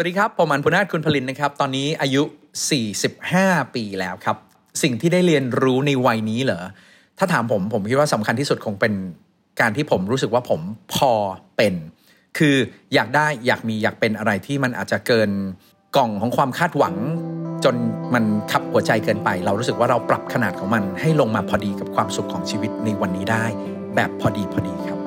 [0.00, 2.22] วัสดีครับ ผมอันพุนาถคุณผลินนะครับ ตอนนี้อายุ
[2.98, 4.36] 45 ปีแล้วครับ
[4.82, 6.64] สิ่งที่ได้เรียนรู้ในวัยนี้เหรอ
[7.18, 8.92] ถ้าถามผม ผมคิดว่าสำคัญที่สุดคงเป็น
[9.60, 10.60] การที่ผมรู้สึกว่าผม
[10.94, 11.12] พอ
[11.56, 11.74] เป็น
[12.38, 12.56] คือ
[12.94, 15.30] อยากได้อยากมีอยากเป็นอะไรที่มันอาจจะเกิน
[15.96, 16.94] กล่องของความคาดหวัง
[17.64, 17.74] จน
[18.14, 23.44] มันขับหัวใจเกินไป เรารู้สึกว่าเราปรับขนาดของมันให้ลงมาพอดีกับความสุขของชีวิตในวันนี้ได้
[23.94, 24.98] แบบพอดีพอดีครับ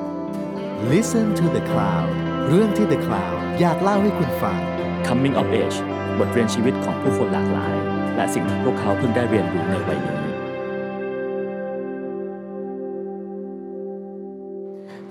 [0.92, 2.10] Listen to the Cloud
[2.48, 4.60] เรื่องที่ The Cloud อยากเล่าให้คุณฟัง
[5.08, 5.78] Coming of Age
[6.18, 7.74] บทเรียนชีวิตของผู้คนหลากหลาย
[8.16, 10.22] และสิ่งที่พวกเขาเพิ่งได้เรียนรู้ในวัยนี้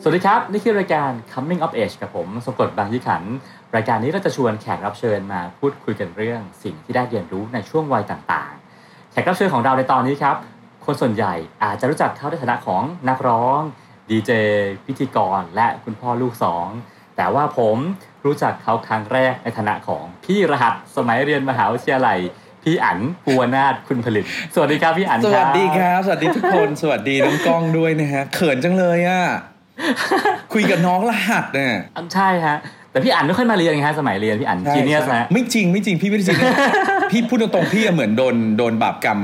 [0.02, 3.24] สวัสดีครับ นี่คือรายการ Coming of Age กับผมสมกดบางยี่ขัน
[3.76, 10.36] รายการนี้เราจะชวนแขกรับเชิญมาพูดคุยกันเรื่อง สิ่งที่ได้เรียนรู้ในช่วงวัยต่างๆ แขกรับเชิญของเราในตอนนี้ครับ
[10.86, 13.60] คนส่วนใหญ่อาจจะรู้จักเขาในฐานะของนักร้อง
[14.10, 14.32] ดีเจ
[14.86, 16.68] พิธีกร และคุณพ่อลูกสอง
[17.18, 17.78] แต่ว่าผม
[18.26, 22.20] รู้จักเขาครั้งแรกในฐานะของพี่รหัสสมัยเรียนมหาวิทยาลัย
[22.64, 29.22] พี่อั๋นภูวนาถคุณผลิต สวัสดีครับพี่อั๋นสวัสดีครับ สวัสดีทุกคน สวัสดีน้องกล้องด้วยนะฮะเขินจังเลยอะ
[30.54, 32.58] คุยกับน้องรหัสเนี่ยอันใช่ฮะ
[32.92, 36.38] แต่พี่อั๋นไม่ค่อยมาเรียนไงฮะสมัยเรียนพี่อั๋นจีเนียสใช่ฮะไม่จริงไม่จริงพี่ไม่ได้จริง
[37.12, 39.20] พี่พูดตรงๆพี่อะเหมือนโดนโดนบาปกรรม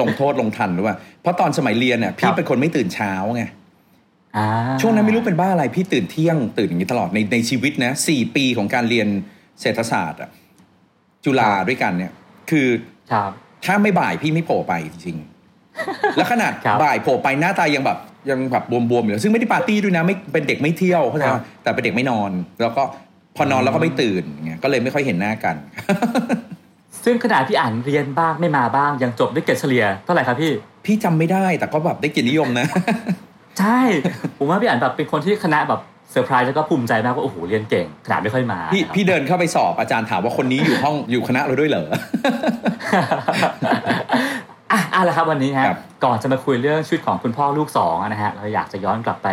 [0.00, 3.50] ลงโทษลงทันหรือว่าเพราะตอนสมัยเรียนเนี่ยพี่เป็นคนไม่ตื่นเช้าไงอ่า
[4.80, 9.08] ช่วงนั้นไม่รู้เป็นบ้าอะไรพี่ตื่นเที่ยงตื่นอย่างนี้ตลอดในในชีวิตนะสี่ปีของการเรียน
[9.60, 10.30] เศรษฐศาสตร์อะ
[11.24, 12.12] จุฬาด้วยกันเนี่ย
[12.50, 12.66] คือ
[13.12, 13.30] ครับ
[13.64, 17.98] ถ้าไม่บ่ายพี่ไม่โผล่ไปจริงๆแล้วขนาดครับบ่ายโผล่ไปหน้าตายังแบบ
[18.30, 22.30] ยังแบบบวมๆอยู่ซึ่งไม่ได้ปาร์ตี้ด้วยนะไม่เป็นเด็กไม่เที่ยวเข้าใจครัปะบแต่เป็นเด็กไม่นอน
[22.60, 22.82] แล้วก็
[23.36, 25.56] พอนอนแล้วก็ไม่ตื่นอย่างเงี้ยก็เลยไม่ค่อยเห็นหน้ากัน
[27.04, 30.52] ซึ่งขนาดพี่อั๋นเรียนบ้างไม่มาบ้างยังจบด้วยเกรดเฉลี่ยเท่าไหร่ครับพี่
[30.84, 32.66] พี่จำไม่ได้แต่ก็แบบได้เกียรตินิยมนะ
[33.58, 33.78] ใช่
[34.38, 41.86] ผมว่าพี่อั๋นแบบเป็นคนที่คณะแบบเซอร์ไพรส์แล้วก็ภูมิใจมากว่าโอ้โหเรียนเก่งขนาดไม่ค่อยมา พี่นะครับพี่เดินเข้าไปสอบอาจารย์ถามว่าคนนี้อยู่ห้องอยู่คณะเราด้วยเหรอ
[44.72, 49.28] อะเอาละครับวันนี้ฮะครับก่อนจะมาคุยเรื่องชีวิตของคุณพ่อลูกสองนะฮะเราอยากจะย้อนกลับไป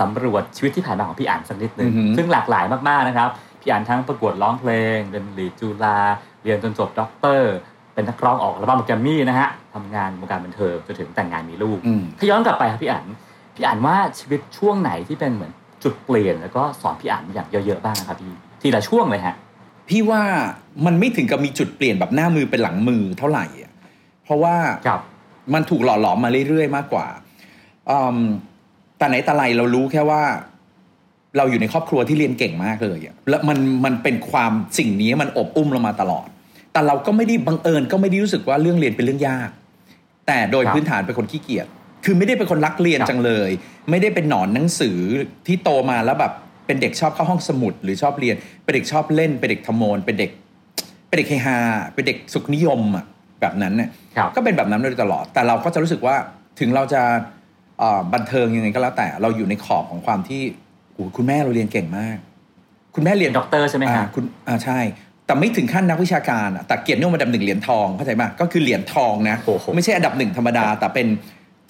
[0.00, 3.28] สำรวจชีวิตที่ผ่านมาของพี่อั๋นสักนิดนึงอือหือซึ่งหลากหลายมากๆนะครับ
[3.60, 5.98] พี่อั๋นทั้งประกวดร้องเพลงเรียน lead จุฬา
[6.42, 7.52] เรียนจนจบด็อกเตอร์
[7.94, 13.04] เป็นนักร้องออกอัลบั้มแกรมมี่นะฮะทำงานวงการบันเทิงจนถึงแต่งงานมีลูกอืมถ้าย้อนกลับไปครับพี่อั๋น
[13.54, 15.52] พี่อั๋นว่าชีวิตช่วงไหนที่เป็นเหมือน
[15.84, 19.34] จุดเปลี่ยนแล้วก็สอนพี่อั๋นอย่างเยอะๆบ้างนะครับพี่ทีละช่วงเลยฮะ
[19.88, 20.22] พี่ว่า
[20.86, 23.72] มันไม่ถึงกับมีจุดเปลี่ยนแบบหน้ามือเป็นหลังมือเท่าไหร่อะ
[24.24, 24.56] เพราะว่า
[24.86, 25.00] ครับ
[25.54, 27.06] มันถูกหล่อหลอมมาเรื่อยๆมากกว่า
[27.90, 28.18] อืม
[28.98, 30.22] แต่ไหนแต่ไรเรารู้แค่ว่า
[31.36, 36.28] เราอยู่ในครอบครัวที่เรียนเก่งมากเลยอะแล้วมันมันเป็นความสิ่งนี้มันอบอุ้มเรามาตลอด
[36.72, 39.50] แต่เราก็ไม่ได้บังเอิญก็ไม่ได้รู้สึกว่าเรื่องเรียนเป็นเรื่องยาก
[40.26, 41.66] แต่โดยครับพื้นฐานเป็นคนขี้เกียจ
[42.04, 43.50] คือไม่ได้เป็นคนรักเรียนครับจังเลย
[43.90, 44.98] ไม่ได้เป็นหนอนหนังสือ
[45.46, 46.32] ที่โตมาแล้วแบบ
[46.66, 50.30] เป็นเด็กชอบเข้าห้องสมุด หรือชอบเรียน เป็นเด็กชอบเล่น เป็นเด็กทำโมนเป็นเด็ก
[51.08, 51.58] เป็นเด็กเฮฮา
[51.94, 53.04] เป็นเด็กสุขนิยมอะ
[53.40, 56.16] แบบนั้นเนี่ยครับก็เป็นแบบนั้นมาโดยตลอด แต่เราก็จะรู้สึกว่า
[56.60, 57.02] ถึงเราจะ
[57.78, 60.42] เอ่อบันเทิงยังไงก็แล้วแต่เราอยู่ในขอบของความที่
[60.94, 62.16] โอ้โหคุณแม่เราเรียนเก่งมาก
[62.94, 64.78] คุณแม่เรีเรียยนนด็อกเตอร์ใช่ไหมอ่าฮะคุณอ่าใช่
[65.26, 71.06] แต่ไม่ถึงขั้นนักวิชาการอะแต่เกียรตินิยมอันดับหนึ่งเหรียญทองเข้าใจป่ะก็คือเหรียญทองนะโอ้โหไม่ใช่อันดับหนึ่งธรรมดาแต่เป็น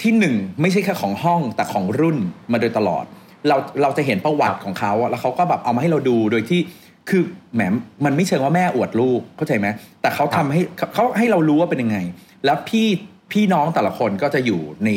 [0.03, 2.19] ที่หนึ่งไม่ใช่แค่ของห้องแต่ของรุ่น
[2.53, 3.05] มาโดยตลอด
[3.49, 6.61] เราเราจะเห็นประวัติของเขาอะแล้วเขาก็แบบเอามาให้เราดูโดยที่
[7.09, 7.23] คือ
[7.55, 7.61] แหม
[8.05, 9.67] มันไม่เชิงว่าแม่อวดลูกเข้าใจไหม
[10.01, 11.99] แต่เขาทำให้เขาเขาให้เรารู้ว่าเป็นยังไง
[12.45, 12.87] แล้วพี่
[13.33, 14.91] พี่น้องแต่ละคนก็จะอยู่ใน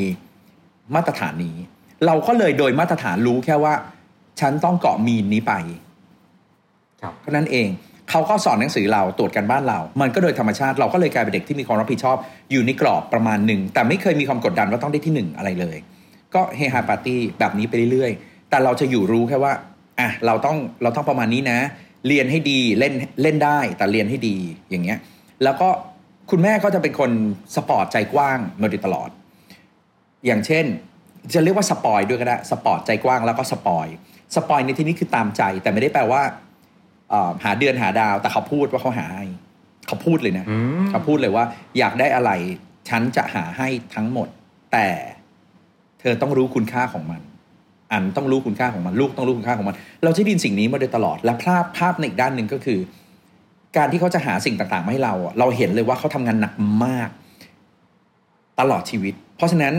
[0.96, 1.56] มาตรฐานนี้
[2.06, 3.74] เราก็เลยโดยมาตรฐานรู้แค่ว่า
[4.40, 5.54] ฉันต้องเกาะมีนนี้ไป
[7.02, 7.68] ครับเท่านั้นเอง
[8.16, 12.18] เขาก็สอนหนังสือเราตรวจกันบ้านเรา มันก็โดยธรรมชาติเราก็เลยกลายเป็นเด็กที่มีความรับผิดชอบ
[12.52, 15.78] อยู่ในกรอบประมาณหนึ่งแต่ไม่เคยมีความกดดันว่าต้องได้ที่หนึ่งอะไรเลย
[16.34, 19.54] ก็เฮฮาปาร์ตี้แบบนี้ไปเรื่อยๆ แต่เราจะอยู่รู้แค่ว่า
[20.00, 21.60] อะเราต้องเราต้องประมาณนี้นะ
[22.08, 24.38] เรียนให้ดีเล่นเล่นได้แต่เรียนให้ดี
[24.70, 24.98] อย่างเงี้ย
[25.44, 25.70] แล้วก็
[26.32, 27.12] คุณแม่ก็จะเป็นคน
[27.56, 29.10] สปอร์ตใจกว้างมาโดยตลอด
[30.26, 30.66] อย่างเช่น
[31.34, 36.22] จะเรียกว่า spoil ด้วยก็ได้สปอร์ตใจกว้างแล้วก็ spoil spoil ในที่นี้คือตามใจ แต่ไม่ได้แปลว่า
[37.44, 39.26] หาเดือนหาดาว แต่เขาพูดว่าเขาหาให้
[39.88, 41.44] เขาพูดเลยนะอืมเขาพูดเลยว่า
[41.78, 42.32] อยากได้อะไร
[42.90, 44.28] ฉันจะหาให้ทั้งหมด
[44.72, 44.88] แต่
[46.00, 47.22] เธอต้องรู้คุณค่าของมัน
[47.92, 52.80] อันต้องรู้คุณค่าของมัน ลูกต้องรู้คุณค่าของมัน เราจะได้ยินสิ่งนี้มาโดยตลอด และภาพภาพในอีกด้านหนึ่งก็คือ
[53.78, 56.54] การที่เขาจะหาสิ่งต่างๆมาให้เราอะเราเห็นเลยว่าเขาทำงานหนัก
[56.86, 57.10] มาก
[58.60, 59.74] ตลอดชีวิต เพราะฉะนั้น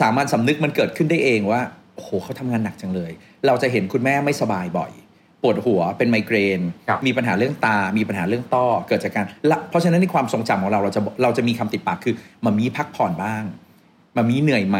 [0.00, 1.60] สามัญสำนึกมันเกิดขึ้นได้เองว่า
[1.94, 3.12] โอ้โหเขาทำงานหนักจังเลย
[3.46, 4.90] เราจะเห็นคุณแม่ไม่สบายบ่อย
[5.42, 12.14] ปวดหัวเป็นไมเกรนครับมีปัญหาเรื่องตา มีปัญหาเรื่องต้อเกิดจากการละเพราะฉะนั้นในความทรงจำของเราเราจะเราจะมีคำติดปากคือ
[12.44, 13.44] มามีพักผ่อนบ้าง
[14.16, 14.78] มามีเหนื่อยไหม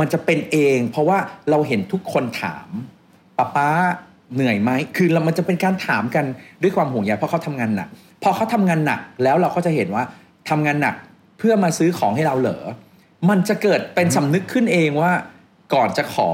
[0.00, 1.18] มันจะเป็นเอง เพราะว่า
[1.50, 2.68] เราเห็นทุกคนถาม
[3.38, 3.68] ป้าป้า
[4.34, 6.24] เหนื่อยไหมคือเรามันจะเป็นการถามกัน
[6.62, 7.88] ด้วยความห่วงใยเพราะเขาทำงานหนัก
[8.22, 10.04] พอเขาทำงานหนักแล้วเราก็จะเห็นว่า
[10.50, 10.94] ทำงานหนัก
[11.38, 12.62] เพื่อมาซื้อของให้เราเหรอ
[13.28, 15.12] มันจะเกิดเป็นสำนึกขึ้นเองว่า
[15.74, 16.30] ก่อนจะขอ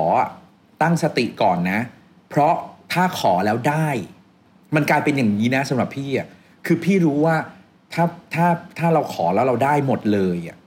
[0.82, 1.80] ตั้งสติก่อนนะ
[2.30, 2.54] เพราะ
[2.92, 3.88] ถ้าขอแล้วได้
[4.74, 6.26] มันกลายเป็นอย่างนี้นะสำหรับพี่อะ
[6.66, 7.36] คือพี่รู้ว่า
[7.94, 8.04] ถ้า
[8.34, 8.46] ถ้า
[8.78, 10.58] ถ้าเราขอแล้วเราได้หมดเลยอะ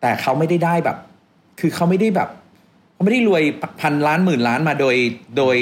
[0.00, 0.96] แต่เขาไม่ได้ได้แบบ
[1.60, 2.28] คือเขาไม่ได้แบบ
[2.92, 3.42] เขาไม่ได้รวย
[3.80, 4.96] พันล้านหมื่นล้านมาโดย
[5.36, 5.56] โดย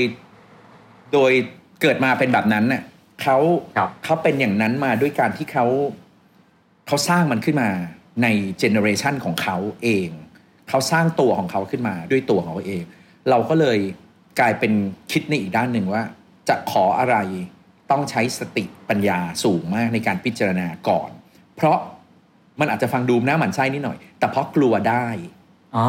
[1.12, 1.32] โดย
[1.82, 2.82] เกิดมาเป็นแบบนั้นเน่ะ
[3.22, 3.36] เขา
[3.76, 5.66] ครับเขาเป็นอย่างนั้นมาด้วยการที่เขา
[6.86, 7.68] เขาสร้างมันขึ้นมา
[8.22, 8.26] ใน
[8.58, 10.08] generation ของเขาเอง
[10.68, 12.82] เขาสร้างตัวของเขาขึ้นมาด้วยตัวของเขาเอง
[13.30, 13.78] เราก็เลย
[14.40, 14.72] กลายเป็น
[15.12, 16.02] คิดในอีกด้านหนึ่งว่า
[16.48, 17.16] จะขออะไร
[17.90, 21.10] ต้องใช้สติปัญญาสูงมากในการพิจารณาก่อน
[21.56, 21.78] เพราะ
[22.60, 25.06] มันอาจจะฟังดูหน้าหมันไส้นิดหน่อย แต่เพราะกลัวได้
[25.76, 25.88] อ๋อ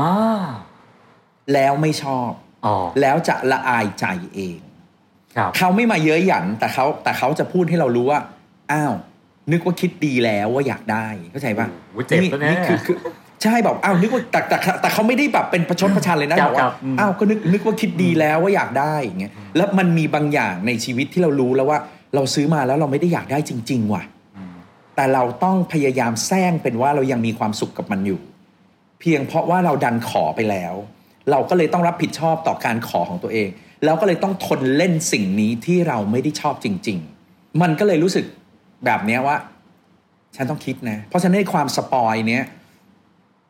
[1.53, 2.29] แล้วไม่ชอบ
[2.65, 4.05] อ๋อแล้วจะละอายใจ
[4.35, 4.59] เอง
[5.35, 8.19] ครับเขาไม่มาเย้ยหยันแต่เขาแต่เขาจะพูดให้เรารู้ว่า
[8.71, 8.93] อ้าว
[9.51, 12.97] นึกว่าคิดดีแล้วว่าอยากได้เข้าใจป่ะโอ้โหเจ็บซะแน่คือคือ
[13.43, 21.79] ใช่บอกอ้าวนึกว่าแต่แต่แต่แต่เขาไม่ได้แบบเป็นประชดประชันเลยนะครับบอกครัว่าบอืมอ้าวก็นึกนึกว่าคิดดีแล้วว่าอยากได้อย่างเงี้ยแล้วมันมีบางอย่างในชีวิตที่เรารู้แล้วว่า
[22.15, 24.03] เราซื้อมาแล้วเราไม่ได้อยากได้จริง ๆ ว่ะ
[24.37, 24.55] อืม
[24.95, 28.19] แต่เราต้องพยายามแสร้งเป็นว่าเรายังมีความสุขกับมันอยู่
[28.99, 30.73] เพียงเพราะว่าเราดันขอไปแล้ว
[31.31, 33.49] เราก็เลยต้องรับผิดชอบต่อการขอของตัวเอง
[33.85, 36.97] แล้วก็เลยต้องทนเล่นสิ่งนี้ที่เราไม่ได้ชอบจริง
[37.29, 38.25] ๆ มันก็เลยรู้สึก
[38.85, 39.35] แบบเนี้ยว่า
[40.35, 42.43] ฉันต้องคิดนะ เพราะฉะนั้นในความ spoil เนี้ย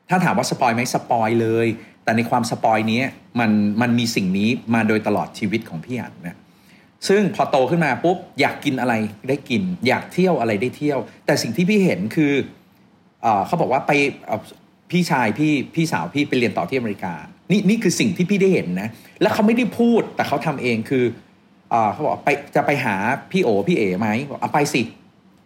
[0.09, 1.68] ถ้าถามว่า spoil ไหม spoil เลย
[2.04, 3.01] แต่ในความ spoil นี้
[3.39, 3.51] มัน
[3.81, 6.38] มันมีสิ่งนี้มาโดยตลอดชีวิตของพี่อันนะ
[7.07, 8.94] ซึ่งพอโตขึ้นมาปุ๊บอยากกินอะไร
[9.27, 12.33] ได้กิน อยากเที่ยวอะไรได้เที่ยว แต่สิ่งที่พี่เห็นคือ
[13.21, 13.92] เอเขาบอกว่าไป
[14.92, 17.13] พี่ชายพี่พี่สาวพี่ไปเรียนต่อที่อเมริกา
[17.51, 18.89] นี่นี่คือสิ่งที่พี่ได้เห็นนะ
[19.21, 21.03] แล้วเขาไม่ได้พูดแต่เขาทำเองคือ
[21.69, 22.95] เอเขาบอกไปจะไปหา
[23.31, 24.81] พี่โอพี่เอ๋ไหมบอกเอาไปสิ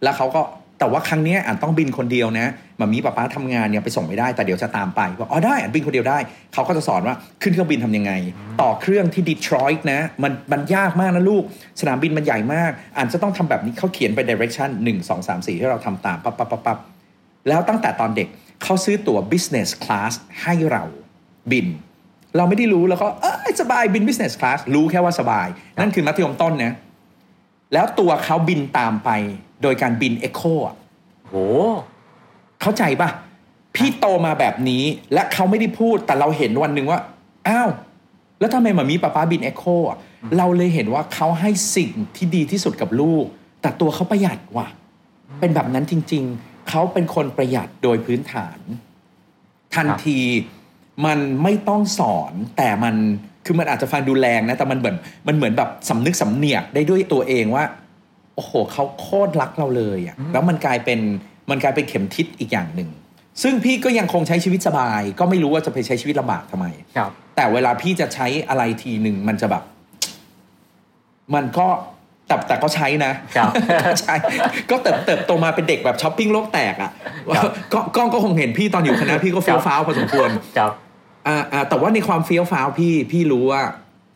[0.02, 0.42] แล้วเขาก็
[0.82, 2.46] แต่ว่าครั้งนี้อ่านต้องบินคนเดียวนะ
[2.80, 6.18] มามีป้าป้าทำงานเนี่ยไปส่งไม่ได้แต่เดี๋ยวจะตามไปบอกอ๋อได้อ่านบินคนเดียวได้
[6.52, 8.12] เขาก็จะสอนว่าขึ้นเครื่องบินทำยังไง
[8.60, 11.44] ต่อเครื่องที่ดีทรอยต์นะมันมันยากมากนะลูก
[11.80, 16.78] สนามบินมันใหญ่มากอ่านจะต้องทำแบบนี้เขาเขียนไป direction 1 2 3 4ให้เราทำตามปั๊บปั๊บปั๊บปั๊บ
[17.48, 18.28] แล้วตั้งแต่ตอนเด็ก
[18.62, 20.12] เขาซื้อตั๋ว business class
[20.42, 20.82] ให้เรา
[21.52, 21.66] บิน
[22.36, 25.48] เราไม่ได้รู้แล้วก็เออสบายบิน business class รู้แค่ว่าสบาย
[25.80, 26.74] นั่นคือมัธยมต้นนะ
[27.72, 29.10] แล้วตัวเขาบินตามไป
[29.62, 30.76] โดยการบิน Echo อะ
[31.28, 31.34] โห
[32.60, 33.08] เข้าใจปะ
[33.74, 37.00] พี่โตมาแบบนี้และเขาไม่ได้พูดแต่เราเห็นวันหนึ่งว่า
[37.48, 37.70] อ้าว
[38.40, 39.98] แล้วทำไมมามีป้าป้าบิน Echo อะ
[40.38, 43.24] เราเลยเห็นว่าเขาให้สิ่งที่ดีที่สุดกับลูก
[43.62, 44.66] แต่ตัวเขาประหยัดว่ะ
[45.40, 48.58] เป็นแบบนั้นจริง ๆ เขาเป็นคนประหยัดโดยพื้นฐาน
[49.74, 50.20] ทันที
[51.06, 52.94] มันไม่ต้องสอนแต่มัน
[53.44, 54.96] คือมันอาจจะฟังดูแรงนะ แต่มันเหมือน
[55.28, 57.64] มันเหมือนแบบสำนึกสำเนียกได้ด้วยตัวเองว่า
[58.34, 61.00] โอ้โหเขาโคตรรักเราเลยอะแล้วมันกลายเป็น
[61.50, 62.88] มันกลายเป็นเข็มทิศอีกอย่างหนึ่ง
[63.42, 66.66] ซึ่งพี่ก็ยังคงใช้ชีวิตสบาย ก็ไม่รู้ว่าจะไปใช้ชีวิตลำบากทำไม
[66.96, 69.62] ครับ แต่เวลาพี่จะใช้อะไรทีหนึ่งมันจะแบบ
[71.34, 71.68] มันก็
[72.26, 73.52] แต่แต่ก็ใช้นะครับ
[74.00, 74.14] ใช่
[74.70, 76.90] ก็เติบเติบโตมาเป็นเด็กแบบช้อปปิ้งโลกแตกอะ
[77.36, 80.28] ครับก็ก็ก็คงเห็นพี่ตอนอยู่คณะพี่ก็เฟี้ยวฟ้าวพอสมควร
[80.58, 80.72] ครับ
[81.26, 83.62] อ่าอ่าแต่ว่าในความเฟี้ยวฟ้าวพี่พี่รู้ว่า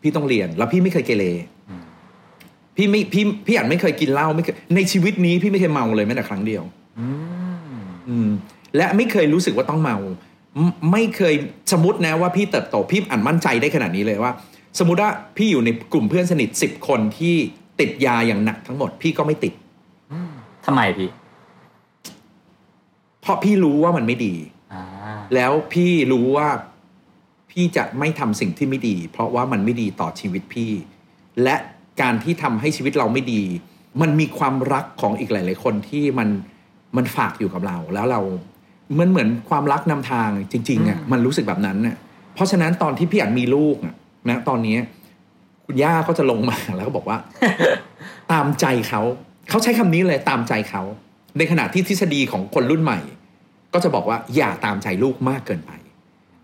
[0.01, 1.25] พี่ต้องเรียน แล้วพี่ไม่เคยเกเร
[1.69, 1.83] อืม
[2.75, 6.63] พี่ไม่พี่พี่อ่านไม่เคยกินเหล้าไม่เคยในชีวิตนี้พี่ไม่เคยเมาเลยแม้แต่ครั้งเดียว
[6.99, 7.07] อื
[7.77, 8.29] มอืม
[8.77, 9.97] และไม่เคยรู้สึกว่าต้องเมา
[10.55, 11.35] ไม่ไม่เคย
[11.71, 14.31] สมมตินะว่าพี่เติบโตพี่อ่านมั่นใจได้ขนาดนี้เลยว่า
[14.79, 17.35] สมมติว่าพี่อยู่ในกลุ่มเพื่อนสนิทสิบคนที่
[17.79, 19.53] ติดยาอย่างหนักทั้งหมด พี่ก็ไม่ติด
[20.65, 21.09] ทำไมพี่
[23.21, 24.33] เพราะพี่รู้ว่ามันไม่ดี
[24.73, 24.83] อ่า
[25.35, 26.47] แล้วพี่รู้ว่า
[27.59, 30.71] พี่จะไม่ทำสิ่งที่ไม่ดี เพราะว่ามันไม่ดีต่อชีวิตพี่
[31.43, 31.55] และ
[32.01, 33.43] การที่ทำให้ชีวิตเราไม่ดี
[34.01, 36.29] มันมีความรักของอีกหลาย ๆ คนที่มัน
[36.97, 38.21] มันฝากอยู่กับเรา แล้วเรา
[38.99, 41.95] มันเหมือนความรักนำทางจริงๆอะมันรู้สึกแบบนั้นน่ะ
[42.33, 43.95] เพราะฉะนั้นตอนที่พี่อยากมีลูกอะ
[44.29, 44.77] นะตอนนี้
[45.65, 47.17] คุณย่าก็จะลงมาแล้วก็บอกว่า
[48.31, 49.01] ตามใจเขา
[49.49, 50.81] เขาใช้คำนี้เลยตามใจเขา
[51.37, 52.99] ในขณะที่ทฤษฎีของคนรุ่นใหม่
[53.73, 55.71] ก็จะบอกว่าอย่าตามใจลูกมากเกินไป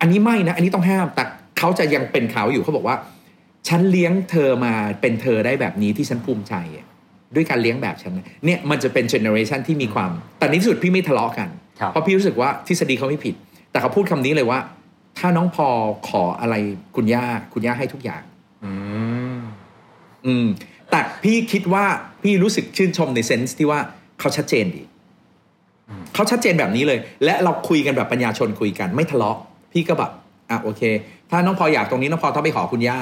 [0.03, 1.23] อันนี้ไม่นะ อันนี้ต้องห้าม แต่
[1.57, 2.95] เขาจะยังเป็นเขาอยู่เขาบอกว่า
[3.67, 6.85] ฉันเลี้ยงเธอมาเป็นเธอได้แบบนี้ที่ฉันภูมิใจอะ
[7.35, 13.35] ด้วยการเลี้ยงแบบฉันนะเนี่ยมันจะเป็นเจเนอเรชันที่มีความ แต่ในที่สุดพี่ไม่ทะเลาะกันครับเพราะพี่รู้สึกว่าทฤษฎีเขาไม่ผิด
[13.71, 14.59] แต่เขาพูดคำนี้เลยว่า
[15.19, 15.67] ถ้าน้องพอ
[16.07, 16.55] ขออะไร
[16.95, 18.23] คุณย่าคุณย่าให้ทุกอย่าง
[18.63, 18.71] อื
[19.37, 19.39] ม
[20.25, 20.47] อืม
[20.91, 21.85] แต่พี่คิดว่า
[22.23, 23.79] พี่รู้สึกชื่นชมในเซนส์ที่ว่า
[24.19, 24.83] เขาชัดเจนดี
[25.89, 29.37] อืมเขาชัดเจนแบบนี้เลย และเราคุยกันแบบปัญญาชนคุยกันไม่ทะเลาะ
[29.73, 30.11] พี่ก็แบบ
[30.49, 30.81] อะโอเค
[31.29, 32.99] ถ้าน้องพออยากตรงนี้น้องพอต้องไปขอคุณย่า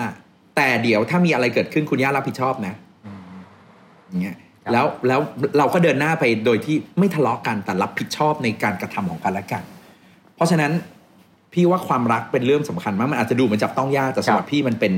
[0.56, 2.74] แต่เดี๋ยวถ้ามีอะไรเกิดขึ้นคุณย่ารับผิดชอบนะ
[3.06, 3.40] อืม
[4.08, 5.20] อย่างเงี้ยครับแล้วแล้ว
[5.58, 9.64] เราก็เดินหน้าไปโดยที่ไม่ทะเลาะกันแต่รับผิดชอบในการกระทำของกันและกัน
[10.36, 10.72] เพราะฉะนั้น
[11.54, 14.94] พี่ว่าความรักเป็นเรื่องสำคัญมากมันอาจจะดูเหมันจับต้องยากแต่สำหรับพี่มันเป็น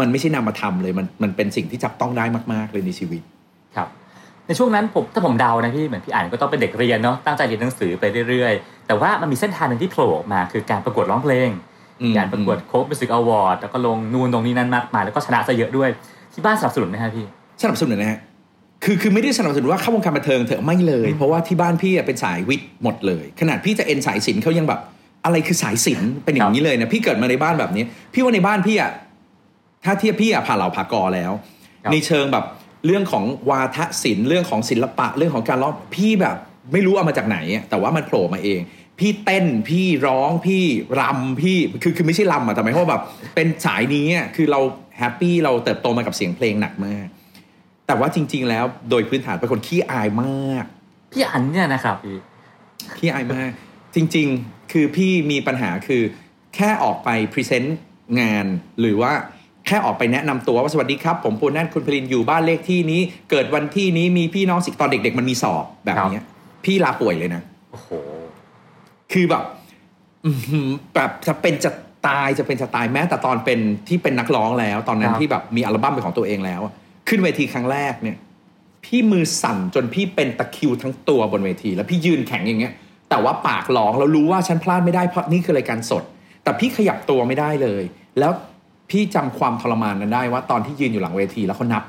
[0.00, 3.41] มันไม่ใช่นามธรรมเลยมันมันเป็นสิ่งที่จับต้องได้มาก ๆ เลยในชีวิตครับใน
[4.58, 11.50] ช่วงนั้นผมถ้าผมเดานะพี่เหมือนพี่อั๋นก็ต้องเป็นเด็กเรียนเนาะตั้งใจเรียนหนังสือไปเรื่อยๆ แต่ว่ามันมีเส้นทางหนึ่งที่โผล่ออกมาคือการประกวดร้องเพลง
[12.00, 15.90] อืมการประกวด Coke Music Award แล้วก็ลงนู่นลงนี่นั่นมากมายแล้วก็ชนะซะเยอะด้วย
[16.32, 17.26] ที่บ้านสนับสนุนไหมฮะพี่
[17.62, 18.18] สนับสนุนนะฮะ
[18.84, 24.80] คือคือไม่ได้สนับสนุนว่าเข้าวงการบันเทิงเถอะไม่เลย เพราะว่าที่บ้านพี่อะเป็นสายวิทย์หมดเลย ขนาดพี่จะเอ็นท์สายศิลป์เขายังแบบ
[25.24, 28.90] อะไรคือสายศิลป์เป็นอย่างนี้เลยนะพี่เกิดมาในบ้านแบบนี้ พี่ว่าในบ้านพี่อะ
[29.84, 31.32] ถ้าเทียบพี่อะผ่าเหล่าผ่ากอแล้ว
[31.82, 32.44] ครับในเชิงแบบ
[32.86, 36.36] เรื่องของวาทศิลป์เรื่องของศิลปะเรื่องของการร้องพี่แบบ
[36.72, 38.60] ไม่รู้เอามาจากไหนอะแต่ว่ามันโผล่มาเอง
[38.98, 40.64] พี่เต้นพี่ร้องพี่
[41.00, 43.02] รำพี่คือคือไม่ใช่รำอะแต่หมายความว่าแบบ
[43.34, 44.60] เป็นสายนี้อะคือเรา
[44.98, 47.06] แฮปปี้เราเติบโตมากับเสียงเพลงหนักมาก
[47.86, 50.64] แต่ว่าจริง ๆ แล้วโดยพื้นฐานเป็นคนขี้อายมาก
[51.12, 52.18] พี่อั๋นเนี่ยนะครับพี่
[52.98, 53.50] ขี้อายมาก
[53.94, 56.02] จริง ๆ คือพี่มีปัญหาคือ
[56.56, 57.78] แค่ออกไป present
[58.20, 58.46] งาน
[58.80, 63.00] หรือว่าแค่ออกไปแนะนำตัวว่าสวัสดีครับ ผมภูวนาทคุนผลินอยู่บ้านเลขที่นี้
[63.30, 66.24] เกิดวันที่นี้มีพี่น้องสิตอนเด็ก ๆ มันมีสอบแบบเนี้ย
[66.64, 67.90] พี่ลาป่วยเลยนะโอ้โห
[69.12, 69.42] คือแบบ
[70.24, 71.70] อื้อหือแบบจะเป็นจะ
[72.06, 76.60] ตายจะเป็นจะตายแม้แต่ตอนเป็นที่เป็นนักร้องแล้ว ตอนนั้นครับที่แบบมีอัลบั้มเป็นของตัวเองแล้ว
[77.08, 78.16] ขึ้นเวทีครั้งแรกเนี่ย
[78.84, 82.72] พี่มือสั่นจนพี่เป็นตะคริวทั้งตัวบนเวที แล้วพี่ยืนแข็งอย่างเงี้ย
[83.10, 86.02] แต่ว่าปากร้องแล้วรู้ว่าฉันพลาดไม่ได้เพราะนี่คือรายการสด
[86.42, 87.82] แต่พี่ขยับตัวไม่ได้เลย
[88.18, 88.32] แล้ว
[88.92, 91.82] พี่จำความทรมานนั้นได้ว่าตอนที่ยืนอยู่หลังเวทีแล้วเขานับ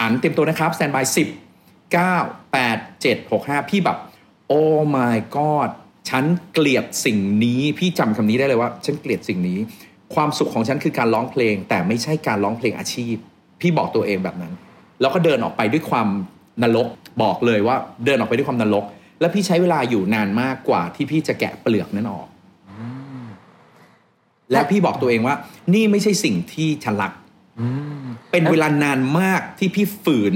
[0.00, 1.28] อันเต็มตัวนะครับแตนบายสิบ
[1.92, 2.16] เก้า
[2.52, 3.98] แปดเจ็ดหกห้าพี่แบบ
[4.48, 4.62] โอ้
[4.94, 5.70] my god
[6.10, 9.58] ฉันเกลียดสิ่งนี้ พี่จำคำนี้ได้เลยว่า ฉันเกลียดสิ่งนี้
[10.14, 13.14] ความสุขของฉันคือการร้องเพลง แต่ไม่ใช่การร้องเพลงอาชีพ
[13.60, 14.52] พี่บอกตัวเองแบบนั้น
[15.00, 16.08] แล้วก็เดินออกไปด้วยความ
[16.62, 16.86] นรก
[17.22, 18.84] บอกเลยว่าเดินออกไปด้วยความนรก
[19.20, 22.26] แล้วพี่ใช้เวลาอยู่นานมากกว่าที่พี่จะแกะเปลือกนั้นออก
[24.52, 25.34] และพี่บอกตัวเองว่า
[25.74, 27.12] นี่ไม่ใช่สิ่งที่ฉันรัก
[27.60, 27.66] อื
[28.02, 30.34] มเป็นเวลานานมากที่พี่ฝืน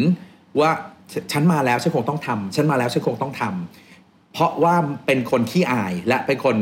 [0.60, 0.70] ว่า
[1.12, 4.74] ฉฉันมาแล้วฉันคงต้องทำฉันมาแล้วฉันคงต้องทำเพราะว่า
[5.06, 6.56] เป็นคนขี้อายและเป็นคน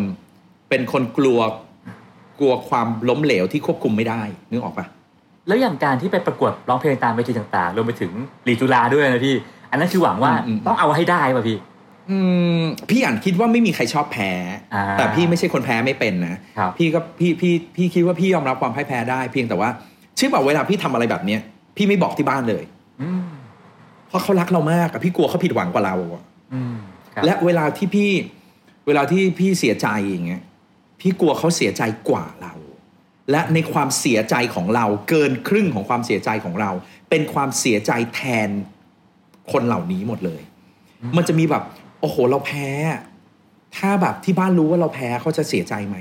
[0.69, 1.41] เป็นคนกลัว
[2.39, 4.87] กลัวความล้มเหลวที่ควบคุมไม่ได้นึกออกปะ
[5.49, 8.13] แล้วอย่างการที่ไปประกวดร้องเพลงตามเวทีต่างๆรวมไปถึง
[8.49, 9.37] ลีจุฬาด้วยนะพี่
[9.71, 10.33] อันนั้นคือหวังว่า
[10.67, 11.68] ต้องเอาให้ได้ป่ะพี่อืม
[12.91, 14.31] พี่อ่านคิดว่าไม่มีใครชอบแพ้
[14.75, 19.71] อ่าแต่พี่ไม่ใช่คนแพ้ไม่เป็นนะครับพี่ก็พี่พี่พี่คิดว่าพี่ยอมรับความพ่ายแพ้ได้ เพียงแต่ว่า
[20.17, 21.41] เชื่อเปล่าเวลาพี่ทำอะไรแบบเนี้ย
[21.77, 22.65] พี่ไม่บอกที่บ้านเลย
[23.03, 23.23] อืม
[24.09, 26.23] เพราะเขารักเรามากอะพี่กลัวเขาผิดหวังกว่าเราอะ
[26.55, 26.75] อืม
[27.15, 28.11] ครับและเวลาที่พี่
[28.87, 30.43] เวลาที่พี่เสียใจอย่างเงี้ย
[31.01, 32.55] พี่กลัวเขาเสียใจกว่าเรา
[33.31, 36.71] และในความเสียใจของเราเกินครึ่งของความเสียใจของเรา
[37.11, 38.49] เป็นความเสียใจแทน
[39.53, 40.43] คนเหล่านี้หมดเลย
[41.17, 41.65] มันจะมีแบบ
[42.01, 42.69] โอ้โหเราแพ้
[43.77, 45.97] ถ้าแบบที่บ้านรู้ว่าเราแพ้เขาจะเสียใจไหม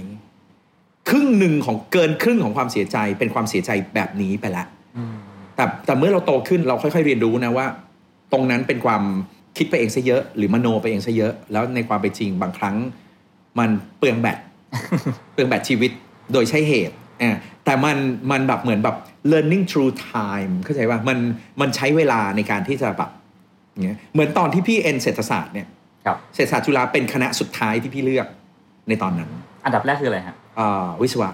[1.10, 4.66] ครึ่งหนึ่งของเกินครึ่งของความเสียใจเป็นความเสียใจแบบนี้ไปละ
[4.98, 5.16] อืม
[5.56, 7.66] แต่แต่เมื่อเราโตขึ้นเราค่อย ๆ เรียนรู้นะว่า
[8.32, 9.04] ตรงนั้นเป็นความ
[9.58, 12.76] คิดไปเองซะเยอะ หรือมโนไปเองซะเยอะ แล้วในความเป็นจริงบางครั้ง
[13.60, 14.38] มันเปลืองแบต
[15.34, 15.92] เปลืองแบตชีวิต
[16.34, 17.36] โดยใช่เหตุอ่า
[17.66, 17.98] แต่มัน
[18.32, 18.96] มันแบบเหมือนแบบ
[19.32, 21.18] learning through time เข้าใจว่ามัน
[21.62, 23.12] มันใช้เวลาในการที่จะแบบ
[23.72, 25.77] อย่างเงี้ยเหมือนตอนที่พี่เอ็นเศรษฐศาสตร์เนี่ยครับ
[26.36, 28.28] เศรษฐศาสตร์จุฬาเป็นคณะสุดท้ายที่พี่เลือก
[28.88, 29.30] ในตอนนั้น
[29.66, 31.30] อันดับแรกคืออะไรฮะอ่าวิศวะ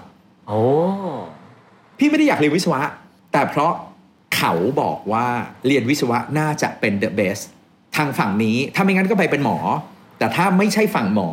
[0.46, 0.60] โอ้
[1.98, 2.80] พี่ไม่ได้อยากเรียนวิศวะ
[3.32, 3.72] แต่เพราะ
[4.36, 5.26] เขาบอกว่า
[5.66, 7.42] เรียนวิศวะน่าจะเป็น the best
[7.96, 9.58] ทางฝั่งนี้ถ้าไม่งั้นก็ไปเป็นหมอ
[10.18, 11.30] แต่ถ้าไม่ใช่ฝั่งหมอ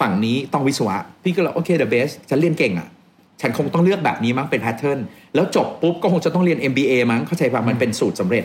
[0.00, 2.88] ฝั่งนี้ต้องวิศวะ พี่ก็เลยโอเค the best ฉันเรียนเก่งอะ
[3.40, 4.98] ฉันคงต้องเลือกแบบนี้มั้งเป็นแพทเทิร์น
[5.34, 8.44] แล้วจบปุ๊บก็คงจะต้องเรียน MBA มั้งเข้าใจป่ะมันเป็นสูตรสำเร็จ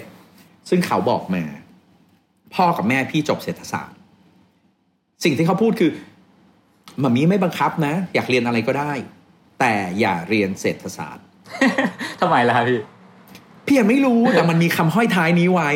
[0.70, 1.44] ซึ่งเขาบอกมา
[2.56, 3.97] พ่อกับแม่พี่จบเศรษฐศาสตร์
[5.24, 5.92] สิ่งที่เขาพูดคือ
[7.04, 8.92] มามีไม่บังคับนะ อยากเรียนอะไรก็ได้
[9.60, 11.26] แต่อย่าเรียนเศรษฐศาสตร์
[12.22, 12.80] ทำไมล่ะครับพี่
[13.66, 15.70] พี่ยังไม่รู้แต่มันมีคำห้อยท้ายนี้ไว้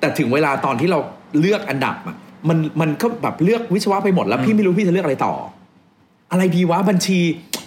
[0.00, 0.98] แต่ถึงเวลาตอนที่เรา
[1.40, 2.16] เลือกอันดับอะ
[2.48, 5.34] มันมันก็แบบเลือกวิศวะไปหมดแล้ว พี่ไม่รู้พี่จะเลือกอะไรต่อ
[6.32, 7.18] อะไรดีวะบัญชี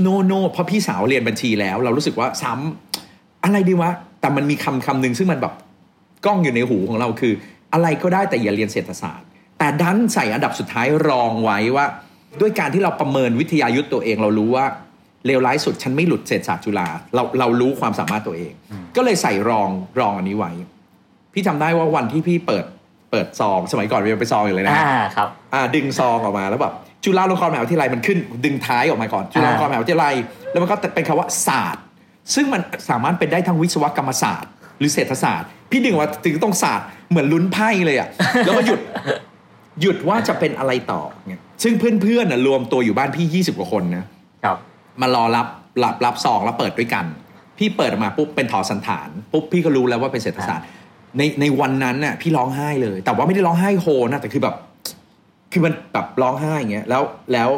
[0.02, 3.90] โนโนเพราะพี่สาวเรียนบัญชีแล้ว เรารู้สึกว่าซ้ำอะไรดีวะ
[4.22, 5.54] แต่มันมีคำคำหนึ่งซึ่งมันแบบ
[6.26, 7.34] กล้องอยู่ในหูของเราคือ
[7.74, 9.28] อะไรก็ได้แต่อย่าเรียนเศรษฐศาสตร์
[9.60, 11.86] แต่ดันใส่อันดับสุดท้ายรองไว้ว่า
[12.42, 14.66] ด้วยการที่เราประเมินวิทยายุทธตัวเองเรารู้ว่า
[15.26, 18.54] เลวร้ายสุดฉันไม่หลุดเศรษฐศาสตร์จุฬาเราเรารู้ความสามารถตัวเอง
[18.96, 20.52] ก็เลยใส่รองรองอันนี้ไว้
[21.34, 22.66] พี่จำได้ว่าวันที่พี่เปิด
[23.12, 26.74] เปิดซองสมัยก่อนเรียนไปซองอยู่เลยนะอ่าครับอ่าดึงซองออกมาแล้วแบบ
[27.04, 30.16] จุฬาลงกรณ์มหาวิทยาลัยมันขึ้น ดึงท้ายออกมาก่อนจุฬาลงกรณ์มหาวิทยาลัย
[30.52, 31.84] แล้วมันก็เป็นคำว่าศาสตร์
[32.34, 38.08] ซึ่งมันสามารถเป็นได้ทั้งวิศวกรรมศาสตร์ หรือเศรษฐศาสตร์ พี่ดึงว่าถึงต้องศาสตร์เหมือนลุ้นไพ่เลยอะ
[38.46, 38.80] แล้วก็หยุด
[39.82, 44.06] หยุดว่าจะเป็นอะไรต่อเนี่ยซึ่งเพื่อนๆน่ะรวมตัวอยู่บ้านพี่ 20 กว่าคนนะ
[44.44, 44.58] ครับ
[45.02, 45.48] มารอรับ
[45.84, 47.06] รับรับซองแล้วเปิดด้วยกัน
[47.58, 50.66] พี่เปิดออกมาปุ๊บเป็นถอสันฐานปุ๊บพี่ก็รู้แล้วว่าเป็นเศรษฐศาสตร์
[51.18, 54.56] ในในวันนั้นน่ะพี่ร้องไห้เลย แต่ว่าไม่ได้ร้องไห้โฮนะแต่คือแบบ
[55.52, 57.04] คือมันแบบร้องไห้อย่างเงี้ยแล้ว
[57.34, 57.50] แล้ว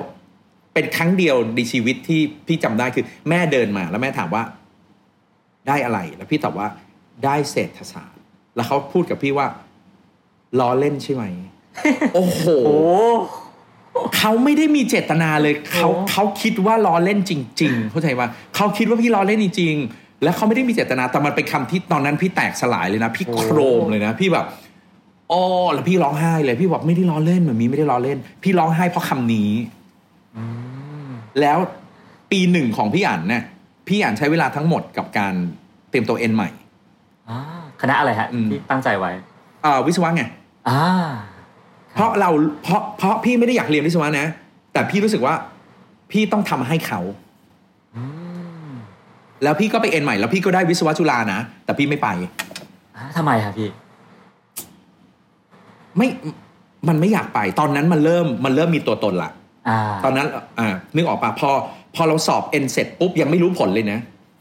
[0.74, 4.44] เป็นครั้งเดียวในชีวิตที่พี่จำได้คือ แม่เดินมาแล้วแม่ถามว่า
[5.68, 6.68] ได้อะไร แล้วพี่ตอบว่า
[7.26, 8.22] ได้เศรษฐศาสตร์
[8.56, 9.48] แล้วเขาพูดกับพี่ว่า
[10.60, 11.24] ล้อเล่นใช่ไหม
[12.16, 12.78] โอ้โหโอ้
[14.18, 24.46] เขาไม่ได้มีเจตนาเลยเขาโอ้เขาคิดว่าล้อเล่นจริง ๆ เข้าใจว่าเขาคิดว่าพี่ล้อเล่นจริงๆแล้วเขาไม่ได้มีเจตนาแต่มันเป็นคำที่ตอนนั้นพี่แตกสลายเลยนะพี่โครมเลยนะพี่แบบ
[25.32, 25.42] อ๋อ
[25.74, 29.52] แล้วพี่ร้องไห้เลย พี่บอกไม่ได้ล้อเล่นแบบนี้ไม่ได้ล้อเล่น พี่ร้องไห้เพราะคำนี้
[30.38, 30.44] อื
[31.08, 31.10] ม
[31.42, 31.58] แล้ว
[32.32, 33.44] ปีหนึ่งของพี่อ่านเนี่ย
[33.88, 35.34] พี่อ่านใช้เวลาทั้งหมดกับการ
[35.90, 36.50] เตรียมตัวเอ็นใหม่
[37.30, 37.40] อ่า
[37.82, 39.12] คณะอะไรฮะอืมที่ตั้งใจไว้
[39.66, 40.24] อ่าวิศวะไง
[40.70, 40.82] อ่า
[42.00, 42.32] เพราะเรา
[42.64, 44.28] เพราะเพราะพี่ไม่ได้อยากเรียนวิศวะนะ
[44.74, 45.36] แต่พี่รู้สึกว่า
[46.12, 47.00] พี่ต้องทำให้เขา
[47.96, 48.04] อื
[48.70, 48.72] ม
[49.44, 52.08] แล้วพี่ก็ไปเอ็นใหม่ แล้วพี่ก็ได้วิศวะจุฬานะ แต่พี่ไม่ไป
[52.96, 53.70] อ่าทำไมครับพี่
[55.98, 56.08] ไม่
[56.88, 59.32] มันไม่อยากไป ตอนนั้นมันเริ่มมันเริ่มมีตัวตนละ
[59.70, 60.28] อ่าตอนนั้น
[60.60, 61.50] อ่านึกออกปะพอ
[61.96, 64.00] พอเราสอบเอ็นเสร็จปุ๊บยังไม่รู้ผลเลยนะ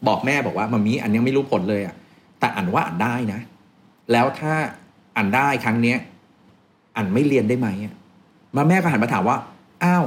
[0.09, 1.95] บอกแม่บอกว่ามามีอันยังไม่รู้ผลเลยอะ
[2.39, 3.41] แต่อ่านว่าอ่านได้นะ
[4.13, 4.53] แล้วถ้า
[5.17, 5.99] อ่านได้ครั้งเนี้ย
[6.99, 7.95] อ่านไม่เรียนได้ไหมอะ
[8.57, 9.37] มาแม่ก็หันมาถามว่า
[9.85, 10.05] อ้าว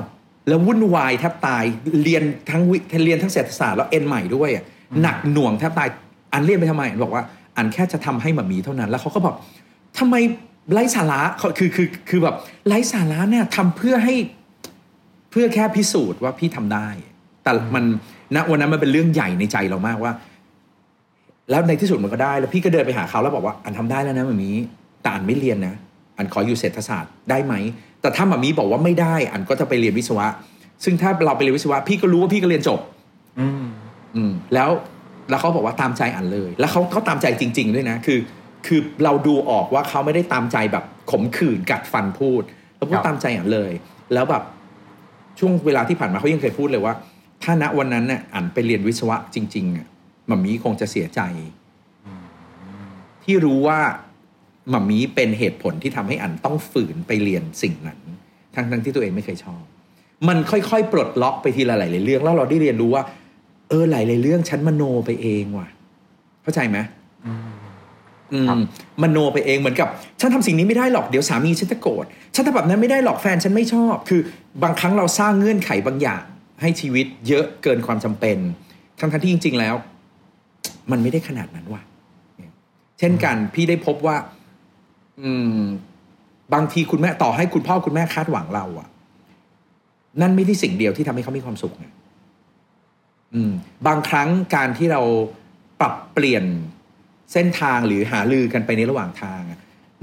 [0.48, 1.63] แล้ววุ่นวายแทบตาย
[2.03, 4.63] เรียนทั้งวิเรียนทั้งเศรษฐศาสตร์แล้วเอ็นใหม่ด้วยอะ
[5.01, 5.89] หนักหน่วงแทบตาย
[6.33, 7.24] อันเรียนไปทำไมอันบอกว่า
[7.57, 9.36] อันแค่จะทำให้หมามีเท่านั้น แล้วเขาก็บอก
[10.00, 10.15] ทำไม
[10.74, 12.36] ไร้สาระเขาคือคือคือแบบ
[12.67, 14.15] ไร้สาระเนี่ยทำเพื่อให้
[15.31, 16.88] เพื่อแค่พิสูจน์ว่าพี่ทำได้
[17.43, 17.83] แต่มัน
[18.36, 20.13] ณวันนั้นมันเป็นเรื่องใหญ่ในใจเรามากว่า
[21.50, 24.50] แล้วในที่สุดมันก็ได้ แล้วพี่ก็เดินไปหาเขาแล้วบอกว่าอันทำได้แล้วนะมามี
[25.01, 25.75] แต่อันไม่เรียนนะ
[26.18, 27.53] อันขออยู่เศรษฐศาสตร์ได้ไหม
[28.01, 30.27] แต่ถ้ามามีบอกว่าไม่ได้อันก็จะไปเรียนวิศวะ
[30.83, 32.79] ซึ่งถ้าเราไปเรียนวิศวะ พี่ก็รู้ว่าพี่ก็เรียนจบ
[33.40, 33.66] อืม
[34.16, 34.70] อืมแล้ว
[35.29, 38.20] แล้วเขาบอกว่าตามใจอันเลย แล้วเขาเขาตามใจจริง ๆ ด้วยนะ คือ
[38.68, 42.42] คือเราดูออกว่าเขาไม่ได้ตามใจแบบขมขื่นกัดฟันพูด
[42.75, 43.72] แล้วพูดครับตามใจอันเลย
[44.14, 44.44] แล้วแบบ
[45.40, 46.94] ช่วงเวลาที่ผ่านมาเขายังเคยพูดเลยว่า
[47.44, 49.88] ถ้าณวันนั้นน่ะอันไปเรียนวิศวะจริงๆอะ
[50.29, 51.22] มัมมี่คงจะเสียใจ
[53.24, 53.79] ที่รู้ว่า
[54.74, 58.00] มัมมี่เป็นเหตุผลที่ทำให้อันต้องฝืนไปเรียนสิ่งนั้น
[58.55, 59.61] ทั้งทั้งๆที่ตัวเองไม่เคยชอบ
[60.27, 63.03] มันค่อยๆ ปลดล็อกไปทีละหลายๆเรื่อง แล้วเราได้เรียนรู้ว่า
[63.69, 65.67] เออหลายๆเรื่องฉันมโนไปเองว่ะ
[66.43, 66.77] เข้าใจไหม
[67.25, 67.51] อืม
[68.33, 68.61] อืครับม
[69.01, 69.87] มโนไปเองเหมือนกับ
[70.19, 74.21] ฉันทำสิ่งนี้ไม่ได้หรอกเดี๋ยวสามีฉันจะโกรธฉันทำแบบนั้นไม่ได้หรอกแฟนฉันไม่ชอบ คือ
[74.63, 76.24] บางครั้งเราสร้างเงื่อนไขบางอย่าง
[76.61, 78.37] ให้ชีวิตเยอะเกินความจำเป็น
[79.00, 79.75] ทั้งๆที่จริง ๆ แล้ว
[80.91, 81.81] มันไม่ได้ขนาดนั้นว่ะ
[83.00, 84.15] เช่นกันพี่ได้พบว่า
[85.24, 85.64] อืม
[86.53, 88.88] บางทีคุณแม่ต่อให้คุณพ่อคุณแม่คาดหวังเราอะ
[90.22, 91.94] นั่นไม่ได้สิ่งเดียวที่ทำให้เขามีความสุขนะ
[93.34, 93.51] อืม
[93.88, 95.01] บางครั้งการที่เรา
[95.79, 96.44] ปรับเปลี่ยน
[97.34, 99.42] เส้นทางหรือหาลือกันไปในระหว่างทาง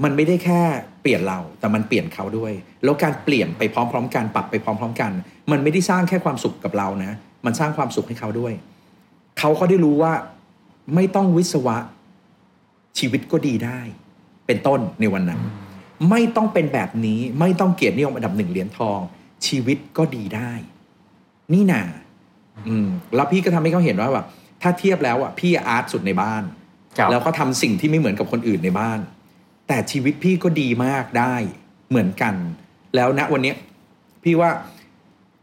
[0.03, 0.61] มันไม่ได้แค่
[1.01, 2.53] เปลี่ยนเราแต่มันเปลี่ยนเขาด้วย
[2.83, 5.11] แล้วการเปลี่ยนไปพร้อมๆกันปรับไปพร้อม ๆ กัน
[5.51, 7.11] มันไม่ได้สร้างแค่ความสุขกับเรานะ
[7.45, 8.53] มันสร้างความสุขให้เขาด้วย
[9.39, 10.13] เขาก็ได้รู้ว่า
[10.95, 11.77] ไม่ต้องวิศวะ
[12.99, 13.79] ชีวิตก็ดีได้
[14.49, 15.41] เป็นต้นในวันนั้น
[16.09, 18.99] ไม่ต้องเป็นแบบนี้ไม่ต้องเกียรตินิยมอันดับหนึ่งเหรียญทอง
[19.47, 20.51] ชีวิตก็ดีได้
[21.53, 21.83] นี่นา
[22.67, 24.25] อืมแล้วพี่ก็ทำให้เขาเห็นว่าแบบ
[24.61, 26.43] ถ้าเทียบแล้วอะพี่อาร์ตสุดในบ้าน
[26.97, 28.99] ครับแล้วก็ทำสิ่งที่ไม่เหมือนกับคนอื่นในบ้าน
[29.67, 31.35] แต่ชีวิตพี่ก็ดีมากได้
[31.89, 32.35] เหมือนกัน
[32.95, 33.55] แล้วณวันเนี้ย
[34.23, 34.49] พี่ว่า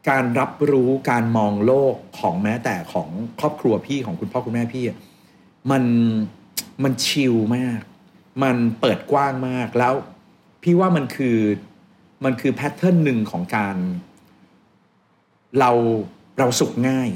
[0.09, 3.09] การรับรู้การมองโลกของแม้แต่ของ
[3.41, 4.99] ครอบครัวพี่ของคุณพ่อคุณแม่พี่อะ
[5.71, 5.85] มัน
[6.83, 7.81] มันชิลมาก
[8.43, 9.95] มันเปิดกว้างมากแล้ว
[10.63, 11.39] พี่ว่ามันคือ
[12.25, 13.77] มันคือแพทเทิร์นหนึ่งของการ
[15.59, 15.71] เรา
[16.39, 17.09] เราสุขง่าย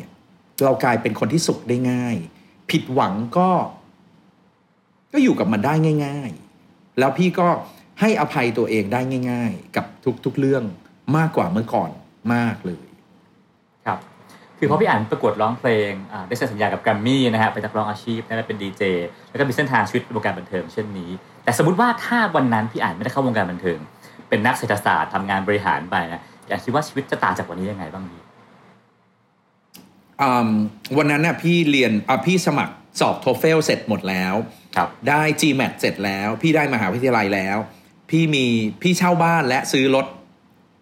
[0.65, 2.17] เรากลายเป็นคนที่สุขได้ง่าย
[2.71, 3.51] ผิดหวังก็
[5.13, 5.75] ก็อยู่กับมันได้
[6.07, 6.31] ง่าย
[6.65, 7.49] ๆ แล้วพี่ก็
[8.01, 9.87] ให้อภัยตัวเองได้ง่าย ๆ กับ
[10.25, 10.65] ทุกๆเรื่อง
[11.17, 11.91] มากกว่าเมื่อก่อน
[12.35, 12.85] มากเลย
[13.87, 13.99] ครับ
[14.63, 18.83] คือเพราะพี่อ่านประกวดร้องเพลงอ่าได้เซ็นสัญญากับแกรมมี่นะฮะเป็นนักร้องอาชีพนะเป็นดีเจ
[19.31, 21.11] แล้วก็มีเส้นทางชีวิตในวงการบันเทิงเช่นนี้
[21.45, 23.79] แต่สมมติว่าถ้าวันนั้นพี่อ่านไม่ได้เข้าวงการบันเทิง
[24.29, 28.19] เป็นนักเศรษฐศาสตร์ทำงานบริหารไปนะอยากคิดว่าชีวิตจะต่างจากวันนี้ยังไงบ้างดี
[30.23, 30.51] อืม
[30.97, 34.35] วันนั้นน่ะพี่เรียนอะพี่สมัครสอบโทเฟลเสร็จหมดแล้ว
[34.77, 37.59] ครับได้ GMAT เสร็จแล้ว พี่ได้มหาวิทยาลัยแล้ว
[38.11, 38.45] พี่มี
[38.83, 40.07] พี่เช่าบ้านและซื้อรถ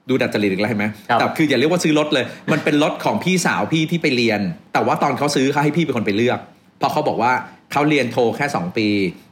[0.09, 4.41] ดูดัดจริตอีกแล้วเห็นไหมครับแต่คืออย่าเรียกว่าซื้อรถเลย มันเป็นรถของพี่สาวพี่ที่ไปเรียน
[4.73, 6.39] แต่ว่าตอนเขาซื้อเขาให้พี่เป็นคนไปเลือก
[6.79, 7.33] เพราะเขาบอกว่า
[7.73, 8.87] เขาเรียนโทแค่ 2 ปี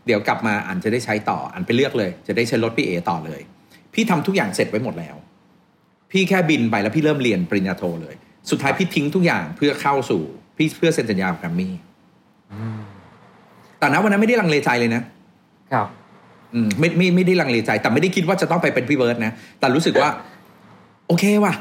[0.07, 3.41] เดี๋ยวกลับมาอันจะได้ใช้ต่อ อันไปเลือกเลย จะได้ใช้รถพี่เอต่อเลย
[3.95, 5.17] พี่ทำทุกอย่างเสร็จไว้หมดแล้ว
[6.13, 8.15] พี่แค่บินไปแล้วพี่เริ่มเรียนปริญญาโทเลย
[8.51, 10.23] สุดท้ายพี่ทิ้งทุกอย่างเพื่อเข้าสู่
[10.57, 11.73] พี่เพื่อเซ็นสัญญากับแกรมมี่
[12.53, 12.79] อืม
[13.79, 15.03] แต่นะวันนั้นไม่ได้ลังเลใจเลยนะ
[15.73, 15.87] ครับ
[16.55, 20.09] อืมไม่ไม่ไม่ได้ลังเลใจ แต่ไม่ได้คิดว่าจะต้องไปเป็นพี่เบิร์ดนะ แต่รู้สึกว่า
[21.09, 21.55] โอเคว่ะ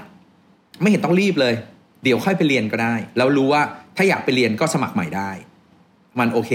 [0.81, 1.53] ไม่เห็นต้องรีบเลย
[2.03, 3.61] เดี๋ยวค่อยไปเรียนก็ได้ แล้วรู้ว่า
[3.97, 5.29] ถ้าอยากไปเรียนก็สมัครใหม่ได้
[6.19, 6.51] มันโอเค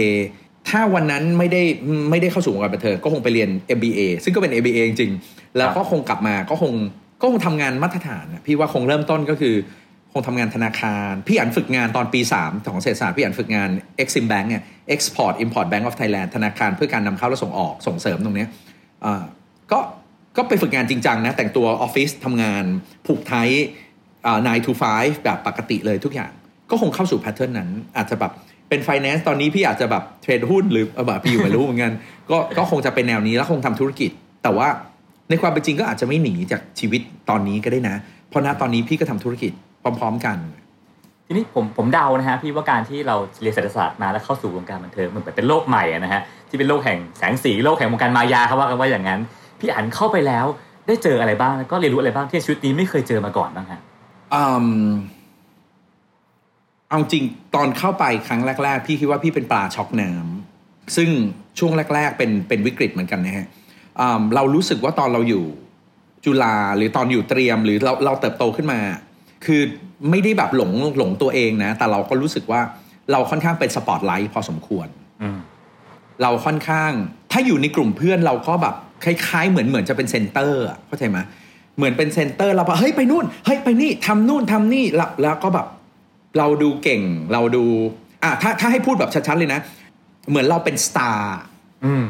[0.68, 1.62] ถ้าวันนั้นไม่ได้
[2.10, 6.72] ไม่ได้เข้าสู่วงการบันเทิงก็คงไปเรียน MBA ซึ่งก็เป็น MBA จริงๆแล้วก็คงกลับมาก็คง
[7.20, 9.54] ก็คงทำงานมาตรฐานนะพี่ว่าคงเริ่มต้นก็คือ
[10.12, 13.70] คงทำงานธนาคาร พี่อันฝึกงานตอนปี 3 ของเศรษฐศาสตร์พี่อันฝึกงาน
[14.02, 14.62] Exim Bank เนี่ย
[14.94, 18.48] Export Import Bank of Thailand ธนาคารเพื่อการนำเข้าและส่งออกส่งเสริมตรงเนี้ย
[19.04, 19.22] อ่า
[19.72, 19.78] ก็
[20.36, 22.64] ก็ไปฝึกงานจริงจังนะ แต่งตัวออฟฟิศทำงาน
[23.06, 23.48] ผูกไทย
[24.26, 26.32] อ่า9 to 5แบบปกติเลยทุกอย่าง
[26.70, 28.32] ก็คงเข้าสู่แพทเทิร์นนั้น อาจจะแบบ
[28.68, 31.92] เป็น finance ตอนนี้พี่อาจจะแบบเทรดหุ้นหรือออแบบพี่อยู่ไม่รู้เหมือนกัน
[32.30, 34.10] ก็ก็คงจะเป็นแนวนี้แล้วคงทำธุรกิจ
[34.42, 34.68] แต่ว่า
[35.30, 37.96] ในความเป็นจริงก็อาจจะไม่หนีจากชีวิตตอนนี้ก็ได้นะ
[38.28, 40.38] เพราะณตอนนี้พี่ก็ทำธุรกิจพร้อม ๆ กัน
[41.26, 49.20] ทีนี้ผมผมเดานะฮะพี่ว่าการที่เราเรียนเศรษฐศาสตร์มาแล้วเข้าสู่วงการบันเทิงมันเหมือนเป็นโลกใหม่นะฮะที่เป็นโลกแห่งแสงสีโลกแห่งวงการมายาเขาว่ากันว่าอย่างนั้น
[49.60, 50.46] พี่อันเข้าไปแล้ว
[50.86, 53.80] ได้เจออะไรบ้างแล้วก็เรียนรู้อะไรบ้างที่ในชีวิตนี้ไม่เคยเจอมาก่อนบ้างฮะ
[54.34, 54.92] อืม
[56.88, 61.08] เอาจริงตอนเข้าไปครั้งแรก ๆ พี่คิดว่าพี่เป็นปลาช็อกน้ำซึ่ง
[61.58, 63.46] ช่วงแรก ๆ เป็นเป็นวิกฤตเหมือนกันนะฮะ
[64.00, 65.44] อืมเรารู้สึกว่าตอนเราอยู่
[66.24, 68.80] จุฬาหรือตอนอยู่เตรียมหรือเราเราเติบโตขึ้นมา
[69.46, 69.60] คือ
[70.10, 72.60] ไม่ได้แบบหลงหลงตัวเองนะ แต่เราก็รู้สึกว่า
[73.12, 74.88] เราค่อนข้างเป็นสปอตไลท์พอสมควร
[75.22, 75.38] อืม
[76.22, 76.92] เราค่อนข้าง
[77.32, 81.18] ถ้าอยู่ในกลุ่มเพื่อนเราก็แบบ คล้ายๆ เหมือนเหมือนจะเป็น center อะเข้าใจไหม
[81.76, 85.66] เหมือนเป็น center เราแบบเฮ้ยไปนู่นเฮ้ยไปนี่ทำนู่นทำนี่แล้วแล้วก็แบบ
[86.38, 87.64] เราดูเก่งเราดู
[88.22, 89.60] อะถ้าถ้าให้พูดแบบชัดๆเลยนะ
[90.30, 91.36] เหมือนเราเป็น star
[91.84, 92.04] อืม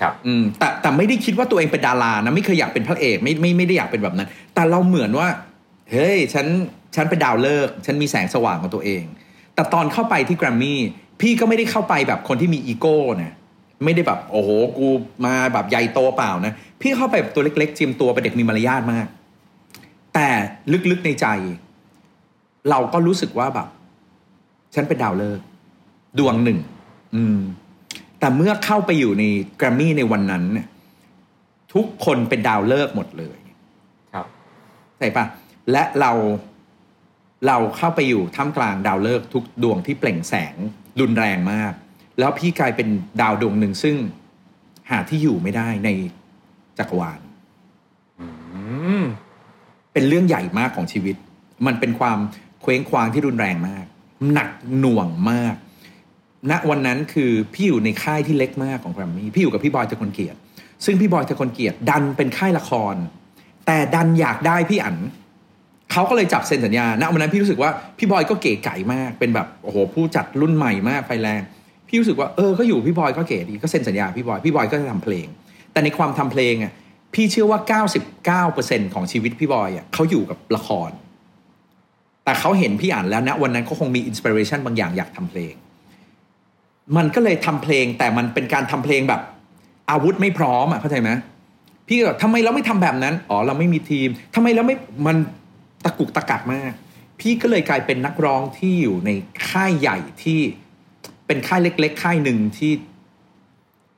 [0.00, 5.28] ครับอืมแต่แต่ไม่ได้คิดว่าตัวเองเป็นดารานะไม่เคยอยากเป็นพระเอกไม่ไม่ไม่ได้อยากเป็นแบบนั้น แต่เราเหมือนว่า
[5.90, 6.46] เฮ้ยฉัน
[6.96, 9.02] ฉันเป็นดาวเลิกษ์ฉันมีแสงสว่างของตัวเอง
[9.54, 10.80] แต่ตอนเข้าไปที่แกรมมี่
[11.20, 13.34] พี่ก็ไม่ได้เข้าไปแบบคนที่มีอีโก้นะ
[13.84, 14.86] ไม่ได้แบบโอ้โหกู
[15.26, 19.06] มาแบบใหญ่โตเปล่านะ พี่เข้าไปแบบตัวเล็กๆเจียมตัวเป็นเด็กมีมารยาทมาก
[20.14, 20.28] แต่
[20.90, 21.26] ลึกๆในใจ
[22.70, 23.68] เราก็รู้สึกว่าแบบ
[24.74, 25.44] ฉันเป็นดาวเลิกษ์
[26.18, 26.58] ดวงหนึ่ง
[27.16, 27.38] อืม
[28.20, 29.24] แต่เมื่อเข้าไปอยู่ใน
[29.56, 30.66] แกรมมี่ในวันนั้นเนี่ย
[31.74, 33.38] ทุกคนเป็นดาวเลิกษ์หมดเลย
[34.12, 34.26] ครับ
[34.98, 35.24] ใช่ปะ
[35.72, 36.12] และเรา
[37.46, 40.54] เราเข้าไปอยู่ท่ามกลางดาวฤกษ์ทุกดวงที่เปล่งแสง
[41.00, 41.72] รุนแรงมาก
[42.18, 42.88] แล้วพี่กลายเป็น
[43.20, 43.96] ดาวดวงหนึ่งซึ่ง
[44.90, 45.88] หาที่อยู่ไม่ได้ใน
[46.78, 47.20] จักรวาล
[49.92, 51.16] เป็นเรื่องใหญ่มากของชีวิต
[51.66, 52.18] มันเป็นความ
[52.62, 53.84] เคว้งคว้างที่รุนแรงมาก
[54.32, 55.54] หนักหน่วงมาก
[56.50, 60.38] ณวันนั้นคือพี่อยู่ในค่ายที่เล็กมากของแกรมมี่พี่อยู่กับพี่บอยตะคนเกียรติ
[60.84, 62.94] ซึ่งพี่บอยตะคนเกียรติดันเป็นค่ายละคร
[63.66, 64.96] แต่ดันอยากได้พี่อั๋น
[65.92, 71.40] เขาก็เลยจับเซ็นสัญญา ณวันนั้นพี่รู้สึกว่าพี่บอยก็เก๋ไก๋มาก เป็นแบบโอ้โหผู้จัดรุ่นใหม่มากไฟแรง
[71.88, 75.26] พี่รู้สึกว่าเออก็อยู่พี่บอยก็เก๋ดีก็เซ็นสัญญาพี่บอยพี่บอยก็จะทำเพลง
[75.72, 76.72] แต่ในความทำเพลงอะ
[77.14, 77.58] พี่เชื่อว่า
[78.46, 80.90] 99%ของชีวิตพี่บอยอะเขาอยู่กับละคร
[82.24, 85.52] แต่เขาเห็นพี่อ่านแล้วนะวันนั้นเขาคงมีอินสปิเรชันบางอย่างอยากทำเพลง
[86.96, 89.20] มันก็เลยทำเพลงแต่มันเป็นการทำเพลงแบบ
[89.90, 91.10] อาวุธไม่พร้อมอะเข้าใจไหม
[91.88, 95.16] พี่ก็ทำไมเราไม่ทำแบบนั้นอ๋อเราไม่มีทีมทำไมเราไม่มัน
[95.84, 96.72] ตะกุกตะกักมาก
[97.20, 99.10] พี่ก็เลยกลายเป็นนักร้องที่อยู่ใน
[99.46, 100.40] ค่ายใหญ่ที่
[101.26, 102.72] เป็นค่ายเล็ก ๆ ค่ายหนึ่งที่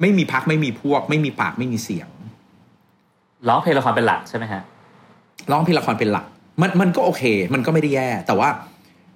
[0.01, 2.09] ไม่มีพักไม่มีพวก ไม่มีปากไม่มีเสียง
[3.49, 4.63] ร้องเพลงละครเป็นหลักใช่ไหมฮะ
[5.51, 6.25] ร้องเพลงละครเป็นหลัก
[6.61, 7.23] มันมันก็โอเค
[7.55, 8.49] มันก็ไม่ได้แย่ แต่ว่า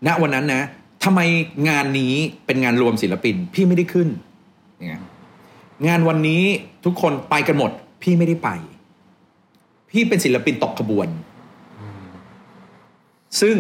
[0.07, 0.63] ณวันนั้นนะ
[1.05, 1.21] ทำไม
[1.69, 2.15] งานนี้
[2.47, 4.09] เป็นงานรวมศิลปิน พี่ไม่ได้ขึ้น
[4.77, 5.03] อย่างเงี้ย
[5.89, 6.43] งานวันนี้
[6.85, 7.71] ทุกคนไปกันหมด
[8.03, 8.51] พี่ไม่ได้ไป
[9.91, 11.09] พี่เป็นศิลปินตกขบวน
[13.41, 13.57] ซึ่ง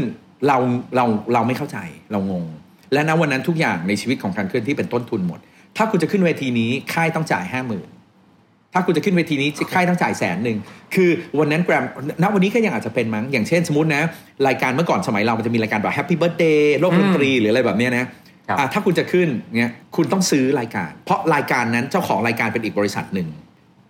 [0.46, 0.56] เรา
[0.96, 1.78] เราเราไม่เข้าใจ
[2.12, 2.44] เรางง
[2.92, 5.40] และณวันนั้นทุกอย่างในชีวิตของการเคลื่อนที่เป็นต้นทุนหมด
[5.76, 7.88] ถ้าคุณจะขึ้นเวทีนี้ค่ายต้องจ่ายห้าหมื่น
[8.72, 10.58] ถ้าคุณจะขึ้นเวทีนี้ค่ายต้องจ่ายแสนหนึ่ง
[10.94, 11.84] คือวันนั้นแกรม
[12.22, 14.02] ณวันนี้ก็ยังอาจจะเป็นมั้งอย่างเช่นสมมตินะ
[14.48, 18.06] รายการเมื่อก่อนสมัยเรามันจะมีรายการแบบ Happy Birthday โลกดนตรีหรืออะไรแบบเนี้ยนะ
[18.48, 19.28] ครับอะถ้าคุณจะขึ้น
[19.58, 23.28] เนี้ยคุณต้องซื้อรายการ เพราะรายการนั้นเจ้าของรายการเป็นอีกบริษัทหนึ่ง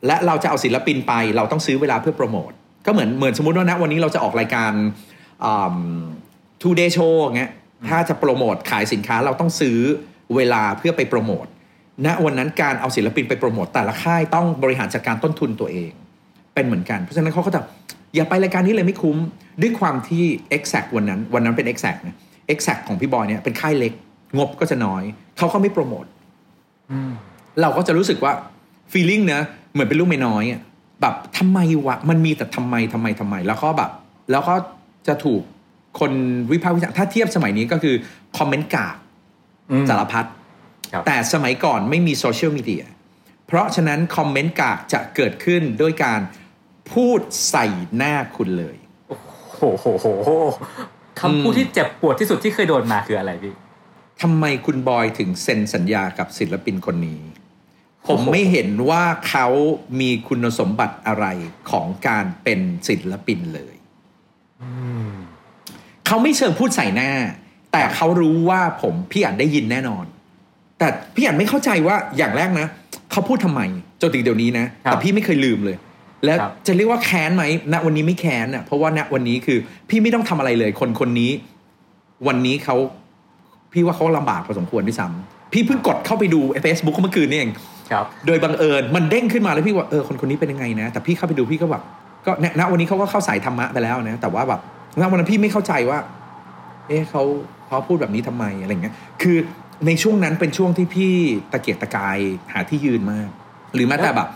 [0.06, 2.50] และเราจะเอาศิลปินไปเราต้องซื้อเวลาเพื่อโปรโมท
[2.86, 4.72] ก็เหมือนเหมือนสมมติว่านะวันนี้เราจะออกรายการ
[5.44, 5.76] อ่า
[6.62, 7.50] two day show เงี้ย
[7.88, 9.78] ถ้าจะโปรโมทขายสินค้าเราต้องซื้อ
[10.36, 11.46] เวลาเพื่อไปโปรโมท
[12.06, 15.90] ณวันนั้นการเอาศิลปินไปโปรโมทแต่ละค่ายต้องบริหารจัดการต้นทุนตัวเอง
[16.54, 17.60] เป็นเหมือนกัน เพราะฉะนั้นเขาก็จะ
[18.14, 19.16] อย่าไปรายการนี้เลยไม่คุ้ม
[19.60, 20.24] ด้วยความที่
[20.56, 22.16] Exact วันนั้น วันนั้นเป็น Exact นะ
[22.52, 23.92] Exact ของพี่บอยเนี่ยเป็นค่ายเล็ก
[24.38, 25.02] งบก็จะน้อย
[25.38, 26.04] เขาก็ไม่โปรโมท
[27.60, 28.32] เราก็จะรู้สึกว่า
[28.92, 29.40] feeling นะ
[29.72, 30.60] เหมือนเป็นลูกเมียน้อยอะ
[31.00, 33.90] แบบทำไมวะมันมีแต่ทำไมทำไมทำไม แล้วก็แบบ
[34.30, 34.54] แล้วก็
[35.08, 35.42] จะถูก
[35.98, 36.12] คน
[36.52, 37.94] วิพากษ์วิจารณ์ถ้าเทียบสมัยนี้ก็คือ
[38.38, 38.96] comment กาก
[39.70, 40.26] อืมสารพัด
[40.92, 42.84] ครับแต่สมัยก่อนไม่มี social media
[43.46, 46.20] เพราะฉะนั้น comment กากจะเกิดขึ้นด้วยการ
[46.92, 48.76] พูดใส่หน้าคุณเลย
[49.08, 50.30] โอ้โหโหโหโห
[51.20, 53.54] คำพูดที่เจ็บปวดที่สุดที่เคยโดนมาคืออะไรพี่
[54.22, 57.20] ทำไมคุณบอยถึงเซ็นสัญญากับศิลปินคนนี้
[58.08, 59.46] ผมไม่เห็นว่าเขา
[60.00, 61.26] มีคุณสมบัติอะไร
[61.70, 63.74] ของการเป็นศิลปินเลย
[64.62, 64.70] อื
[65.10, 65.12] ม
[66.12, 67.10] เขาไม่เชิงพูดใส่หน้า
[67.72, 70.04] แต่เขารู้ว่าผมพี่อัดได้ยินแน่นอน
[70.78, 72.66] แต่พี่อัดไม่เข้าใจว่าอย่างแรกนะ
[73.12, 73.60] เขาพูดทำไม
[74.02, 75.76] จนถึงเดี๋ยวนี้นะแต่พี่ไม่เคยลืมเลย
[76.24, 81.30] แล้วจะเรียกว่าแค้นไหมณวันนี้ไม่แค้นอะเพราะว่าณวันนี้คือ พี่ไม่ต้องทำอะไรเลย คนคนนี้
[82.26, 82.76] วันนี้เขา
[83.72, 87.52] พี่ว่าเขาลำบากพอสมควรด้วยซ้ำพี่เพิ่งกดเข้าไปดูเฟซบุ๊กเมื่อคืนนี่เอง
[87.90, 91.82] ครับโดยบังเอิญมันเด้งขึ้นมาแล้วพี่ว่าเออคนคนนี้เป็นยังไงนะ แต่พี่เข้าไปดูพี่ก็แบบ
[92.26, 94.60] ก็ณณวันนี้เขาก็เข้าสายธรรมะไปแล้วนะ แต่ว่าแบบ
[95.00, 95.98] ณวันนั้นพี่ไม่เข้าใจว่า
[96.88, 97.22] เอ๊ะเขา
[97.66, 99.36] เขาพูดแบบนี้ทำไมอะไรเงี้ย คือ
[99.86, 101.12] ในช่วงนั้นเป็นช่วงที่พี่
[101.52, 102.18] ตะเกียกตะกาย
[102.52, 103.28] หาที่ยืนมาก
[103.74, 104.28] หรือแม้แต่แบบ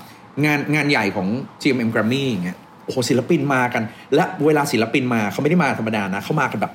[0.45, 1.29] งานงานใหญ่ของ
[1.63, 3.83] GMM Grammy อย่างเงี้ยโอ้โหศิลปินมากัน
[4.15, 6.73] และเวลาศิลปินมาเขาไม่ได้มาธรรมดานะเขามากันแบบ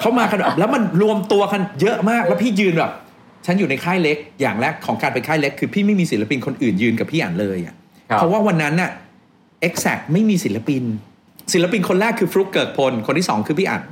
[0.00, 2.92] เขามากันแบบแล้วมันรวมตัวกันเยอะมากแล้วพี่ยืนแบบ
[3.46, 7.74] ฉันอยู่ในค่ายเล็กอย่างแรกของการไปค่ายเล็ก คือพี่ไม่มีศิลปินคนอื่นยืนกับพี่อ่านเลยอะ
[8.10, 8.90] ครับเพราะว่าวันนั้นน่ะ
[9.68, 10.82] exact ไม่มีศิลปิน
[11.52, 13.82] ศิลปินคนแรกคือฟลุกเกิดพล คนที่สองคือพี่อั๋น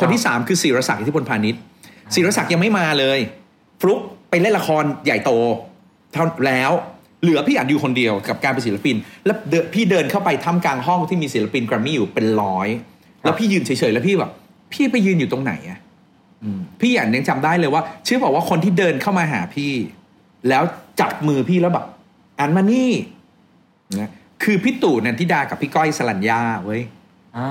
[0.00, 1.60] คนที่สามคือศิรศักดิ์อิทธิพลพาณิชย์
[2.14, 3.18] ศิรศักดิ์ยังไม่มาเลย
[3.80, 5.30] ฟลุกไปเล่นละครใหญ่โต
[6.12, 6.70] เท่าแล้ว
[7.22, 12.68] เหลือพี่อั๋นอยู่คนเดียวกับการเป็นศิลปิน แล้วเดินพี่เดินเข้าไปทำกลางห้องที่มีศิลปินแกรมมี่อยู่เป็นร้อย
[13.22, 14.30] แล้วพี่ยืนเฉยๆแล้วพี่แบบ
[14.72, 15.78] พี่ไปยืนอยู่ตรงไหนอะ
[16.42, 19.72] อืมพี่อันยังจำได้เลยว่าเชื่อบอกว่าคนที่เดินเข้ามาหาพี่
[20.48, 20.62] แล้ว
[21.00, 21.86] จับมือพี่แล้วแบบ
[22.40, 22.90] อันมานี่
[24.00, 24.10] นะ
[24.42, 26.82] คือพี่ตู่นันทิดากับพี่ก้อยสลัญญาเว้ย
[27.36, 27.48] อ่า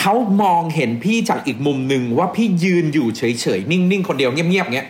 [0.00, 3.22] เขามองเห็นพี่จากอีกมุมหนึ่งว่าพี่ยืนอยู่เฉ
[3.58, 4.88] ยๆ นิ่งๆ คนเดียวเงียบๆเงี้ย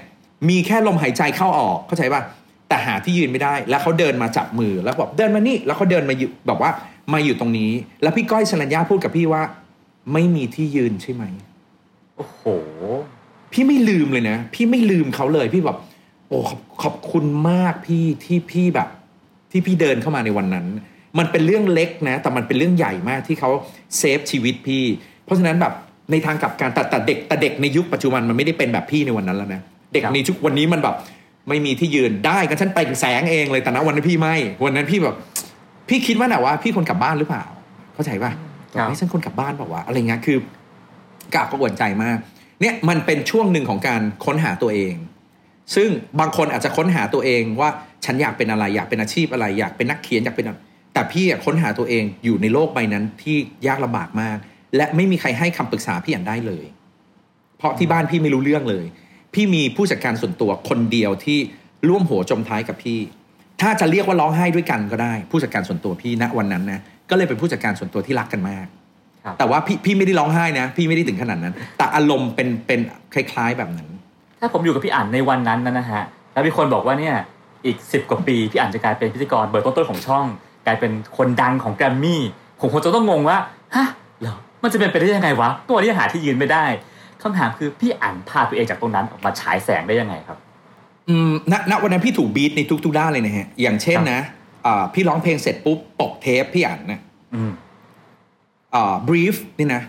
[0.49, 2.23] มีแค่ลมหายใจเข้าออกเข้าใจป่ะ
[2.69, 6.71] แต่หาที่ยืนไม่ได้ แล้วเขาเดินมาจับมือแล้วบอกเดินมานี่ แล้วเขาเดินมาอยู่แบบว่า
[7.13, 7.71] มาอยู่ตรงนี้
[8.03, 9.43] แล้วพี่ก้อยสลัญญาพูดกับพี่ว่า
[10.13, 11.25] ไม่มีที่ยืนใช่ไหม
[12.17, 12.43] โอ้โห
[13.53, 15.79] พี่ไม่ลืมเลยนะ พี่ไม่ลืมเขาเลย พี่แบบ
[16.29, 18.89] โอ้ขอบขอบคุณมากพี่ที่พี่แบบ
[19.51, 20.67] ที่พี่เดินเข้ามาในวันนั้น
[21.19, 23.51] มันเป็นเรื่องเล็กนะ แต่มันเป็นเรื่องใหญ่มากที่เขา
[23.99, 24.85] เซฟชีวิตพี่
[25.25, 25.73] เพราะฉะนั้นแบบ
[26.11, 29.61] ในทางกลับการแต่แต่เด็กแต่เด็กในยุคปัจจุบันมันไม่ได้เป็นแบบพี่ในวันนั้นแล้วนะ
[29.93, 30.97] เด็กครับในยุควันนี้มันแบบ
[31.49, 35.17] ไม่มีที่ยืนได้กันฉันเปล่งแสงเองเลยแต่ณวันนั้นพี่ไม่วันนั้นพี่แบบ
[35.89, 37.45] พี่คิดว่าน่ะว่า พี่คนกลับบ้านหรือเปล่า
[37.95, 38.33] เข้าใจป่ะ
[38.75, 40.39] ครับเฮ้ยฉันคนกลับบ้านเปล่าวะอะไรเงี้ยคือ
[41.35, 42.19] กาบก็อวนใจมาก
[42.61, 44.95] เนี่ยมันเป็นช่วงหนึ่งของการค้นหาตัวเอง
[45.75, 45.89] ซึ่ง
[46.21, 47.69] บางคนอาจจะค้นหาตัวเองว่า
[48.05, 50.59] ฉันอยากเป็นอะไรอยากเป็นอาชีพอะไร อยากเป็นนักเขียนอยากเป็นอะไร
[50.93, 54.39] แต่พี่อะค้นหาตัวเองอยู่ในโลกใบนั้นที่ยากลำบากมาก
[54.77, 56.65] และไม่มีใครให้คำปรึกษาพี่อันได้เลย
[57.59, 58.85] เพราะที่บ้านพี่ไม่รู้เรื่องเลย
[59.35, 61.39] พี่มีผู้จัดการส่วนตัวคนเดียวที่
[61.89, 63.01] ร่วมหัวจมท้ายกับพี่
[63.61, 66.81] ถ้าจะเรียกว่าร้องไห้ด้วยกันก็ได้ ผู้จัดการส่วนตัวพี่ณวันนั้นนะ
[67.11, 68.67] ก็เลยเป็นผู้จัดการส่วนตัวที่รักกันมาก
[69.25, 72.81] ครับแต่ว่าพี่พี่ไม่ได้ร้องไห้นะ พี่ไม่ได้ถึงขนาดนั้น แต่อารมณ์เป็นเป็น
[73.15, 73.89] คล้าย ๆแบบนั้น
[74.40, 77.14] ถ้าผมอยู่กับพี่อั๋นในวันนั้นนะฮะแล้วมีคนบอกว่าเนี่ย
[77.66, 80.26] อีกสิบกว่าปีพี่อั๋นจะกลายเป็นพิธีกรเบอร์ต้นๆของช่อง
[80.66, 82.22] กลายเป็นคนดังของแกรมมี่
[82.61, 83.37] ผมคงจะต้องงงว่า
[83.76, 83.87] ฮะ
[84.20, 86.64] เหรอมันจะเป็นไปได้ยังไงวะตัวนี้ยังหาที่ยืนไม่ได้
[87.22, 90.38] คำถามคือพี่อั๋นพาตัวเองจากตรงนั้นออกมาฉายแสงได้ยังไงครับ
[91.09, 94.20] อืมณณวันนั้นพี่ถูกบีทในทุกๆด้านเลยนะฮะอย่างเช่นนะ
[94.66, 97.00] อ่าพี่ร้องเพลงเสร็จปุ๊บปกเทปพี่อ่านนะ
[97.35, 97.50] อืม
[98.74, 99.83] อ่าบรีฟนี่นะ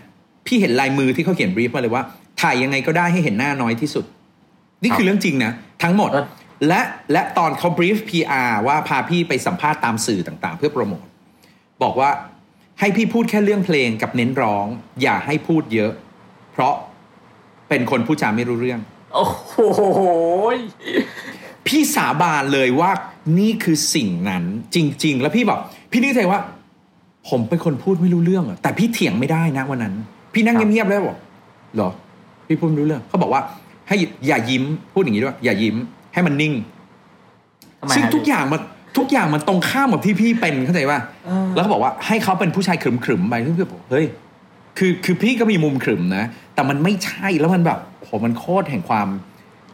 [0.46, 2.02] พี่เห็นลายมือที่เขาเขียนบรีฟมาเลยว่า
[2.40, 4.04] ถ่ายยังไงก็ได้ให้เห็นหน้าน้อยที่สุด
[4.82, 6.26] นี่คือเรื่องจริงนะทั้งหมด แล้ว
[6.68, 6.80] และ
[7.12, 11.04] และตอนเขาบรีฟ PR ว่าพาพี่ไปสัมภาษณ์ตามสื่อต่างๆ เพื่อโปรโมท
[11.82, 12.10] บอกว่า
[12.80, 14.66] ให้พี่พูดแค่เรื่องเพลงกับเน้นร้อง
[15.02, 15.92] อย่าให้พูดเยอะ
[16.52, 16.74] เพราะ
[17.68, 18.80] เป็นคนพูดจาไม่รู้เรื่อง
[19.14, 19.54] โอ้โห
[21.66, 22.90] พี่สาบานเลยว่า
[23.38, 25.58] นี่คือสิ่งนั้นจริง ๆ แล้วพี่บอก
[25.90, 26.40] พี่นึกใจว่า
[27.28, 29.94] ผมเป็นคนพูดไม่รู้เรื่องอะแต่พี่เถียงไม่ได้นะวันนั้น
[30.34, 31.18] พี่นั่งครับเงียบๆแล้วบอก
[31.74, 31.90] เหรอ
[32.46, 33.42] พี่พูดไม่รู้เรื่องเขาบอกว่า
[33.92, 35.76] ให้อย่ายิ้มพูดอย่างนี้ด้วย อย่ายิ้ม
[36.14, 36.54] ให้มันนิ่ง
[37.80, 38.60] ทำไมซึ่งฮะทุกอย่างมัน
[38.98, 44.06] ทุกอย่างมันตรงข้ามกับที่พี่เป็นเข้าใจป่ะเออแล้วเขาบอกว่าให้เขาเป็นผู้ชายขรึมๆไปซึ่งพี่บอกเฮ้ย
[44.78, 46.24] คือคือพี่ก็มีมุมขรึมนะ
[46.54, 49.08] แต่มันไม่ใช่แล้วมันแบบโหมันโคตรแห่งความ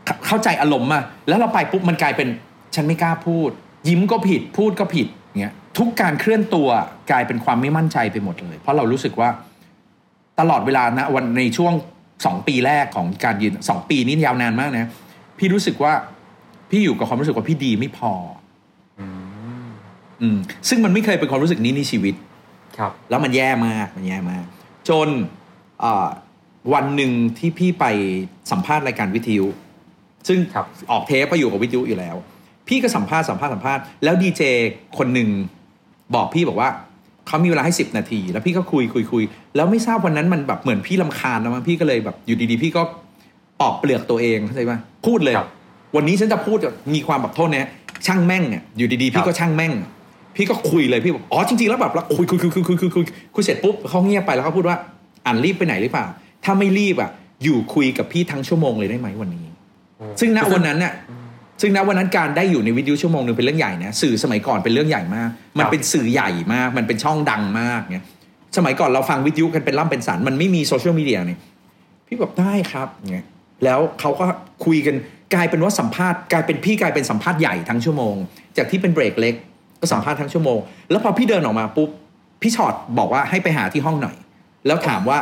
[0.05, 2.29] เข้าเข้าใจอารมณ์อะแล้วเราไปปุ๊บมันกลายเป็น
[2.75, 3.51] ฉันไม่กล้าพูด
[3.89, 5.07] ยิ้มก็ผิดพูดก็ผิด
[5.41, 6.69] เงี้ยทุกการเคลื่อนตัว
[7.11, 9.29] กลายเป็นความไม่มั่นใจไปหมดเลย เพราะเรารู้สึกว่า
[10.41, 11.73] ตลอดเวลานะวันในช่วง
[12.25, 14.91] สองปีแรกของการยืนสองปีนี่ยาวนานมากนะ
[15.39, 15.93] พี่รู้สึกว่า
[16.71, 18.13] พี่อยู่กับความรู้สึกว่าพี่ดีไม่พอ
[19.01, 19.07] อื
[19.67, 19.69] ม
[20.23, 22.15] อืมซึ่งมันไม่เคยเป็นความรู้สึกนี้ในชีวิต
[22.79, 24.45] ครับ แล้วมันแย่มากมันแย่มาก
[24.89, 25.09] จน
[25.83, 26.09] อ่า
[26.75, 27.85] วันหนึ่งที่พี่ไป
[28.51, 29.47] สัมภาษณ์รายการวิทยุ
[30.29, 32.17] ซึ่งครับออกเทปก็อยู่กับวิทยุอยู่แล้ว
[32.69, 34.43] พี่ก็สัมภาษณ์สัมภาษณ์สัมภาษณ์แล้วดีเจ
[34.99, 35.29] คนหนึ่ง
[36.15, 36.71] บอกพี่บอกว่า
[37.29, 39.23] เขามีเวลาให้สิบนาที แล้วพี่ก็คุยคุยคุย
[39.57, 42.83] แล้วไม่ทราบวันนั้นมันแบบเหมือนพี่ลำคาญนะมั้งพี่ก็เลยแบบอยู่ดีๆ พี่ก็
[43.61, 44.73] ปอกเปลือกตัวเองเข้าใจไหม
[45.07, 45.49] พูดเลยครับ
[45.97, 46.59] วันนี้ฉันจะพูด
[46.95, 47.69] มีความแบบโทษนะ
[48.07, 49.73] ช่างแม่งอะอยู่ดีๆ พี่ก็ช่างแม่ง
[50.37, 54.77] พี่ก็คุยเลยพี่บอกอ๋อจริงๆแล้วแบบเราคุยคุยคุยคุยคุยคุยคุยคุยเสร็จปุ๊บเขาเงียบไปแล้วเขาพูดว่า
[55.27, 56.07] อ่านรีบไปไหนหรือเปล่า
[56.45, 57.11] ถ้าไม่รีบอะ
[57.45, 59.47] อยู่คุยกับพี่ทั้งชั่วโมงเลยได้ไหมวันนี้
[60.21, 60.93] ซึ่งณวันนั้นน่ะ
[61.61, 68.07] ซึ่งณวันนั้นการได้อยู่ในวิทยุชั่วโมงหนึ่งเป็นเรื่องใหญ่นะสื่อสมัยก่อนเป็นเรื่องใหญ่มาก มันเป็นสื่อใหญ่มาก มันเป็นช่องดังมากเนี่ย
[68.57, 71.39] สมัยก่อนเราฟังวิทยุกันเป็นล่ำเป็นสันมันไม่มีโซเชียลมีเดียเนี่ย
[72.07, 73.27] พี่บอกได้ครับเนี่ย
[73.65, 74.25] แล้วเขาก็
[74.65, 74.95] คุยกัน
[75.35, 78.15] กลายเป็นว่าสัมภาษณ์กลายเป็นพี่กลายเป็นสัมภาษณ์ใหญ่ทั้งชั่วโมง
[78.57, 79.35] จากที่เป็นเบรกเล็ก
[79.81, 80.59] ก็สัมภาษณ์ทั้งชั่วโมง
[80.91, 81.89] แล้วพอพี่เดินออกมาปุ๊บ
[82.43, 84.17] พี่ชอตบอกว่าให้ไปหาที่ห้องหน่อย
[84.67, 85.19] แล้วถามว่า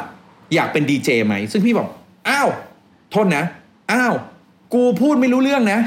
[0.54, 1.88] อยากเป็นดีเจไหมซึ่งพี่บอก
[2.28, 2.48] อ้าว
[3.10, 3.44] โทษนะ
[3.92, 4.14] อ้าว
[4.74, 5.78] กูพูดไม่รู้เรื่องนะ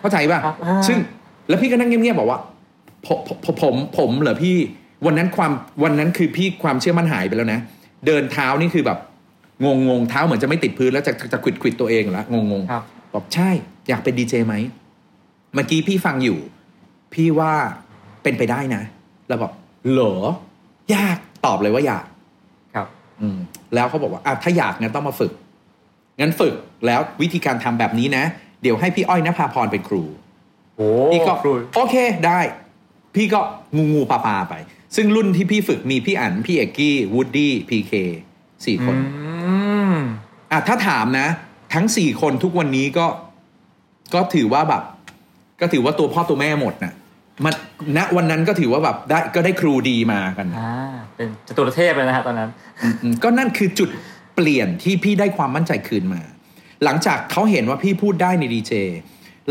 [0.00, 0.98] เข้าใจป่ะครับอ่าซึ่ง
[1.48, 2.38] แล้วพี่ก็นั่งเงียบๆบอกว่า
[3.06, 4.56] ผมผมผมผมเหรอพี่
[5.06, 5.52] วันนั้นความ
[5.84, 7.60] วันนั้นคือพี่ความเชื่อมั่นหายไปแล้วนะ
[8.06, 8.98] เดินเท้านี่คือแบบ
[9.64, 13.50] งงงๆเท้าเหมือนจะไม่ติดพื้นแล้วจะจะขวิดขวิดตัวเองแล้วงงงครับๆบอกใช่
[13.88, 14.54] อยากเป็นดีเจไหม
[15.54, 16.38] เมื่อกี้พี่ฟังอยู่
[17.14, 17.52] พี่ว่า
[18.22, 18.82] เป็นไปได้นะ
[19.28, 19.52] แล้วบอก
[19.90, 20.00] เหร
[20.90, 22.06] อยากตอบเลยว่าอยาก
[22.74, 22.86] ครับ
[23.20, 23.38] อืม
[23.74, 25.32] แล้วเขาบอกว่าอะถ้าอยากงั้นต้องมาฝึก
[26.20, 26.54] งั้นฝึก
[26.86, 28.24] แล้ววิธีการทำแบบนี้นะ
[28.62, 30.04] เดี๋ยวให้พี่อ้อยนภาพรเป็นครู
[30.76, 31.96] โอ้พี่ก็ครูโอเค
[32.26, 32.40] ได้
[33.14, 33.40] พี่ก็
[33.76, 34.54] งูงูปลาปลาไป
[34.96, 37.92] ซึ่งรุ่นที่พี่ฝึกมีพี่อั๋นพี่เอกกี้วูดดี้พีเค
[38.64, 38.96] สี่คน
[39.46, 39.54] อื
[39.92, 39.94] ม
[40.50, 41.26] อะถ้าถามนะ
[41.74, 43.06] ทั้งสี่คนทุกวันนี้ก็
[44.14, 44.82] ก็ถือว่าแบบ
[45.60, 46.92] ก็ถือว่าตัวพ่อตัวแม่หมดนะ
[47.44, 47.54] มัน
[47.96, 50.72] ณวันนั้นก็ถือว่าแบบได้ก็ได้ครูดีมากันนะอ่า
[51.16, 52.50] เป็นจตุรเทพเลยนะฮะตอนนั้น
[52.82, 53.88] อืมอืมก็นั่นคือจุด
[54.34, 56.22] เปลี่ยนที่พี่ได้ความมั่นใจคืนมา
[56.84, 58.72] หลังจากเขาเห็นว่าพี่พูดได้ในดีเจ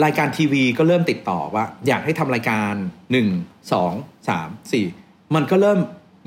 [0.03, 2.73] รายการทีวีก็เริ่มติดต่อว่า อยากให้ทำรายการ
[3.11, 3.27] หนึ่ง
[3.71, 3.93] สอง
[4.29, 4.85] สามสี่
[5.35, 5.79] มันก็เริ่ม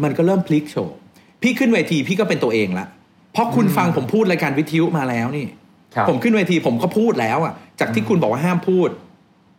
[0.04, 0.98] มันก็เริ่มพลิกโชว์
[1.42, 2.86] พี่ขึ้นเวทีพี่ก็เป็นตัวเองละ
[3.32, 5.46] เพราะคุณฟังผมพูดรายการวิทยุมาแล้วนี่
[5.94, 8.88] ครับผมขึ้นเวทีผมก็พูดแล้วอะ จากที่คุณบอกว่าห้ามพูด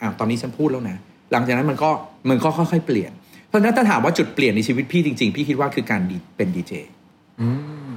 [0.01, 0.97] อ่าตอนนี้ฉันพูดแล้วนะ
[1.31, 1.89] หลังจากนั้นมันก็
[2.29, 3.11] มันก็ค่อยๆเปลี่ยน
[3.47, 6.73] เพราะฉะนั้นถ้าถามว่าจุดเปลี่ยนในชีวิตพี่จริงๆ พี่คิดว่าคือการดีเป็นดีเจ
[7.41, 7.47] อื
[7.93, 7.95] ม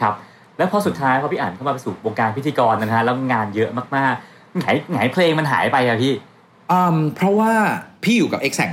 [0.00, 0.14] ครับ
[0.58, 6.14] แล้วพอสุดท้ายพอพี่อ่านเข้ามาสู่วงการพิธีกรนะฮะแล้วงานเยอะมากๆไงไงเพลงมันหายไปอะพี่
[6.72, 7.52] อืมเพราะว่า
[8.04, 8.72] พี่อยู่กับ e x a c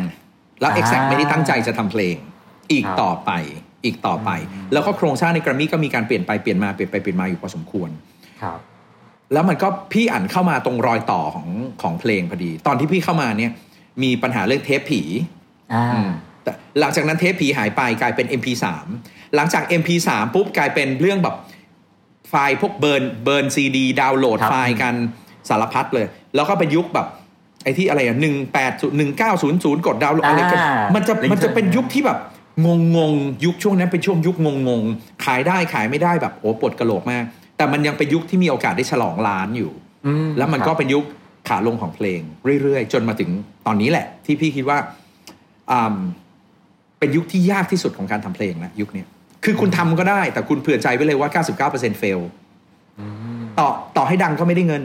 [0.61, 2.15] แล้ว e x a c อ่าไม่ได้ตั้งใจจะทำเพลง
[2.71, 3.31] อีกครับต่อไป
[3.85, 7.89] อีกต่อไปอืมแล้วก็โครงสร้างในกร m มี่ก็มีการเปลี่ยนไปเปลี่ยนมาเปลี่ยนไปเปลี่ยนมาอยู่พอสมควร
[8.41, 8.59] ครับ
[9.33, 11.47] แล้วมันก็พี่อั๋นเข้ามาตรงรอยต่อของ
[11.81, 13.51] ของเพลงพอดี ตอนที่พี่เข้ามาเนี่ย
[14.03, 15.01] มีปัญหาเรื่องเทปผี
[15.73, 16.09] อ่าอืม
[16.43, 18.65] แต่หลังจากนั้นเทปผีหายไปกลายเป็น MP3
[19.35, 21.35] หลังจาก MP3 ปุ๊บกลายเป็นเรื่องแบบ
[22.29, 24.93] ไฟล์พวก burn burn CD download ครับไฟล์กัน
[25.49, 27.07] สารพัดเลย แล้วก็เป็นยุคแบบ
[27.63, 32.17] ไอ้ที่อะไรอะหนึ่งแปดหนึ่งเก้าศูนย์ศูนย์กดดาวน์โหลดอะไรกันอ่ามัมันจะลิงก์มันจะเป็นยุคที่แบบ
[32.65, 32.67] ง
[32.97, 37.23] งงๆยุคช่วงนั้นเป็นช่วงยุคงงงๆขายได้ขายไม่ได้แบบโอ้ปวดกะโหลกมาก
[37.57, 39.71] แต่มันยังเป็นยุคที่มีโอกาสได้ฉลองล้านอยู่
[40.05, 41.03] อืแล้วมันก็ครับเป็นยุค
[41.47, 42.21] ขาลงของเพลง
[42.61, 43.29] เรื่อยๆ จนมาถึง
[43.65, 44.77] ตอนนี้แหละ ที่พี่คิดว่า
[45.71, 45.97] อ่า
[46.99, 49.07] เป็นยุคที่ยากที่สุดของการทำเพลงแล้วยุคเนี้ย
[49.43, 51.29] คือคุณทำก็ได้ แต่คุณเผื่อใจไว้เลยว่า
[51.71, 52.19] 99%เฟล
[52.99, 53.05] อื
[53.39, 54.83] มต่อต่อให้ดังก็ไม่ได้เงิน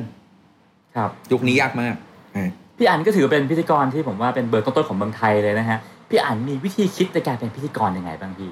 [0.97, 1.95] ครับยุคนี้ยากมาก
[2.37, 8.51] อ่าพี่อันก็ถือเป็นพิธีกรที่ผมว่าเป็นเบอร์ต้นๆของเมืองไทยเลยนะฮะพี่อันมีวิธีคิดในการเป็นพิธีกรยังไงบ้างพี่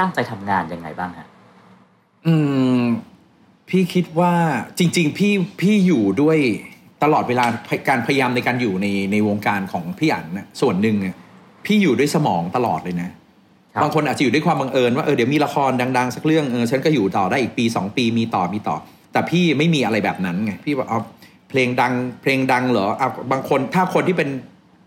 [0.00, 1.28] ตั้งใจทำงานยังไงบ้างฮะ
[2.26, 2.34] อื
[2.80, 2.82] ม
[3.68, 4.32] พี่คิดว่า
[4.78, 6.38] จริง ๆ พี่พี่อยู่ด้วย
[7.02, 7.44] ตลอดเวลา
[7.88, 11.16] การพยายามในการอยู่ในในวงการของพี่อั๋นนะส่วนหนึ่งอะ
[11.66, 13.14] พี่อยู่ด้วยสมองตลอดเลยนะครั
[13.78, 18.76] บบางคนอาจจะอยู่ด้วยความบังเอิญว่าเออเดี๋ยวมีละครดังๆ สักเรื่องเออฉันก็อยู่ต่อได้อีกปีสองปีมีต่อมีต่อ
[19.12, 20.98] แต่พี่ไม่มีอะไรแบบนั้นไงพี่บอกเอา
[21.50, 21.92] เพลงดัง
[22.22, 24.28] เพลงดังเหรอเอาบางคนถ้าคนที่เป็น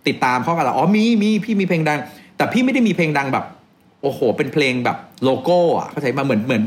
[0.08, 2.00] ติดตามเขาก็จะอ๋อมีมีพี่มีเพลงดัง
[2.38, 3.46] แต่พี่ไม่ได้มีเพลงดังแบบ
[4.02, 6.64] โอ้โห เป็นเพลงแบบโลโก้อะเข้าใจมะเหมือนเหมือน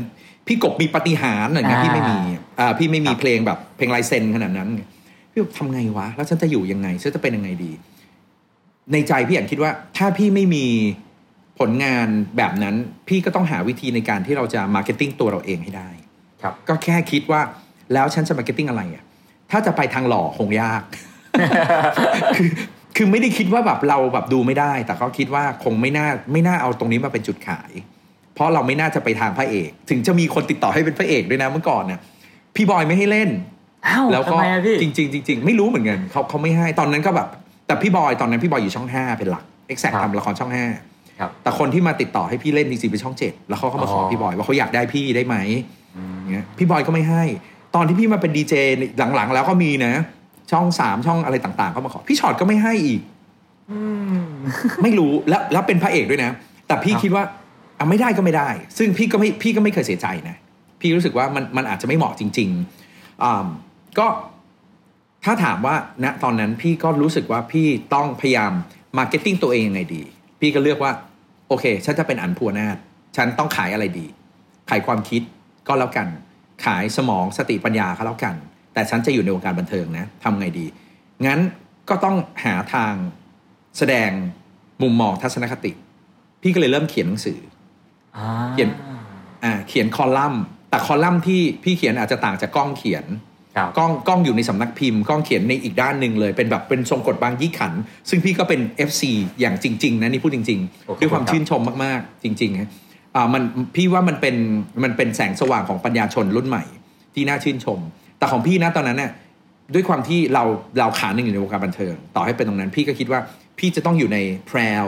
[0.47, 2.17] พี่กบมีปาฏิหาริย์อะไรเงี้ยอ่าพี่ไม่มี
[2.59, 4.81] อ่าพี่ไม่มีครับเพลงแบบเพลงลายเซ็นขนาดนั้นไง
[5.31, 7.71] พี่บอกทำไงวะ แล้วฉันจะอยู่ยังไงฉันจะเป็นยังไงดี
[8.91, 10.65] ในใจพี่อยากคิดว่า ถ้าพี่ไม่มี
[11.59, 12.75] ผลงานแบบนั้น
[13.07, 15.89] พี่ก็ต้องหาวิธีในการที่เราจะ marketing ตัวเราเองให้ได้
[16.41, 17.41] ครับก็แค่คิดว่า
[17.93, 19.03] แล้วฉันจะ marketing อะไรอะ
[19.51, 20.81] ถ้าจะไปทางหล่อคงยาก
[22.37, 22.49] คือ
[22.95, 27.71] คือไม่ได้คิดว่าแบบเราแบบดูไม่ได้ แต่เขาคิดว่าคงไม่น่าไม่น่าเอาตรงนี้มาเป็นจุดขาย
[28.33, 31.99] เพราะเราไม่น่าจะไปทางพระเอก ถึงจะมีคนติดต่อให้เป็นพระเอกด้วยนะเมื่อก่อนเนี่ย
[32.55, 33.29] พี่บอยไม่ให้เล่น
[33.87, 37.27] อ้าวแล้วทำก็ไมอะพี่จริงๆจริงๆไม่รู้เหมือนกันเขาเขาไม่ให้ตอนนั้นก็แบบ
[37.67, 39.43] แต่พี่บอยตอนนั้นพี่บอยอยู่ช่องห้าเป็นหลัก
[39.73, 40.85] exact ครับทำละครช่องห้าครับ
[41.43, 45.35] แต่คนที่มาติดต่อให้พี่เล่นจริงๆเป็นช่องเจ็ดแล้วเขาก็มาขอออพี่บอยว่าเขาอยากได้พี่ได้ไหม
[45.97, 47.23] อืมเงี้ยพี่บอยก็ไม่ให้
[47.75, 48.53] ตอนที่พี่มาเป็นดีเจ
[49.15, 49.93] หลังๆ แล้วก็มีนะ
[50.51, 53.01] ช่องสามช่องอะไรต่างๆ ก็มาขอ พี่ฉอดก็ไม่ให้อีก
[53.71, 53.79] อื
[54.23, 54.27] ม
[54.83, 56.31] ไม่รู้แล้วแล้วเป็นพระเอกด้วยนะ
[56.67, 57.23] แต่พี่ครับคิดว่า
[57.79, 60.35] อะไม่ได้ก็ไม่ได้ ซึ่งพี่ก็ไม่พี่ก็ไม่เคยเสียใจนะ
[60.81, 63.47] พี่รู้สึกว่ามันมันอาจจะไม่เหมาะจริงๆอ่า
[63.99, 64.07] ก็
[65.25, 68.51] ถ้าถามว่าณตอนนั้นพี่ก็รู้สึกว่าพี่ต้องพยายาม
[68.97, 70.03] marketing ตัวเองยังไงดี
[70.39, 70.91] พี่ก็เลือกว่า
[71.47, 72.77] โอเค ฉันจะเป็นอั๋น ภูวนาท
[73.17, 74.05] ฉันต้องขายอะไรดี
[74.69, 75.21] ขายความคิด
[75.67, 76.07] ก็แล้วกัน
[76.65, 78.35] ขายสมองสติปัญญาก็แล้วกัน
[78.73, 80.65] แต่ฉันจะอยู่ในวงการบันเทิงนะทำไงดี
[81.25, 81.39] งั้น
[81.89, 82.93] ก็ต้องหาทาง
[83.77, 84.09] แสดง
[84.81, 85.71] มุมมองทัศนคติ
[86.41, 87.39] พี่ก็เลยเริ่มเขียนหนังสือ
[88.17, 88.69] อ่าเขียน
[89.43, 93.26] อ่าเขียนคอลัมน์ แต่คอลัมน์ที่พี่เขียนอาจจะต่างจากกล้องเขียนครับ
[93.77, 97.73] กล้องกล้องอยู่ในสำนักพิมพ์กล้องเขียนในอีกด้านหนึ่งเลย เป็นแบบเป็นทรงกฎบางยี่ขัน
[98.09, 99.01] ซึ่งพี่ก็เป็น FC
[99.39, 102.69] อย่างจริง ๆ นะนี่พูดจริงโอ้ๆด้วยความครับชื่นชมมากๆ จริงๆฮะ
[103.15, 103.43] อ่ามัน
[103.75, 104.35] พี่ว่ามันเป็น
[104.83, 106.63] มันเป็นแสงสว่างของปัญญาชนรุ่นใหม่
[107.13, 107.79] ที่น่าชื่นชม
[108.17, 109.11] แต่ของพี่นะตอนนั้นเนี่ย
[109.73, 110.43] ด้วยความที่เรา
[110.79, 113.19] เราขาหนึ่งอยู่ในวงการบันเทิง ต่อให้เป็นตรงนั้น พี่ก็คิดว่า
[113.59, 114.17] พี่จะต้องอยู่ใน
[114.49, 114.85] p r o u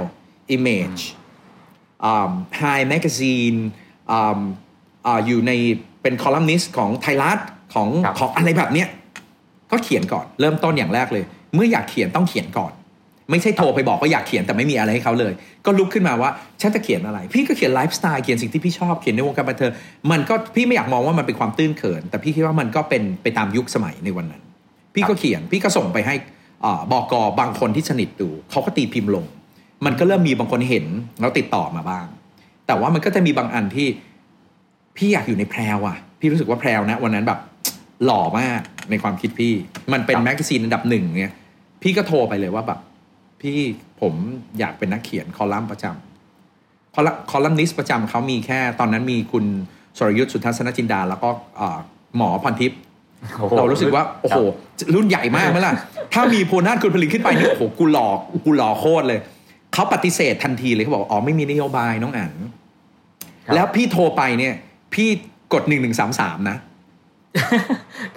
[0.55, 1.01] image
[2.03, 3.57] อ่า High Magazine
[4.11, 4.39] อ่า
[5.05, 5.51] อ่าอยู่ใน
[6.01, 7.39] เป็นคอลัมนิสต์ของไทยรัฐ
[7.73, 8.87] ของครับของอะไรแบบเนี้ย
[9.71, 11.23] ก็เขียนก่อนเริ่มต้นอย่างแรกเลย
[11.55, 12.71] เมื่ออยากเขียนต้องเขียนก่อน
[13.31, 15.33] ไม่ใช่โทรไปบอกว่าอยากเขียนแต่ไม่มีอะไรให้เขาเลย
[15.65, 16.29] ก็ลุกขึ้นมาว่า
[16.61, 19.71] ฉันจะเขียนอะไร พี่ก็เขียนไลฟ์สไตล์เขียนสิ่งที่พี่ชอบเขียนในวงการบันเทิง
[20.11, 24.41] มันก็พี่ไม่อยากมองว่ามันเป็นความตื้นเขิน แต่พี่คิดว่ามันก็เป็นไปตามยุคสมัยในวันนั้น
[24.93, 26.15] พี่ก็เขียนพี่ก็ส่งไปให้
[26.65, 29.25] อ่าบอกบางคนที่สนิทดูเขาก็ตีพิมพ์ลง
[29.85, 30.85] มันก็เริ่มมีบางคนเห็น
[31.19, 32.05] แล้วติดต่อมาบ้าง
[32.67, 33.87] แต่ว่ามันก็จะมีบางอันที่
[34.97, 37.39] พี่อยากอยู่ในแพรวอะพี่รู้สึกว่าแพรวนะ วันนั้นแบบ
[38.05, 39.53] หล่อมากในความคิดพี่
[39.93, 41.33] มันเป็นครับ magazine อันดับหนึ่งเนี่ย
[41.81, 42.79] พี่ก็โทรไปเลยว่าแบบ
[43.41, 43.57] พี่
[44.01, 44.13] ผม
[44.59, 49.45] อยากเป็นนักเขียนคอลัมน์ประจำคอลัมน์ คอลัมนิสต์ประจำเขามีแค่ตอนนั้นมีคุณ
[49.97, 51.79] สรยุทธ์สุทัศนะจินดา แล้วก็เอ่อ
[52.17, 52.79] หมอพรทิพย์
[53.39, 54.39] โอ้โหเรารู้สึกว่า โอ้โห
[54.95, 55.73] รุ่นใหญ่มากไหมล่ะ
[56.13, 59.19] ถ้ามีภูวนาท คุนผลินขึ้นไปนี่โอ้โหกูหล่อกูหล่อโคตรเลย
[59.73, 62.31] เขาปฏิเสธทันทีเลยเขาบอกอ๋อไม่มีนโยบายน้องอั๋น
[63.45, 64.53] ครับแล้วพี่โทรไปเนี่ย
[64.93, 65.09] พี่
[65.53, 66.57] กดหนึ่งหนึ่งสามสามนะ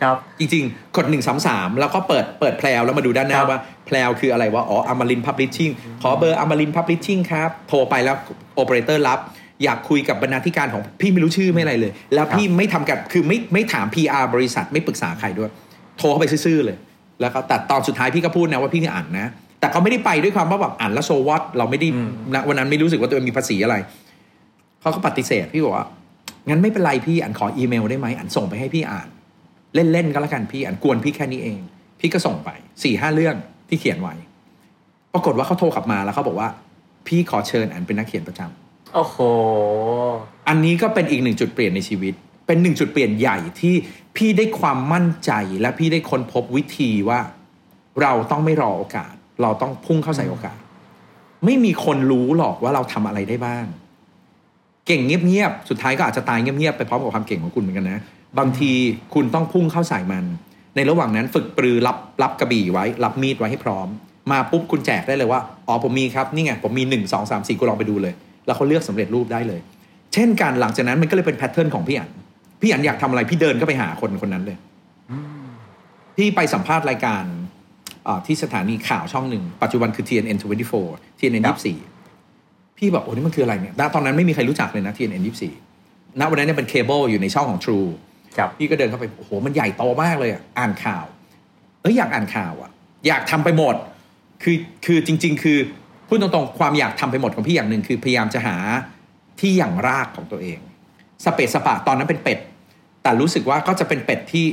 [0.02, 1.06] ครับจริงๆกด
[1.42, 5.70] 133แล้วก็เปิดเปิดแพลวแล้วมาดูด้านหน้าครับว่าแพลวคืออะไรวะอ๋ออมรินพับลิชชิ่ง
[6.02, 8.16] ขอเบอร์อมรินพับลิชชิ่งครับ โทรไปแล้ว
[8.54, 9.18] โอเปอเรเตอร์รับ
[9.64, 15.50] อยากคุยกับบรรณาธิการของพี่ไม่รู้ชื่อไม่อะไรเลย แล้วพี่ไม่ทำกับคือไม่ไม่ถาม PR บริษัทไม่ปรึกษาใครด้วย
[15.98, 16.76] โทรเข้าไปซื่อๆเลย
[17.20, 23.76] แล้วก็แต่ตอนสุดท้ายพี่ก็พูดนะว่าพี่อ่านนะ แต่เขาไม่ได้ไปด้วยความว่าแบบอ่านแล้วโซวัตเราไม่ได้อืมนะวันนั้นไม่รู้สึกว่าตัวเองมีภาษีอะไร
[24.80, 25.86] เขาก็ปฏิเสธพี่บอกว่า
[26.48, 29.08] งั้นไม่เป็นไรพี่อ่านขออีเมลได้ไหมอ่านส่งไปให้พี่อ่าน
[29.74, 31.60] เล่นๆก็แล้วกันพี่อ่านกวนพี่แค่นี้เอง
[32.00, 32.50] พี่ก็ส่งไป
[32.82, 33.36] สี่ห้าเรื่อง
[33.68, 34.14] ที่เขียนไว้
[35.12, 36.48] ปรากฏว่าเขาโทรกลับมาแล้วเขาบอกว่า
[37.06, 39.16] พี่ขอเชิญอันเป็นนักเขียนประจำโอ้โห
[40.48, 42.14] อันนี้ก็เป็นอีกหนึ่งจุดเปลี่ยนในชีวิต
[42.46, 43.74] เป็นหนึ่งจุดเปลี่ยนใหญ่ที่
[44.16, 47.20] พี่ได้ความมั่นใจและพี่ได้ค้นพบวิธีว่า
[48.02, 50.58] เราต้องไม่รอโอกาส เราต้องพุ่งเข้าใส่โอกาส
[51.44, 53.64] ไม่มีคนรู้หรอกว่าเราทำอะไรได้บ้าง
[54.86, 58.00] เก่งเงียบๆ สุดท้ายก็อาจจะตายเงียบๆ ไปพร้อมกับความเก่งของคุณเหมือนกันนะ
[58.38, 58.72] บางที
[59.14, 60.24] คุณต้องพุ่งเข้าใส่มัน
[60.76, 63.88] ในระหว่างนั้นฝึกปรือรับรับกระบี่ไว้ รับมีดไว้ให้พร้อม
[64.30, 68.14] มาปุ๊บคุณแจกได้เลยว่า อ๋อผมมีครับ นี่ไงผมมีหนึ่งสองสามสี่คุณลองไปดูเลย
[68.46, 69.60] แล้วเขาเลือกสำเร็จรูปได้เลย
[70.14, 72.10] เช่นกันหลังจากนั้นมันก็เลยเป็นแพทเทิร์นของพี่อัน
[72.60, 74.56] พี่อันอยากทำอะไรพี่เดินก็ไปหาคนคนนั้นเลย
[76.16, 77.24] พี่ไปสัมภาษณ์รายการ
[78.06, 80.38] อ่าที่สถานีข่าวช่องหนึ่งปัจจุบันคือ TNN
[80.78, 81.91] 24 TNN ครับ24
[82.82, 85.22] พี่บอกโอ้นี่มันคืออะไรเนี่ยณตอนนั้นไม่มีใครรู้จักเลยนะ TNN
[85.70, 87.88] 24ณวันนั้นเนี่ยเป็นเคเบิลอยู่ในช่องของ True
[88.36, 91.04] ครับพี่ก็เดินเข้าไปโอ้โหมันใหญ่โตมากเลยอะอ่านข่าว
[91.82, 92.70] เอ้ยอยากอ่านข่าวอะ
[93.06, 93.74] อยากทำไปหมด
[94.42, 94.56] คือ
[94.86, 95.58] คือจริง ๆ คือ
[96.08, 98.56] พูดตรงๆความอยากทำไปหมดของพี่อย่างหนึ่งคือพยายามจะหา
[99.40, 100.58] ที่หยั่งรากของตัวเอง
[101.24, 102.38] สะเปะสะปะตอนนั้นเป็นเป็ด
[103.02, 104.44] แต่รู้สึกว่าก็จะเป็นเป็ดที่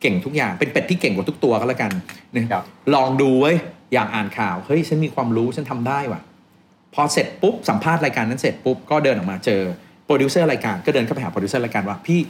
[0.00, 1.92] เก่งทุกอย่าง เป็นเป็ดที่เก่งกว่าทุกตัวก็แล้วกัน
[2.34, 3.56] นะครับลองดูเว้ย
[3.94, 6.20] อยากอ่านข่าวเฮ้ยฉันมีความรู้ฉันทำได้ว่ะ
[6.94, 9.60] พอเสร็จปุ๊บสัมภาษณ์รายการนั้นเสร็จปุ๊บก็เดินออกมาเจอ
[10.06, 12.20] โปรดิวเซอร์รายการก็เดินเข้าไปหาโปรดิวเซอร์รายการว่าพี่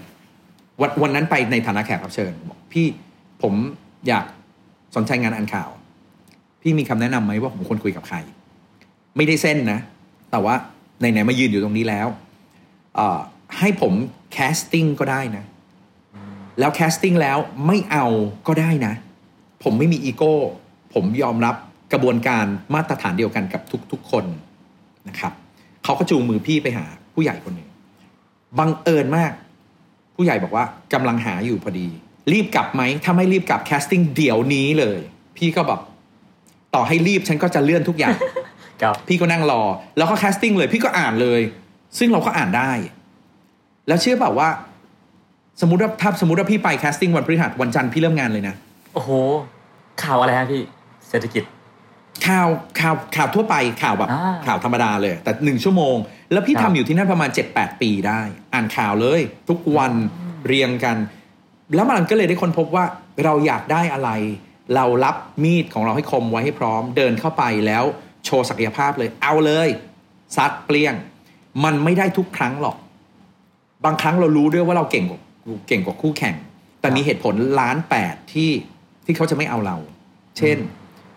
[0.80, 2.86] วันวันนั้นไปในฐานะแขกรับเชิญบอกพี่
[3.42, 3.54] ผม
[4.08, 4.26] อยาก
[4.96, 5.70] สนใจงานอ่านข่าว
[6.62, 8.16] พี่มีคำแนะนำไหมว่าผมควรคุยกับใคร
[9.16, 9.80] ไม่ได้เส้นนะ
[10.30, 10.54] แต่ว่า
[10.98, 12.06] ไหนๆมายืนอยู่ตรงนี้แล้ว
[13.58, 13.92] ให้ผม
[14.32, 15.44] casting ก็ได้นะ
[16.58, 18.06] แล้ว casting แล้วไม่เอา
[18.48, 18.94] ก็ได้นะ
[19.62, 20.34] ผมไม่มีอีโก้
[20.94, 21.54] ผมยอมรับ
[21.92, 23.62] กระบวนการมาตรฐานเดียวกันกับ
[23.92, 24.24] ทุกๆคน
[25.09, 25.32] นะครับ
[25.84, 26.84] เขาก็จูงมือพี่ไปหา
[27.14, 27.68] ผู้ใหญ่คนหนึ่ง
[28.59, 29.32] บังเอิญมาก
[30.16, 31.86] ผู้ใหญ่บอกว่ากำลังหาอยู่พอดี
[32.32, 35.00] รีบกลับไหมถ้าไม่รีบกลับ casting เดี๋ยวนี้เลย
[35.36, 35.80] พี่ก็แบบ
[36.74, 38.16] ต่อให้รีบฉันก็จะเลื่อนทุกอย่าง
[38.82, 39.62] ครับพี่ก็นั่งรอ
[39.96, 41.40] แล้วก็ casting เลย พี่ก็อ่านเลย
[41.98, 42.72] ซึ่งเราก็อ่านได้
[43.88, 44.48] แล้วเชื่อเปล่าว่า
[45.61, 48.55] สมมติว่าถ้าสมมติว่าพี่ไป casting วันพฤหัสวันจันทร์พี่เริ่มงานเลยนะ
[48.94, 49.11] โอ้โห
[50.02, 50.62] ข่าวอะไรฮะพี่
[51.09, 51.44] เศรษฐกิจ
[52.26, 52.48] ข่าว
[52.80, 55.96] ข่าวข่าวทั่วไปข่าวแบบอ่าข่าวธรรมดาเลย แต่หนึ่งชั่วโมง
[56.32, 58.20] แล้วพี่ครัทำบอยู่ที่นั่นประมาณ 7-8 ปีได้
[58.54, 59.92] อ่านข่าวเลย ทุกวัน
[60.46, 60.96] เรียงกัน
[61.74, 62.84] แล้วมันก็เลยได้ค้นพบว่า
[63.24, 64.10] เราอยากได้อะไร
[64.74, 67.84] เรารับมีดของเราให้คมไว้ให้พร้อม เดินเข้าไปแล้ว
[68.24, 69.68] โชว์ศักยภาพเลย เอาเลย
[70.36, 70.94] ซัดเปลี่ยง
[71.64, 72.76] มันไม่ได้ทุกครั้งหรอก
[73.84, 75.20] บางครั้งเรารู้ด้วยว่าเราเก่งกว่า
[75.68, 76.34] เก่งกว่าคู่แข่ง
[76.80, 78.50] แต่มีเหตุผลล้านแปดที่
[79.04, 79.76] ที่เขาจะไม่เอาเรา
[80.38, 80.56] เช่น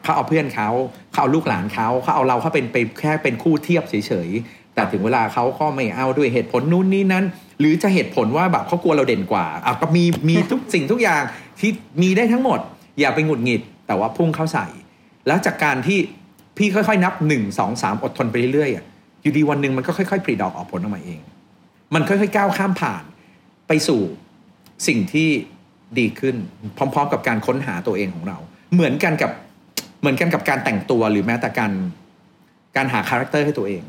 [0.07, 0.69] เขาเอาเพื่อนเขา
[1.11, 3.93] เขาเอาลูกหลานเขาเขาเอาเราเขาเป็นไปแค่เป็นคู่เทียบเฉ
[4.27, 7.25] ยๆแต่ถึงเวลาเขาก็ไม่เอาด้วยเหตุผลนู้นนี้นั้น
[7.59, 11.21] หรือจะเหตุผลว่าแบบเขากลัวเราเด่นกว่าอะก็มีมีทุกสิ่งทุกอย่าง
[11.59, 11.69] ที่
[12.01, 12.59] มีได้ทั้งหมด
[12.99, 14.67] อย่าไปหงุดหงิด แต่ว่าพุ่งเข้าใส่
[15.27, 15.99] แล้วจากการที่
[16.57, 21.19] พี่ค่อยๆ นับหนึ่งสองสามอดทนไปเรื่อยๆอยู่ดีวันหนึ่งมันก็ค่อยๆผลิดอกออกผลออกมาเอง
[21.93, 23.03] มันค่อยๆก้าวข้ามผ่าน
[23.67, 24.01] ไปสู่
[24.87, 25.29] สิ่งที่
[25.99, 26.35] ดีขึ้น
[26.77, 28.37] พร้อม ๆ กับการค้นหาตัวเองของเรา
[28.73, 29.31] เหมือนกันกับ
[29.99, 31.71] เหมือนกันกับการแต่งตัวหรือแม้แต่การ
[32.75, 33.83] การหา character ให้ตัวเอง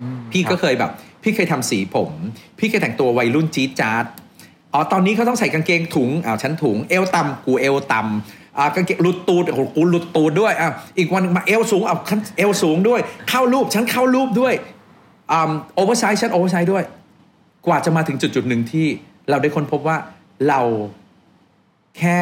[0.00, 0.90] อืมพี่ก็รับเคยแบบ
[1.22, 2.10] พี่เคยทำสีผม
[2.58, 4.04] พี่เคยแต่งตัววัยรุ่นจี๊ดจ๊าด
[4.72, 14.54] อ๋อตอนนี้เขาต้องใส่กางเกงถุงอ้าวฉันถุงเอวต่ำกูเอวต่ำอ่ากางเกงหลุดตูดโอ้โหกูหลุดตูดด้วยอะอีกวันหนึ่งมาเอวสูงอะฉันเอวสูงด้วย เข้ารูปฉันเข้ารูปด้วย
[15.32, 16.84] อ่า oversize ฉัน oversize ด้วย
[17.66, 18.86] กว่าจะมาถึงจุดจุดๆหนึ่งที่
[19.30, 19.96] เราได้ค้นพบว่า
[20.48, 20.60] เรา
[21.98, 22.20] แค่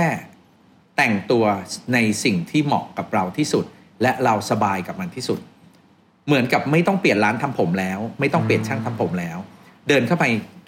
[0.96, 1.44] แต่งตัว
[1.92, 3.64] ในสิ่งที่เหมาะกับเราที่สุด
[4.02, 5.38] และเราสบายกับมันที่สุด
[6.26, 9.38] เหมือนกับไม่ต้องเปลี่ยนร้านทำผมแล้ว ไม่ต้องเปลี่ยนช่างทำผมแล้ว
[9.88, 10.24] เดินเข้าไป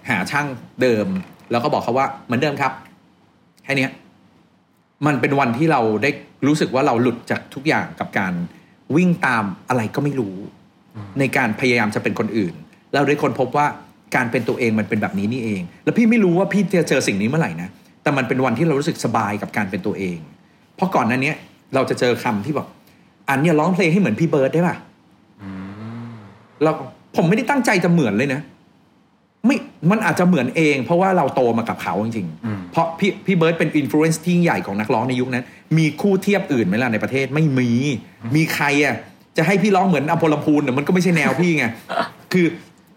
[0.09, 0.47] หาช่าง
[0.83, 1.07] เดิม
[1.51, 2.73] แล้วก็บอกเขาว่าเหมือนเดิมครับ
[3.65, 3.89] แค่นี้
[5.07, 6.11] มันเป็นวันที่เราได้
[6.47, 8.35] รู้สึกว่าเราหลุดจากทุกอย่างกับการ
[8.97, 10.37] วิ่งตามอะไรก็ไม่รู้
[11.19, 12.55] ในการพยายามจะเป็นคนอื่น
[12.95, 13.67] เราได้ค้นพบว่า
[14.17, 17.69] การเป็นตัวเองมันเป็นแบบนี้นี่เอง แล้วพี่ไม่รู้ว่าพี่จะเจอสิ่งนี้เมื่อไหร่นะ
[18.05, 20.19] แต่มันเป็นวันที่เรารู้สึกสบายกับการเป็นตัวเอง
[20.77, 21.37] เพราะก่อนหน้านั้นเนี่ย
[21.75, 22.67] เราจะเจอคำที่บอก
[23.29, 24.77] อั๋นเนี่ยร้องเพลงให้เหมือนพี่เบิร์ดได้ป่ะ
[25.43, 25.51] อื
[26.11, 26.15] ม
[26.63, 26.71] เรา
[27.17, 28.41] ผมไม่ได้ตั้งใจจะเหมือนเลยนะ
[29.47, 29.57] ไม่
[29.91, 35.45] มันอาจจะเหมือนเอง เพราะว่าเราโตมากับเขาจริงอืมๆเพราะพี่พี่เบิร์ดเป็น influence ที่ยิ่งใหญ่ของนักร้องในยุคนั้น
[35.79, 37.71] มีคู่เทียบอื่นไหมล่ะในประเทศไม่มี
[38.37, 38.95] มีใครอะ
[39.37, 41.65] จะให้พี่ร้องเหมือนอภลพูนน่ะมันก็ไม่ใช่แนวพี่ไง
[42.33, 42.47] คือ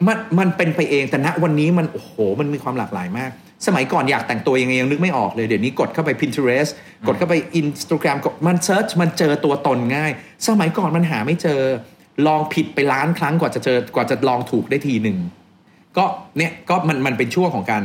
[0.08, 3.32] มันมันเป็นไปเองแต่ณวันนี้มันโอ้โหมันมีความหลากหลายมาก
[3.66, 6.72] สมัยก่อนอยากแต่งตัวยังไงยังนึกไม่ออกเลย เดี๋ยวนี้กดเข้าไป Pinterest
[7.08, 10.12] กดเข้าไป Instagram กดมันเซิร์ชมันเจอตัวตนง่าย
[10.47, 11.60] สมัยก่อนมันหาไม่เจอ
[12.28, 15.18] ลองผิดไปล้านครั้งกว่าจะเจอกว่าจะลองถูกได้ทีหนึ่ง
[15.97, 16.05] ก็
[16.38, 17.84] เนี่ยก็มันมันเป็นช่วงของการ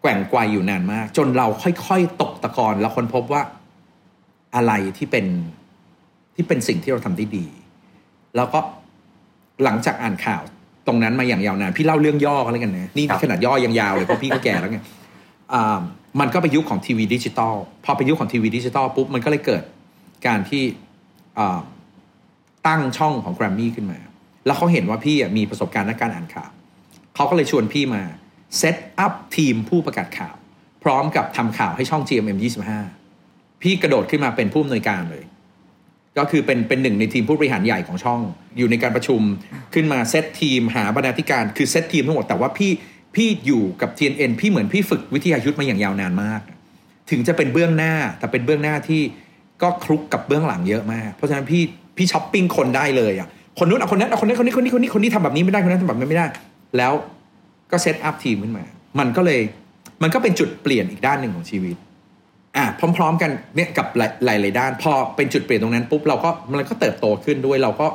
[0.00, 3.42] แกว่งไกวอยู่นานมาก จนเราค่อยๆตกตะกอนแล้วค้นพบว่า
[4.56, 5.26] อะไรที่เป็น
[6.34, 7.46] ที่เป็นสิ่งที่เราทำได้ดี
[8.36, 8.60] แล้วก็
[9.64, 10.42] หลังจากอ่านข่าว
[10.88, 14.78] ตรงนั้นมาอย่างยาวนานพี่เล่าเรื่องย่อกันแล้วกันนะนี่ครับขนาดย่อยังยาวเลยเพราะพี่ก็แก่แล้วไง
[15.52, 15.80] อ่า
[16.20, 19.62] มันก็เป็นยุคของทีวีดิจิตอลพอเป็นยุคของทีวีดิจิตอลปุ๊บมันก็เลยเกิด
[20.26, 20.62] การที่
[21.38, 21.58] อ่า
[22.66, 23.98] ตั้งช่องของแกรมมี่ขึ้นมา
[24.46, 26.50] แล้วเขาเห็นว่าพี่อะมีประสบการณ์ในการอ่านข่าว
[27.14, 28.02] เขาก็เลยชวนพี่มา
[28.58, 30.34] set up ทีมผู้ประกาศข่าว
[30.82, 32.38] พร้อมกับทำข่าวให้ช่อง GMM
[32.98, 35.24] 25พี่กระโดดขึ้นมาเป็นผู้อำนวยการเลย
[36.18, 38.20] ก็คือเป็นเป็นหนึ่งในทีมผู้บริหารใหญ่ของช่อง
[38.58, 39.20] อยู่ในการประชุม
[39.74, 42.72] ขึ้นมาเซตทีมหาบรรณาธิการคือเซตทีมทั้งหมดแต่ว่าพี่
[43.14, 46.40] พี่อยู่กับ TNN พี่เหมือนพี่ฝึกวิทยายุทธมาอย่างยาวนานมาก
[47.10, 49.02] ถึงจะเป็นเบื้องหน้าแต่เป็นเบื้องหน้าที่
[49.62, 51.62] ก็คลุกกับเบื้องหลังเยอะมาก เพราะฉะนั้นพี่
[51.96, 56.26] พี่ช้อปปิ้งคนได้เลยอะคนนู้นเอาคนนั้นเอาคนนั้นคนนี้คนนี้คนนี้คนนี้ทำแบบนี้ไม่ได้คนนั้นทำแบบนี้ไม่ได้
[56.76, 56.92] แล้ว
[57.70, 58.64] ก็ set up ทีมขึ้นมา
[58.98, 59.40] มันก็เลย
[60.02, 61.76] มันก็เป็นจุดเปลี่ยนอีกด้านหนึ่งของชีวิต
[62.56, 62.64] อะ
[62.96, 67.86] พร้อม ๆ กันเนี่ยกับหลายหลายๆด้าน พอเป็นจุดเปลี่ยนตรงนั้นปุ๊บเราก็มันก็เติบโตขึ้นด้วยเราก็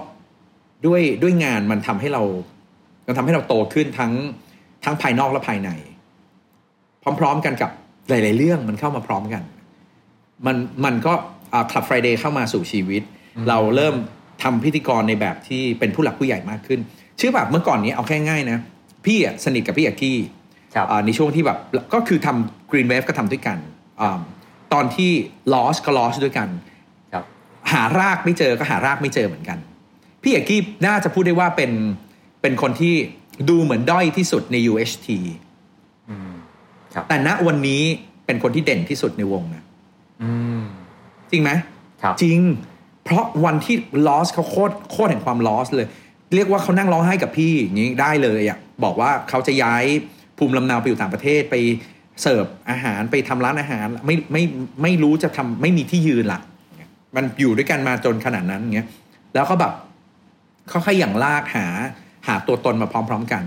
[0.86, 2.24] ด้วยด้วยงานมันทำให้เรา
[3.08, 4.12] มันทำให้เราโตขึ้นทั้ง
[4.84, 5.70] ทั้งภายนอกและภายใน
[7.20, 7.72] พร้อม ๆ กันกับ
[8.10, 9.44] หลาย ๆ เรื่องมันเข้ามาพร้อมกัน
[10.46, 11.14] มันมันก็
[11.72, 13.02] คลับไฟเดย์เข้ามาสู่ชีวิต
[13.50, 13.96] เราเริ่ม
[14.44, 16.80] ทำพิธีกรในแบบที่เป็นผู้หลักผู้ใหญ่มากขึ้น
[17.18, 18.58] เชื่อแบบเมื่อก่อนนี้เอาแค่ง่ายๆนะ
[19.06, 20.18] พี่อะสนิทกับพี่อากี้
[20.76, 21.58] ครับอ่าในช่วงที่แบบ
[21.94, 23.58] ก็คือทำ Green Wave ก็ทำด้วยกัน
[24.02, 24.20] อา
[24.74, 25.12] ตอนที่
[25.54, 26.50] Lost ก็ Lost ด้วยกัน
[27.14, 27.24] ครับ
[27.72, 29.58] หารากไม่เจอก็หารากไม่เจอเหมือนกัน
[30.22, 31.72] พี่เอกกี้น่าจะพูดได้ว่าเป็น
[32.42, 32.94] เป็นคนที่
[33.50, 35.08] ดูเหมือนด้อยที่สุดใน UHT
[36.10, 36.34] อืม
[36.94, 37.82] ครับแต่ณวันนี้
[38.26, 39.64] เป็นคนที่เด่นที่สุดในวงนะ
[40.22, 40.62] อืม
[41.32, 41.52] จริงไหม
[42.02, 42.40] ครับจริง
[43.04, 43.76] เพราะวันที่
[44.08, 45.88] loss เขาโคตรโคตรแห่งความ loss เลย
[46.36, 49.84] เรียกว่าเขานั่งร้องไห้กับพี่อย่างนี้ได้เลยอะบอกว่าเขาจะย้าย
[50.38, 51.56] ภูมิลำเนาไปอยู่ต่างประเทศไป
[52.22, 54.44] เสิร์ฟอาหารไปทำร้านอาหารไม่ไม่
[54.82, 56.40] ไม่รู้จะทำไม่มีที่ยืนละ
[57.16, 58.88] มันอยู่ด้วยกันมาจนขนาดนั้นเงี้ย
[59.34, 59.74] แล้วก็แบบ
[60.70, 61.68] เขาขยันลากหา
[62.28, 63.44] หาตัวตนมาพร้อม ๆ กัน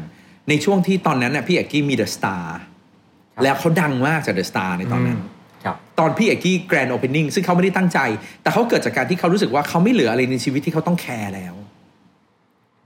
[0.48, 2.58] ในช่วงที่ตอนนั้นน่ะพี่เอกกี้มีเดอะสตาร์
[3.34, 5.20] ครับแล้วเขาดังมากจากเดอะสตาร์ในตอนนั้น
[5.64, 7.98] ครับตอนพี่เอกกี้ grand opening ซึ่งเขาไม่ได้ตั้งใจ
[8.42, 11.54] แต่เขาเกิดจากการที่เขารู้สึกว่าเขาไม่เหลืออะไรในชีวิตที่เขาต้องแคร์แล้ว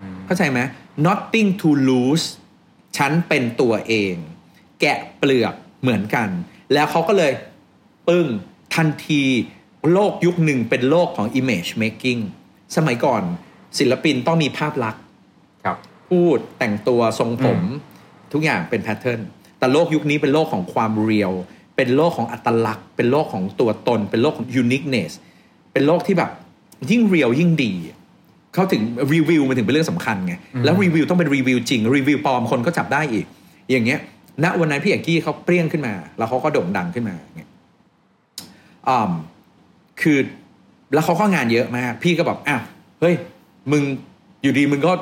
[0.00, 0.60] อืมเข้าใจไหม
[1.06, 2.26] nothing to lose
[2.96, 4.14] ฉันเป็นตัวเอง
[4.80, 6.28] แกะเปลือก เหมือนกัน
[6.72, 7.32] แล้วเขาก็เลย
[8.08, 8.26] ปึ้ง
[8.74, 9.22] ทันที
[9.92, 12.20] โลกยุคหนึ่งเป็นโลกของ image making
[12.76, 13.22] สมัยก่อน
[13.78, 15.02] ศิลปินต้องมีภาพลักษณ์
[15.64, 15.76] ครับ
[16.10, 19.20] พูดแต่งตัวทรงผมอืมทุกอย่างเป็น pattern
[19.58, 21.32] แต่โลกยุคนี้เป็นโลกของความ real
[21.76, 25.10] เป็นโลกของอัตลักษณ์ เป็นโลกของตัวตน เป็นโลกของ uniqueness
[25.72, 26.30] เป็นโลกที่แบบ
[26.90, 27.72] ยิ่งเรียลยิ่งดี
[28.54, 33.26] เขาถึงรีวิวมันถึงเป็นเรื่องสำคัญไงแล้วรีวิวต้องเป็นรีวิวจริงรีวิวปลอมคนก็จับได้อีก
[33.70, 34.00] อย่างเงี้ย
[34.44, 37.50] ณวันนั้นพี่เอกกี้เขาเปรี้ยงขึ้นมา แล้วเขาก็โด่งดังขึ้นมาอย่างเงี้ย
[38.88, 39.12] อ่า
[40.00, 40.18] คือ
[40.94, 42.62] แล้วเขาก็งานเยอะมาก พี่ก็แบบอ้าว
[43.00, 43.14] เฮ้ย
[43.72, 43.82] มึง
[44.42, 44.92] อยู่ดีมึงก็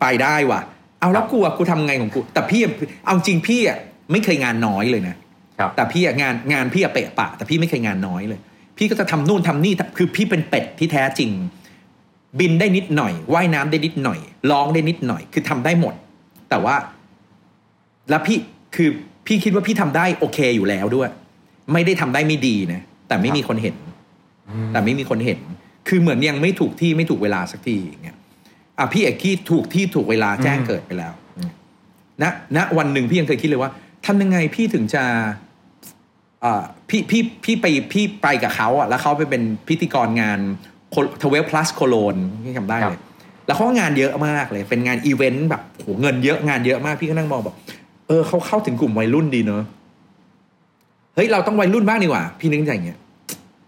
[0.00, 0.60] ไปได้ว่ะ
[1.00, 2.72] เอาแล้วกูอะกูทำไงของกู แต่พี่อะ
[3.04, 3.78] เอาจริงพี่อะ
[4.12, 5.16] ไม่เคยงานน้อยเลยนะ
[5.58, 8.40] ครับแต่พี่อะงานงานพี่อะเปะปะ แต่พี่ไม่เคยงานน้อยเลย
[8.78, 11.30] พี่ก็จะทำนู่นทำนี่คือพี่เป็นเป็ดที่แท้จริง
[12.40, 14.18] บินได้นิดหน่อยว่ายน้ำได้นิดหน่อย
[14.50, 15.94] ร้องได้นิดหน่อย คือทำได้หมด
[16.50, 16.76] แต่ว่า
[18.10, 18.38] แล้วพี่
[18.76, 18.88] คือ
[19.26, 21.10] พี่คิดว่าพี่ทำได้โอเคอยู่แล้วด้วย
[21.72, 23.76] ไม่ได้ทำได้ไม่ดีนะแต่ไม่มีคนเห็น
[24.72, 25.38] แต่ไม่มีคนเห็น
[25.88, 28.16] คือเหมือนยังไม่ถูกที่ไม่ถูกเวลาสักทีอย่างเงี้ย
[28.78, 31.12] อะพี่เอกกี้ถูกที่ถูกเวลาแจ้งอืมเกิดไปแล้ว
[32.22, 32.24] ณ
[32.56, 33.70] ณวันหนึ่งพี่ยังเคยคิดเลยว่า
[34.06, 35.02] ทำยังไงพี่ถึงจะ
[36.44, 40.38] อ่าพี่พี่พี่ไปพี่ไปกับเขาอะ แล้วเขาไปเป็นพิธีกรงาน
[41.22, 43.00] ทเวลพลัสโคโลนที่จำได้ครัเลบย
[43.46, 47.54] แล้วเขาก็งานเยอะมากเลย เป็นงานอีเวนต์แบบโหเงินเยอะงานเยอะมากพี่ก็นั่งมองบอก
[48.06, 49.62] เออเขาเข้าถึงกลุ่มวัยรุ่นดีเนอะ
[51.14, 52.98] เฮ้ยเราต้องวัยรุ่นบ้างดีกว่า พี่นึกอย่างเงี้ย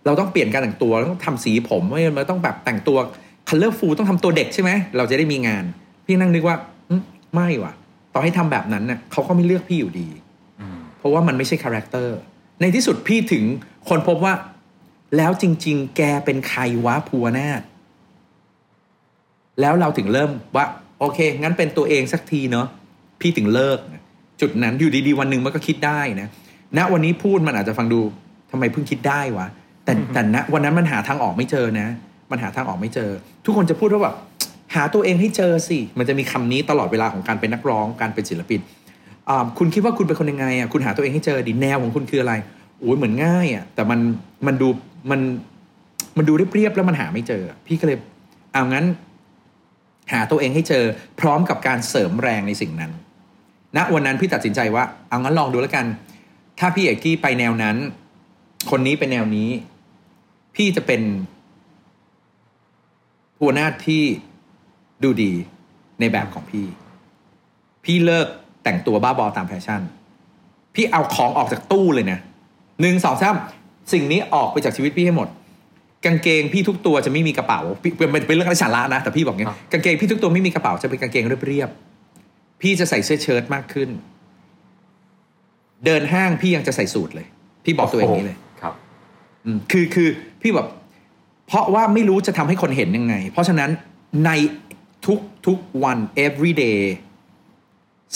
[0.07, 2.99] เราต้องเปลี่ยนการแต่งตัวต้องทำสีผมไม่เราต้องแบบแต่งตัว
[3.49, 5.65] colorful ต้องทำตัวเด็กใช่ไหมเราจะได้มีงาน
[6.07, 6.57] พี่นั่งนึกว่า
[6.91, 6.93] เออ
[7.35, 7.73] ไม่ว่ะ
[8.15, 10.09] ต่อให้ทำแบบนั้นเน่ะเขาก็ไม่เลือกพี่อยู่ดี
[10.99, 12.19] เพราะว่ามันไม่ใช่ character
[12.61, 13.45] ในที่สุดพี่ถึง
[13.89, 14.35] ค้นพบว่า
[15.17, 17.61] แล้วจริง ๆ แกเป็นใครวะภูวนาท
[19.61, 20.67] แล้วเราถึงเริ่มว่า
[20.99, 22.67] โอเค งั้นเป็นตัวเองสักทีเนาะ
[23.21, 24.03] พี่ถึงเลิกนะ
[24.41, 26.29] จุดนั้นอยู่ดีๆวันหนึ่งมันก็คิดได้นะ
[26.79, 28.01] ณวันนี้พูดมันอาจจะฟังดู
[28.51, 29.47] ทำไมเพิ่งคิดได้วะ
[29.85, 31.89] แต่อืมแต่ณวันนั้นมันหาทางออกไม่เจอนะ
[32.31, 33.11] มันหาทางออกไม่เจอ
[33.45, 34.15] ทุกคนจะพูดว่าแบบ
[34.75, 38.61] หาตัวเองให้เจอสิ มันจะมีคำนี้ตลอดเวลาของการเป็นนักร้อง การเป็นศิลปิน
[39.29, 42.35] อ่าคุณคิดว่าคุณเป็นคนยังไงอะคุณหาตัวเองให้เจอดิแนวของคุณคืออะไร
[42.81, 44.01] โอ้ยเหมือนง่ายอะแต่มัน
[44.47, 44.69] มันดู
[45.11, 45.21] มัน
[46.17, 47.99] มันดูเรียบๆแล้วมันหาไม่เจอ พี่ก็เลย
[48.53, 48.87] เอางั้น
[50.13, 50.85] หาตัวเองให้เจอ
[51.21, 52.93] พร้อมกับการเสริมแรงในสิ่งนั้น
[53.77, 55.87] ณวันนั้นพี่ตัดสินใจว่าเอางั้นลองดูแล้วกัน
[56.59, 57.77] ถ้าพี่เอกกี้ไปแนวนั้น
[58.71, 59.49] คนนี้เป็นแนวนี้
[60.57, 61.01] พี่จะเป็น
[63.41, 64.05] หัวหน้าที่
[65.03, 65.33] ดูดี
[66.01, 66.67] ในแบบของพี่
[67.85, 68.27] พี่เลิก
[68.65, 69.81] แต่งตัวบ้าบอตามแฟชั่น
[70.75, 72.19] พี่เอาของออกจากตู้เลยนะ
[72.81, 73.37] หนึ่งสองสาม
[73.93, 75.29] สิ่งนี้ออกไปจากชีวิตพี่ให้หมด
[76.05, 81.88] กางเกงพี่ทุกตัวจะไม่มีกระเป๋าพี่เป็นเป็นเรื่องไร้สาระนะแต่พี่บอกเงี้ยครับกางเกงพี่ทุกตัวไม่มีกระเป๋าจะเป็นกางเกงเรียบๆ
[82.61, 83.89] พี่จะใส่เสื้อเชิ้ตมากขึ้น
[85.85, 87.27] เดินห้างพี่ยังจะใส่สูทเลย
[87.65, 88.75] พี่บอกตัวเองนี้เลยครับ
[89.45, 90.09] อืมคือคือ
[90.43, 90.69] พี่แบบ
[91.47, 93.71] เพราะว่าไม่รู้จะทำให้คนเห็นยังไง เพราะฉะนั้น
[94.25, 94.31] ใน
[95.07, 96.81] ทุกทุกวัน every day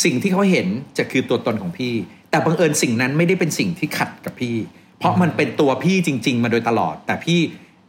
[0.04, 0.66] สิ่งที่เขาเห็น
[0.98, 1.94] จะคือตัวตนของพี่
[2.30, 4.56] แต่บังเอิญสิ่งนั้นไม่ได้เป็นสิ่งที่ขัดกับพี่
[4.98, 7.40] เพราะมันเป็นตัวพี่จริง ๆ มาโดยตลอด แต่พี่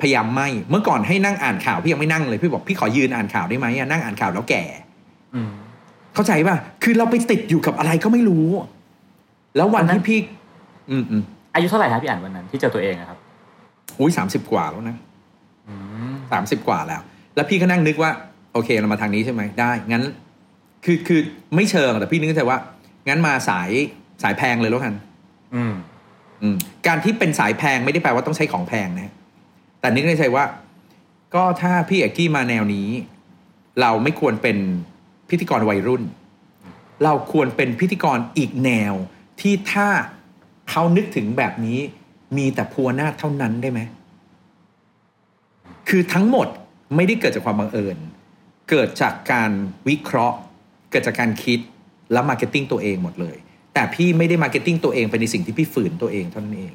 [0.01, 4.63] พยายามไม่ เมื่อก่อนให้นั่งอ่านข่าวพี่ยังไม่นั่งเลย พี่บอกพี่ขอยืนอ่านข่าวได้ไหมอะนั่งอ่านข่าวแล้วแก่
[5.33, 5.49] อืม
[6.13, 8.47] เข้าใจป่ะ คือเราไปติดอยู่กับอะไรก็ไม่รู้
[9.55, 10.19] แล้ววันวันนั้ที่นพี่
[10.91, 13.17] อืมอืมอายุเท่าไหร่ครับพี่อ่านวันนั้น ที่เจอตัวเองอะครับ
[13.99, 14.97] อุ้ยสามสิบกว่าแล้วนะ
[15.67, 15.73] อื
[16.11, 17.01] มสามสิบกว่าแล้ว
[17.35, 18.11] แล้วพี่ก็นั่งนึกว่า
[18.53, 20.03] โอเคเรามาทางนี้ใช่ไหมได้ งั้น
[20.85, 21.19] คือคือ
[21.55, 22.57] ไม่เชิงแต่พี่นึกในใจว่า
[23.07, 23.69] งั้นมาสาย
[24.23, 24.95] สายแพงเลยแล้วกัน
[25.55, 25.73] อืม
[26.41, 26.55] อืม
[26.87, 29.11] การที่เป็นสายแพงไม่ได้แปลว่าต้องใช้ของแพงนะ
[29.79, 30.43] แต่นึกในใจว่า
[31.35, 32.87] ก็ถ้าพี่เอกกี้มาแนวนี้
[33.81, 34.57] เราไม่ควรเป็น
[35.33, 36.03] พิธีกรวัยรุ่น
[37.03, 38.93] เราควรเป็นพิธีกรอีกแนว
[39.41, 39.87] ที่ถ้า
[40.69, 41.79] เขานึกถึงแบบนี้
[42.37, 43.79] มีแต่ภูวนาทเท่านั้นได้ไหม
[45.89, 46.47] คือทั้งหมด
[46.95, 47.97] ไม่ได้เกิดจากความบังเอิญ
[48.69, 49.51] เกิดจากการ
[49.87, 50.37] วิเคราะห์
[50.91, 51.59] เกิดจากการคิด
[52.11, 53.37] และ marketing ตัวเองหมดเลย
[53.73, 56.73] แต่พี่ไม่ได้ marketing ตัวเองไปในสิ่งที่พี่ฝืนตัวเองเท่านั้นเอง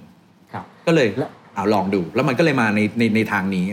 [0.53, 3.67] ครับก็เลยแล้วเอาลองดู แล้วมันก็เลยมาในในในทางนี้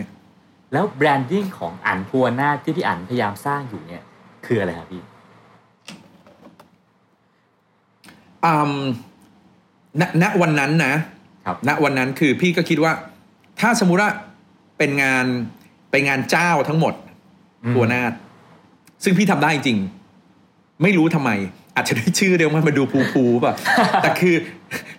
[0.73, 4.03] แล้วแบรนดิ้งของอันพัวหน้าที่พี่อันพยายามสร้างอยู่เนี่ย
[4.45, 5.01] คืออะไรครับพี่
[8.45, 8.73] อืม
[10.01, 10.93] ณณวันนั้นนะ
[11.45, 12.91] ครับณวันนั้นคือพี่ก็คิดว่า
[13.59, 14.11] ถ้าสมมุติว่า
[14.77, 15.25] เป็นงาน
[15.91, 16.93] เป็นงานเจ้าทั้งหมด
[17.63, 18.13] อืมตัวนาด
[19.03, 19.79] ซึ่งพี่ทำได้จริง
[20.83, 21.31] ไม่รู้ทำไม
[21.75, 23.53] อาจจะได้ชื่อเดียวมันมาดูภูภูป่ะ
[24.01, 24.35] แต่คือ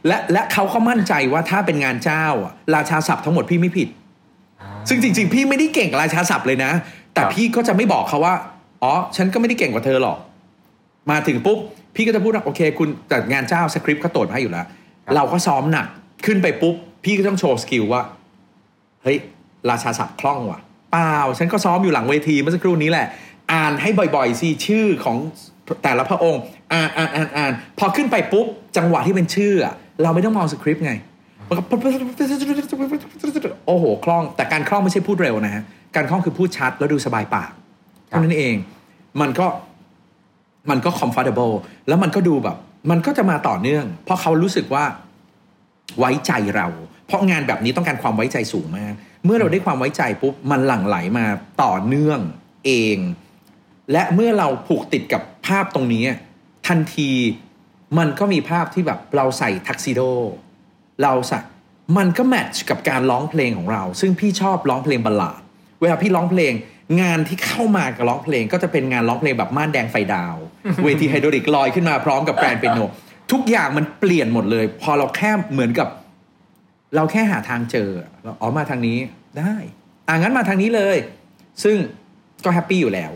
[0.06, 3.88] และและเขาก็มั่นใจว่าถ้าเป็นงานเจ้าอะราชาศัพท์ทั้งหมดพี่ไม่ผิด
[4.88, 6.72] ซึ่งจริง ๆ พี่ไม่ได้เก่งราชาศัพท์เลยนะ
[7.14, 8.34] แต่ครับพี่ก็จะไม่บอกเขาว่า
[8.82, 10.18] อ๋อ ฉันก็ไม่ได้เก่งกว่าเธอหรอก
[11.10, 11.58] มาถึงปุ๊บ
[11.94, 14.66] พี่ก็จะพูดว่าโอเค คุณแต่งานเจ้าสคริปต์เขาตรวจมาให้อยู่แล้ว
[15.14, 15.86] เราก็ซ้อมหนัก
[16.26, 16.74] ขึ้นไปปุ๊บ
[17.04, 18.02] พี่ก็ต้องโชว์สกิลว่า
[19.02, 19.18] เฮ้ย
[19.70, 20.60] ราชาศัพท์คล่องว่ะ
[20.92, 23.06] เปล่า ฉันก็ซ้อมอยู่หลังเวทีเมื่อสักครู่นี้แหละ
[23.52, 25.16] อ่านให้บ่อยๆสิชื่อของ
[25.82, 28.46] แต่ละพระองค์ อ่านอ่านอ่านอ่านพอขึ้นไปปุ๊บ
[28.76, 30.92] จังหวะที่เป็นชื่ออะเราไม่ต้องมองสคริปต์ไง
[31.48, 31.62] มันก็
[33.66, 35.62] โอ้โห คล่อง แต่การคล่องไม่ใช่พูดเร็วนะฮะ
[35.96, 37.50] การคล่องคือพูดชัดแล้วดูสบายปาก
[38.08, 38.54] เท่านั้นเอง
[39.20, 39.46] มันก็
[40.70, 41.54] มันก็ comfortable
[41.88, 42.56] แล้วมันก็ดูแบบ
[42.90, 44.84] มันก็จะมาต่อเนื่อง เพราะเขารู้สึกว่า
[45.98, 46.66] ไว้ใจเรา
[47.06, 48.92] เพราะงานแบบนี้ต้องการความไว้ใจสูงมาก
[49.24, 51.26] เมื่อเราได้ความไว้ใจปุ๊บ มันหลั่งไหลมา
[51.62, 52.20] ต่อเนื่อง
[52.66, 52.98] เอง
[53.92, 56.04] และเมื่อเราผูกติดกับภาพตรงนี้
[56.68, 57.10] ทันที
[57.98, 60.00] มันก็มีภาพที่แบบเราใส่ทักซิโด
[61.02, 61.38] เราใส่
[61.98, 65.40] มันก็แมทช์กับการร้องเพลงของเรา ซึ่งพี่ชอบร้องเพลงบัลลาด
[65.80, 66.52] เวลาพี่ร้องเพลง
[67.00, 70.36] งานที่เข้ามากับร้องเพลงก็จะเป็นงานร้องเพลงแบบม่านแดงไฟดาว
[70.84, 72.80] เวทีไฮโดรลิกลอยขึ้นมาพร้อมกับแกรนเปียโน
[73.32, 75.88] ทุกอย่างมันเปลี่ยนหมดเลย พอเราแค่เหมือนกับ
[76.96, 77.88] เราแค่หาทางเจอ
[78.22, 78.98] เราอ๋อมาทางนี้
[79.38, 79.54] ได้
[80.08, 80.96] อ่างั้นมาทางนี้เลย
[81.64, 81.76] ซึ่ง
[82.44, 83.12] ก็แฮปปี้อยู่แล้ว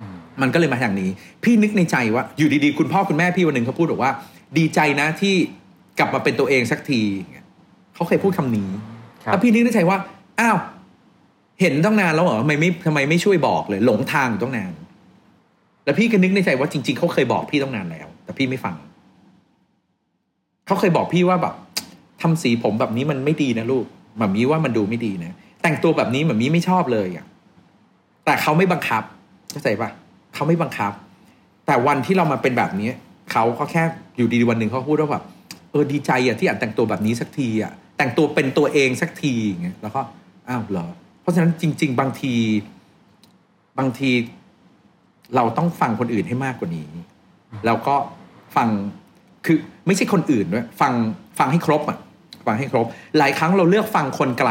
[0.00, 1.10] อืมมันก็เลยมาทางนี้
[1.44, 4.12] พี่นึกในใจว่า อยู่ดีๆ คุณพ่อคุณแม่พี่วันหนึ่งเขาพูดบอกว่า
[4.58, 5.34] ดีใจนะที่
[5.98, 7.02] กลับมาเป็นตัวเองสักที
[7.94, 8.68] เขาเคยพูดคำนี้
[9.24, 9.98] ครับแล้วพี่นึกในใจว่า
[10.40, 10.58] อ้าว
[11.60, 14.72] เห็นต้องนานแล้วเหรอทำไมไม่ทำไมไม่ช่วยบอกเลย หลงทางอยู่ต้องนาน
[15.84, 18.76] แล้วพี่ก็นึกในใจว่าจริง ๆเขาเคยบอกพี่ต้องนานแล้ว แต่พี่ไม่ฟัง
[20.66, 21.54] เขาเคยบอกพี่ว่าแบบ
[22.22, 23.84] ทำสีผมแบบนี้มันไม่ดีนะลูก
[24.16, 27.26] หมามีว่ามันดูไม่ดีนะแต่งตัวแบบนี้หมามีไม่ชอบเลยอะ
[28.24, 29.02] แต่เขาไม่บังคับ
[29.50, 29.90] เข้าใจปะ
[30.34, 30.92] เขาไม่บังคับ
[31.66, 32.90] แต่วันที่เรามาเป็นแบบนี้
[33.32, 33.82] เขาก็แค่
[34.16, 35.24] อยู่ดีๆวันหนึ่งเขาพูดว่าแบบ
[35.70, 40.00] เออดีใจอะที่อ่านแต่งตัวแบบนี้สักทีอะแต่งตัวเป็นตัวเองสักทีอย่างเงี้ยแล้วก็
[40.48, 40.86] อ้าวเหรอ
[41.20, 42.34] เพราะฉะนั้นจริง ๆ บางที
[43.78, 44.10] บางที
[45.36, 46.90] เราต้องฟังคนอื่นให้มากกว่านี้
[47.66, 47.94] แล้วก็
[48.56, 48.68] ฟัง
[49.46, 49.56] คือ
[49.86, 50.92] ไม่ใช่คนอื่นด้วยฟัง
[51.38, 51.98] ฟังให้ครบอะ
[52.46, 52.86] ฟังให้ครบ
[53.18, 54.50] หลายครั้งเราเลือกฟังคนไกล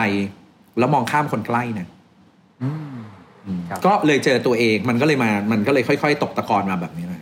[0.79, 1.87] แล้วมองข้ามคนใกล้นะ
[2.63, 2.97] อืม
[3.69, 7.19] ครับก็เลยเจอตัวเองมันก็เลยมามันก็เลยค่อย ๆ ตกตะกอนมาแบบนี้นะ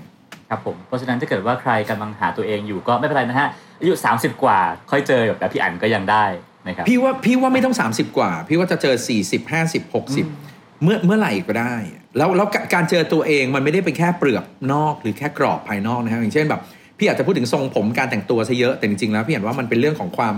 [0.49, 4.59] ครับผมเพราะฉะนั้นถ้าเกิดว่าใครกำลังหาตัวเองอยู่ก็ไม่เป็นไรนะฮะอายุ30 กว่า
[4.91, 6.25] ค่อยเจอแบบพี่อั๋นก็ยังได้
[6.67, 9.93] นะครับพี่ว่าพี่ว่าไม่ต้อง 30 กว่า พี่ว่าจะเจอ 40 50
[10.25, 11.75] 60 เมื่อเมื่อไหร่ก็ได้
[12.17, 14.43] แล้วแล้วการเจอตัวเองมันไม่ได้เป็นแค่เปลือก
[14.73, 16.61] นอกหรือแค่กรอบภายนอกนะครับอย่างเช่นแบบ
[16.97, 20.35] พี่อาจจะพูดถึงทรงผมการแต่งตัวซะเยอะแต่จริงๆแล้วพี่เห็นว่ามันเป็นเรื่องของความ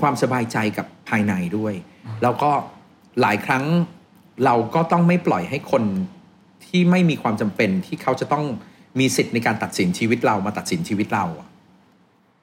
[0.00, 1.74] ความสบายใจกับภายในด้วย
[2.22, 2.50] แล้วก็
[3.20, 3.64] หลายครั้ง
[4.44, 5.84] เราก็ต้องไม่ปล่อยให้คน
[6.66, 8.44] ที่ไม่มีความจำเป็นที่เขาจะต้อง
[8.98, 11.48] มีสิทธิ์ในการตัดสินชีวิตเรามาตัดสินชีวิตเราอะ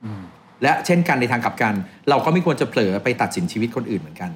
[0.03, 0.23] อืม
[0.63, 1.73] และเช่นกันในทางกลับกัน
[2.09, 4.31] เราก็ไม่ควรจะเผลอไปตัดสินชีวิตคนอื่นเหมือนกัน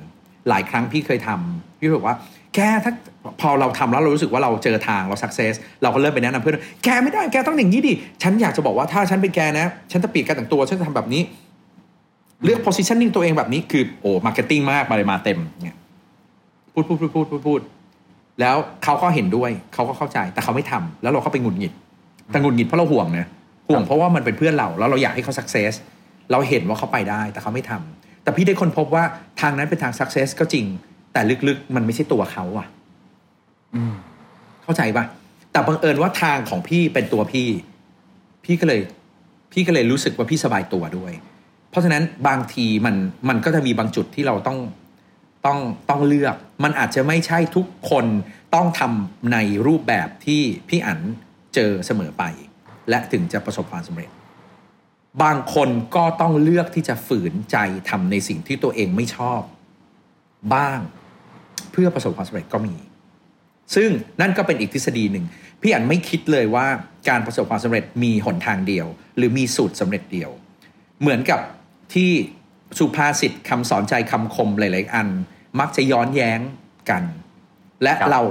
[0.50, 2.16] หลายครั้งพี่เคยทำพี่บอกว่า
[2.56, 2.92] แกถ้า
[3.42, 5.54] พอเราทำแล้วเรารู้สึกว่าเราเจอทางเรา success
[5.84, 7.94] เราก็เริ่มไปแนะนำเพื่อนแกไม่ได้แกต้องอย่างนี้ดิ
[8.24, 11.22] ฉันอยากจะบอกว่าถ้าฉันเป็นแกนะ ฉันจะเปลี่ยนการแต่งตัวฉันจะทำแบบนี้
[12.44, 15.78] เลือก positioning ตัวเองแบบนี้คือโอ้ marketing มากมาเลยมาเต็มเนี่ย
[16.74, 17.62] พูดพูดพูดพูดพูดพูด
[18.40, 21.74] แล้วเขาก็เห็นด้วยเขาก็เข้าใจแต่เขาไม่ทำแล้วเราก็ไปหงุดหงิด
[22.32, 23.26] แต่หงุดหงิดเพราะเราห่วงนะ
[23.70, 25.74] ห่วงเพราะว่ามันเป็นเพื่อนเราแล้วเราอยากให้เขา success
[26.32, 29.04] เราเห็นว่าเขาไปได้แต่เขาไม่ทำแต่พี่ได้คนพบว่า
[29.42, 30.66] ทางนั้นเป็นทาง success ก็จริง
[31.14, 32.68] แต่ลึกๆ มันไม่ใช่ตัวเขาอะ
[33.76, 33.94] อืม
[34.64, 35.06] เข้าใจปะ
[35.52, 37.50] แต่บังเอิญว่าทางของพี่เป็นตัวพี่
[38.46, 38.82] พี่ก็เลย
[39.52, 41.14] พี่ก็เลยรู้สึกว่าพี่สบายตัวด้วย
[41.70, 42.96] เพราะฉะนั้นบางทีมัน
[43.30, 44.60] มันก็จะมีบางจุดที่เราต้อง
[45.46, 45.60] ต้อง
[45.90, 48.06] ต้องเลือก มันอาจจะไม่ใช่ทุกคน
[48.56, 51.00] ต้องทำในรูปแบบที่พี่อั๋น
[51.56, 52.24] เจอเสมอไป
[52.90, 54.10] และถึงจะประสบความสำเร็จ
[55.24, 57.58] บางคนก็ต้องเลือกที่จะฝืนใจ
[57.90, 59.42] ทำในสิ่งที่ตัวเองไม่ชอบ
[60.54, 60.80] บ้าง
[61.72, 62.76] เพื่อประสบความสำเร็จก็มี
[63.76, 63.90] ซึ่ง
[64.22, 65.26] นั่นก็เป็นอีกทฤษฎีหนึ่ง
[65.62, 66.68] พี่อันไม่คิดเลยว่า
[67.10, 68.88] การประสบความสำเร็จมีหนทางเดียว
[69.18, 70.30] หรือมีสูตรสำเร็จเดียว
[71.02, 71.40] เหมือนกับ
[71.94, 72.12] ที่
[72.80, 75.08] สุภาษิตคำสอนใจคำคมหลาย ๆ อัน
[75.60, 76.40] มักจะย้อนแย้ง
[76.90, 77.04] กัน
[77.84, 78.22] และครับเรา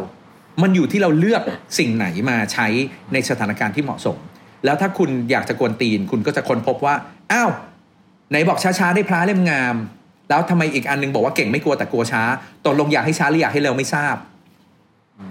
[0.62, 1.42] มันอยู่ที่เราเลือก
[1.78, 2.66] สิ่งไหนมาใช้
[3.12, 4.18] ในสถานการณ์ที่เหมาะสม
[4.64, 6.94] แล้วถ้าคุณอยากจะกวนตีน คุณก็จะค้นพบว่า
[7.32, 7.50] อ้าว
[8.30, 9.76] ไหนบอกช้าๆได้พระเล่มงาม
[10.28, 12.22] แล้วทำไมอีกอันนึงบอกว่าเก่งไม่กลัวแต่กลัวช้า
[12.66, 14.16] ตกลงอยากให้ช้าหรืออยากให้เร็วไม่ทราบ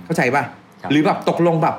[0.05, 0.43] เข้าใจป่ะ
[0.82, 1.75] ครับหรือแบบตกลงแบบ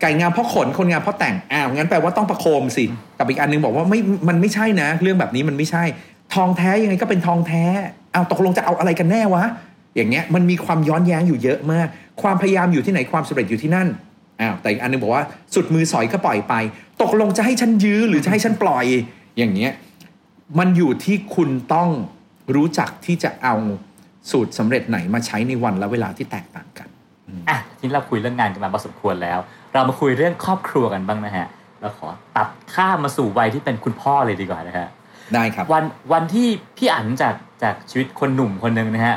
[0.00, 2.84] ไก่งามเพราะขนคนงามเพราะแต่ง อ้าวงั้นแปลว่าต้องประโคมสิ
[3.18, 5.84] กับอีกอันนึงบอกว่าไม่ มันไม่ใช่นะ เรื่องแบบนี้มันไม่ใช่
[6.34, 7.64] ทองแท้ยังไงก็เป็นทองแท้
[8.14, 9.44] อ้าวตกลงจะเอาอะไรกันแน่วะ
[9.96, 11.88] อย่างเงี้ย มันมีความย้อนแย้งอยู่เยอะมาก
[12.22, 13.88] ความพยายามอยู่ที่ไหนความสำเร็จอยู่ที่นั่น
[14.42, 15.24] อ้าวแต่อีกอันนึงบอกว่า
[15.54, 16.54] สุดมือสอยก็ปล่อยไป
[17.02, 18.86] ตกลงจะให้ฉันยื้อหรือจะให้ฉันปล่อย
[19.38, 19.72] อย่างเงี้ย
[20.58, 21.88] มันอยู่ที่คุณต้อง
[22.54, 23.54] รู้จักที่จะเอา
[24.30, 26.88] สูตรสำเร็จไหนมาใช้ในวันและเวลาที่แตกต่างกัน
[27.48, 29.38] อะทีนี้เราคุยเรื่องงานกันมาพอสมควรแล้ว
[29.72, 31.46] เรามาคุยเรื่องครอบครัวกันบ้างนะฮะ
[31.80, 34.88] เราขอตัดข้ามมาสู่วัยที่เป็นคุณพ่อเลยดีกว่านะฮะ
[35.34, 39.16] ได้ครับวันวันที่พี่อั๋นจากจากชีวิตคนหนุ่มคนหนึ่งนะฮะ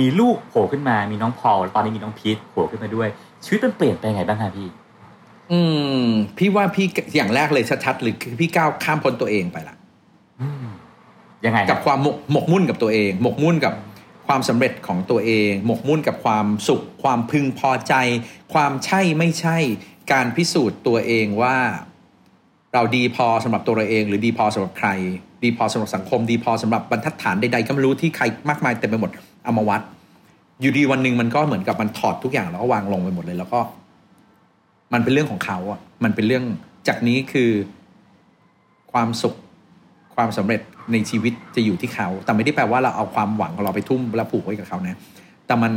[0.00, 3.08] มีลูกโผล่ขึ้นมามีน้องพอลตอนนี้มีน้องพีทโผล่ขึ้นมาด้วย
[3.44, 4.68] ชีวิตมันเปลี่ยนไปยังไงบ้างคะพี่
[5.52, 5.60] อื
[6.06, 6.86] ม พี่ว่าพี่
[7.16, 9.76] อย่างแรกเลยชัดๆเลยคือพี่ก้าวข้ามพ้นตัวเองไปละ
[10.40, 10.66] อืม
[11.44, 13.74] ยังไงกับความหมกหมกมุ่นกับตัวเอง หมกมุ่นกับ
[14.26, 17.94] ความสำเร็จของตัวเอง หมกมุ่นกับความสุข ความพึงพอใจ
[18.54, 19.56] ความใช่ไม่ใช่
[20.12, 21.56] การพิสูจน์ตัวเองว่า
[22.74, 24.88] เราดีพอสำหรับตัวเราเอง หรือดีพอสำหรับใคร
[25.42, 29.10] ดีพอสำหรับสังคม ดีพอสำหรับบรรทัดฐานใดๆก็ไม่รู้ที่ใครมากมายเต็มไปหมด
[29.44, 29.82] เอามาวัด
[30.60, 33.60] อยู่ดีวันหนึ่งมันก็เหมือนกับมันถอดทุกอย่างแล้วก็วางลงไปหมดเลย แล้วก็
[34.92, 36.44] มันเป็นเรื่องของเขาอะ มันเป็นเรื่อง
[36.88, 37.50] จากนี้คือ
[38.92, 39.34] ความสุข
[40.14, 40.60] ความสำเร็จ
[40.92, 44.96] ในชีวิตจะอยู่ที่เขา แต่ไม่ได้แปลว่าเราเอาความหวังของเราไปทุ่มและผูกไว้กับเขานะ
[45.46, 45.72] แต่มัน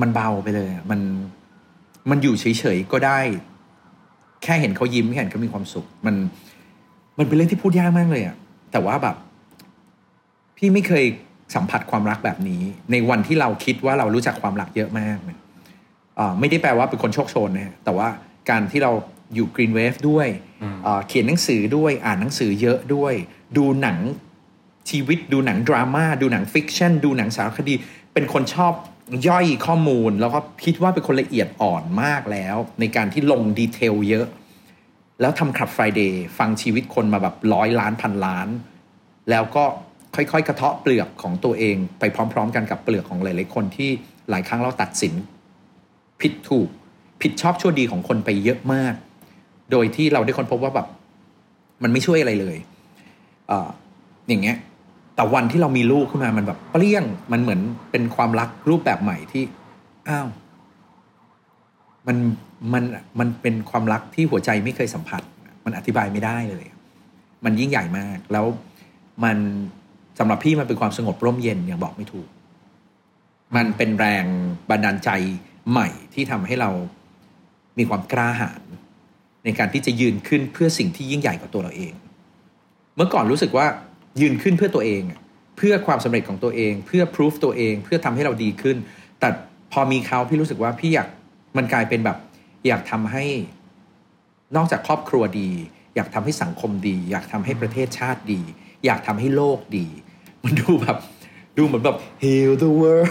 [0.00, 1.00] มันเบาไปเลยมัน
[2.10, 3.18] มันอยู่เฉยๆก็ได้
[4.42, 6.14] แค่เห็นเขายิ้มแค่เห็นเขามีความสุข มัน
[7.18, 8.36] มันเป็นเรื่องที่พูดยากมากเลยอะ
[8.72, 9.16] แต่ว่าแบบ
[10.56, 11.04] พี่ไม่เคย
[11.54, 15.40] สัมผัสความรักแบบนี้ ในวันที่เราคิดว่าเรารู้จักความรักเยอะมากเนี่ย
[16.18, 18.08] อ่าไม่ได้แปลว่าเป็นคนโชคโชนนะฮะแต่ว่า
[18.50, 18.92] การที่เรา
[19.34, 20.28] อยู่กรีนเวฟด้วย
[20.62, 23.14] อืมอ่าเขียนหนังสือด้วยอ่านหนังสือเยอะด้วย
[23.56, 23.98] ดูหนัง
[24.90, 27.74] ชีวิตดูหนังดราม่าดูหนัง fiction ดูหนังสารคดี
[28.12, 28.72] เป็นคนชอบ
[29.28, 34.26] ย่อยข้อมูล แล้วก็คิดว่าเป็นคนละเอียดอ่อนมากแล้ว ในการที่ลง detail เยอะ
[35.20, 38.48] แล้วทำ Club Friday ฟังชีวิตคนมาแบบร้อยล้านพันล้าน
[39.30, 39.64] แล้วก็
[40.14, 43.90] ค่อยๆ กระเทาะเปลือก ของตัวเองไปพร้อม ๆ กันกับเปลือกของหลายๆคนที่
[44.30, 45.14] หลายครั้งเราตัดสิน
[46.20, 46.68] ผิดถูก
[47.22, 48.94] ผิดชอบชั่วดีของคนไปเยอะมาก
[49.72, 50.86] โดยที่เราได้ค้นพบว่าแบบ
[51.82, 52.56] มันไม่ช่วยอะไรเลย
[53.48, 53.68] เออ
[54.28, 54.56] อย่างเงี้ย
[55.16, 57.60] แต่วันที่เรามีลูกขึ้นมามันแบบเปรี้ยงมันเหมือน
[57.90, 59.42] เป็นความรักรูปแบบใหม่ที่
[60.08, 60.28] อ้าว
[62.06, 62.16] มัน
[62.72, 62.84] มัน
[63.18, 65.22] มันเป็นความรักที่หัวใจไม่เคยสัมผัส
[65.64, 66.64] มันอธิบายไม่ได้เลย
[67.44, 68.46] มันยิ่งใหญ่มาก แล้ว
[69.24, 69.36] มัน
[70.18, 72.28] สำหรับพี่มันเป็นความสงบร่มเย็นอย่างบอกไม่ถูก
[73.56, 74.24] มันเป็นแรง
[74.70, 75.10] บันดาลใจ
[75.70, 76.70] ใหม่ที่ทำให้เรา
[77.78, 78.62] มีความกล้าหาญ
[79.44, 81.92] ในการที่จะยืนขึ้นเพื่อสิ่งที่ยิ่งใหญ่กว่าตัวเราเอง
[82.96, 83.66] เมื่อก่อนรู้สึกว่า
[84.20, 85.02] ยืนขึ้นเพื่อตัวเอง
[85.56, 88.76] เพื่อความสำเร็จของตัวเอง เพื่อพิสูจตัวเอง เพื่อทำให้เราดีขึ้น
[89.20, 89.28] แต่
[89.72, 91.08] พอมีเขาพี่รู้สึกว่าพี่อยาก
[91.56, 92.18] มันกลายเป็นแบบ
[92.66, 93.24] อยากทำให้
[94.56, 95.50] นอกจากครอบครัวดี
[95.94, 98.40] อยากทำให้สังคมดี อยากทำให้ประเทศชาติดี
[98.84, 99.86] อยากทำให้โลกดี
[100.44, 100.96] มันดูแบบ
[101.58, 103.08] ดูเหมือนแบบ heal the world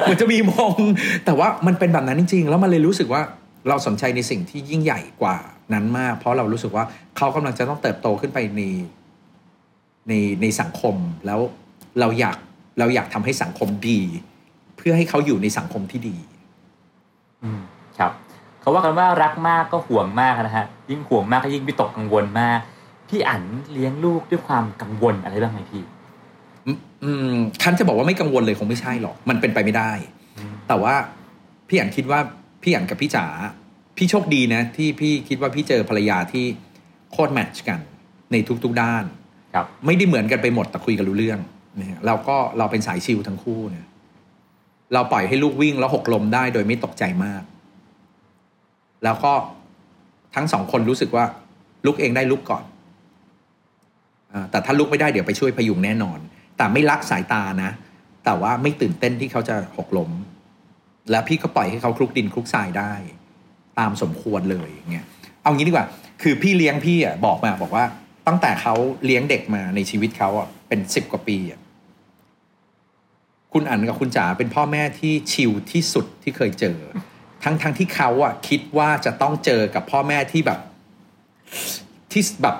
[0.00, 0.78] เหมือนจะมีมอง
[1.24, 3.22] แต่ว่ามันเป็นแบบนั้นจริง ๆ แล้วมันเลยรู้สึกว่า
[3.68, 5.36] เราสนใจในสิ่งที่ยิ่งใหญ่กว่า
[5.74, 6.84] นั้นมาก เพราะเรารู้สึกว่า
[7.16, 8.62] เขากำลังจะต้องเติบโตขึ้นไปใน
[10.08, 10.94] ในในสังคม
[11.26, 11.40] แล้ว
[12.00, 12.36] เราอยาก
[12.78, 14.00] เราอยากทำให้สังคมดี
[14.76, 16.16] เพื่อให้เขาอยู่ในสังคมที่ดี
[17.42, 17.60] อืม
[17.98, 18.12] ครับ
[18.60, 22.60] เขาว่ากันว่ารักมากก็ห่วงมากนะฮะยิ่งห่วงมากก็ยิ่งวิตกกังวลมาก
[23.08, 23.42] พี่อั๋น
[23.72, 25.93] เลี้ยงลูกด้วยความกังวลอะไรบ้างไหมพี่อืมอืม
[27.62, 29.92] คันจะบอกว่าไม่กังวลเลยคงไม่ใช่หรอก มันเป็นไปไม่ได้
[30.68, 30.94] แต่ว่า
[31.68, 32.20] พี่อันคิดว่า
[32.62, 33.26] พี่อันกับพี่จ๋า
[33.96, 36.44] พี่โชคดีนะ ที่พี่คิดว่าพี่เจอภรรยาที่
[37.12, 37.80] โคตรแมทช์กัน
[38.32, 39.04] ในทุกๆด้าน
[39.54, 41.38] ครับ ไม่ได้เหมือนกันไปหมดแต่คุยกันรู้เรื่อง
[41.80, 43.86] นะฮะเราก็เราเป็นสายชิลทั้งคู่เนี่ย
[44.94, 47.42] เราปล่อยให้ลูกวิ่งแล้วหกลมได้โดยไม่ตกใจมาก
[49.04, 49.32] แล้วก็
[50.34, 51.24] ทั้งสองคนรู้สึกว่า
[51.86, 52.64] ลุกเองได้ลุกก่อน
[54.32, 56.18] อาแต่ถ้าลุกไม่ได้เดี๋ยวไปช่วยพยุงแน่นอน
[56.56, 57.70] แต่ไม่ลักสายตานะ
[58.24, 60.10] แต่ว่าไม่ตื่นเต้นที่เขาจะหกล้ม
[61.10, 62.92] แล้วพี่ก็ปล่อยให้เขาคลุกดินคลุกทรายได้
[63.78, 65.06] ตามสมควรเลยอย่างเงี้ย
[65.42, 65.86] เอางี้ดีกว่า
[66.22, 67.84] คือพี่เลี้ยงพี่อะบอกมาบอกว่า
[68.26, 68.74] ตั้งแต่เขา
[69.04, 71.60] เลี้ยงเด็กมาในชีวิตเขาอะเป็นสิบกว่าปีอะ
[73.52, 76.78] คุณอั๋นกับคุณจ๋าเป็นพ่อแม่ที่ชิลที่สุดที่เคยเจอ
[77.44, 80.60] ทั้งทั้งที่เขาอะคิดว่าจะต้องเจอกับพ่อแม่ที่แบบ
[82.12, 82.56] ที่แบบ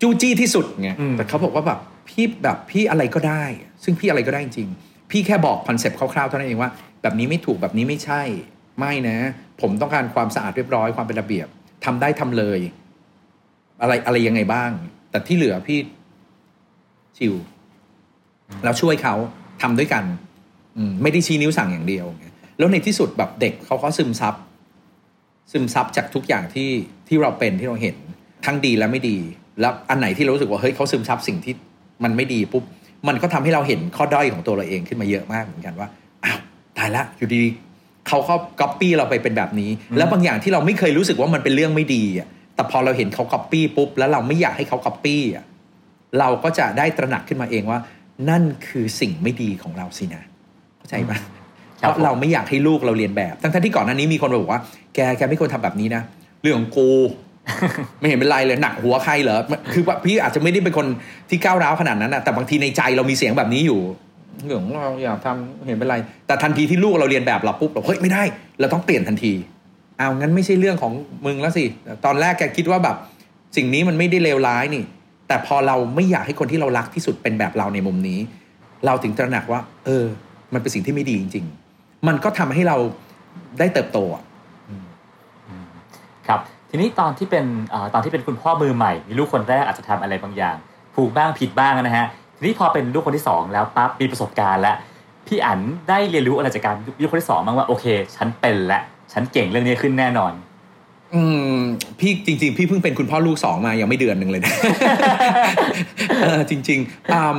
[0.00, 3.44] จู้จี้ที่สุดไงอืมแต่เขาบอกว่าแบบ พี่แบบพี่อะไรก็ได้
[3.84, 6.70] ซึ่งพี่อะไรก็ได้จริงๆพี่แค่บอกคอนเซปต์คร่าวๆเท่านั้นเองว่า
[7.02, 8.22] แบบนี้ไม่ถูกแบบนี้ไม่ใช่
[8.78, 9.18] ไม่นะ
[9.60, 11.48] ผมต้องการความสะอาดเรียบร้อยความเป็นระเบียบ
[11.84, 12.60] ทำได้ทำเลย
[13.80, 14.70] อะไรอะไรยังไงบ้าง
[15.10, 15.78] แต่ที่เหลือพี่
[17.18, 17.34] ชิว
[18.64, 19.14] แล้วช่วยเขา
[19.62, 20.04] ทำด้วยกัน
[20.76, 22.06] อืไม่ได้ชี้นิ้วสั่งอย่างเดียว
[22.58, 24.34] แล้วในที่สุดแบบเด็กเขาก็ซึมซับ
[25.52, 26.70] ซึมซับจากทุกอย่างที่
[27.08, 27.96] ที่เราเป็นที่เราเห็น
[28.44, 29.18] ทั้งดีและไม่ดี
[29.60, 31.54] แล้วอันไหนที่เรารู้สึกว่าเฮ้ยเขาซึมซับสิ่งที่
[32.04, 32.64] มันไม่ดีปุ๊บ
[33.08, 35.88] มันก็ทำให้เราเห็นข้อด้อยของตัวเราเองขึ้นมาเยอะมากเหมือนกันว่า
[36.24, 36.38] อ้าว
[36.78, 45.44] ตายละอยู่ดีๆเขาเขาก๊อปปี้เราไปเป็นแบบนี้ แล้วบางอย่างที่เราไม่เคยรู้สึกว่ามันเป็นเรื่องไม่ดีอะแต่พอเราเห็นเขาก๊อปปี้ปุ๊บแล้วเราไม่อยากให้เขาก๊อปปี้อะ
[46.18, 47.78] เราก็จะได้ตระหนักขึ้นมาเองว่า
[48.30, 50.22] นั่นคือสิ่งไม่ดีของเราสินะ
[50.78, 51.18] เข้าใจปะ
[51.80, 54.62] ครับเพราะเราไม่อยากให้ลูกเราเรียนแบบ ทั้งๆที่ก่อนหน้านี้มีคนบอกว่า
[54.94, 56.02] แกแกไม่ควรทำแบบนี้นะ
[56.42, 56.88] เรื่องของกู
[58.00, 59.40] ไม่เห็นเป็นไรเลยหนักหัวใครเหรอ
[59.72, 60.86] คือว่าพี่อาจจะไม่ได้เป็นคน
[61.30, 63.80] ที่ก้าวร้าวขนาดนั้นนะแต่บางทีในใจเรามีเสียงแบบนี้อยู่
[64.44, 68.22] เรื่องของเราอยากทำไม่เห็นเป็นไร แต่ทันทีที่ลูกเราเรียนแบบเราปุ๊บเราเฮ้ยไม่ได้
[68.60, 69.32] เราต้องเปลี่ยนทันที
[69.98, 70.92] เอางั้นไม่ใช่เรื่องของ
[71.26, 71.64] มึงแล้วสิ
[72.04, 72.96] ตอนแรกแกคิดว่าแบบ
[73.56, 74.84] สิ่งนี้มันไม่ได้เลวร้ายนี่
[75.28, 78.18] แต่พอเราไม่อยากให้คนที่เรารักที่สุดเป็นแบบเราในมุมนี้
[78.86, 80.04] เราถึงตระหนักว่า เออ
[80.52, 82.76] มันเป็นสิ่งที่ไม่ดีจริง ๆ มันก็ทำให้เรา
[83.58, 84.22] ได้เติบโตอะ
[86.28, 90.56] ครับ ทีนี้ตอนที่เป็นอตอนที่เป็นคุณพ่อมือใหม่ มีลูกคนแรกอาจจะทำอะไรบางอย่าง
[90.96, 92.06] ถูกบ้างผิดบ้างนะฮะ
[92.36, 94.76] ทีนี้พอเป็นลูกคนที่สองแล้วปั๊บมีประสบการณ์แล้ว
[95.26, 98.80] พี่อั๋นได้เรียนรู้อะไรจากการลูกคนที่สองบ้างว่าโอเค ฉันเป็นและ
[99.12, 100.32] ฉันเก่งเรื่องนี้ขึ้นแน่นอน
[101.14, 101.22] อื
[101.54, 101.58] ม
[102.00, 104.52] พี่จริง ๆ พี่เพิ่งเป็นคุณพ่อลูกสองมายังไม่เดือนหนึ่งเลยนะ
[106.50, 107.38] จริงๆอืม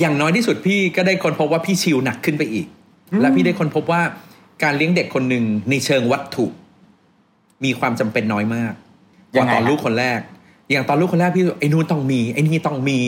[0.00, 2.66] อย่างน้อยที่สุดพี่ก็ได้ค้นพบว่าพี่ชิลหนักขึ้นไปอีก
[3.20, 4.02] และพี่ได้ค้นพบว่า
[4.62, 6.46] การเลี้ยงเด็กคนหนึ่งในเชิงวัตถุ
[7.64, 8.72] มีความจำเป็นน้อยมาก
[9.32, 10.20] กว่าตอนลูกคนแรก
[10.70, 12.98] อย่างตอนลูกคนแรกพี่ไอ้นู่นต้องมีไอ้นี่ต้องมี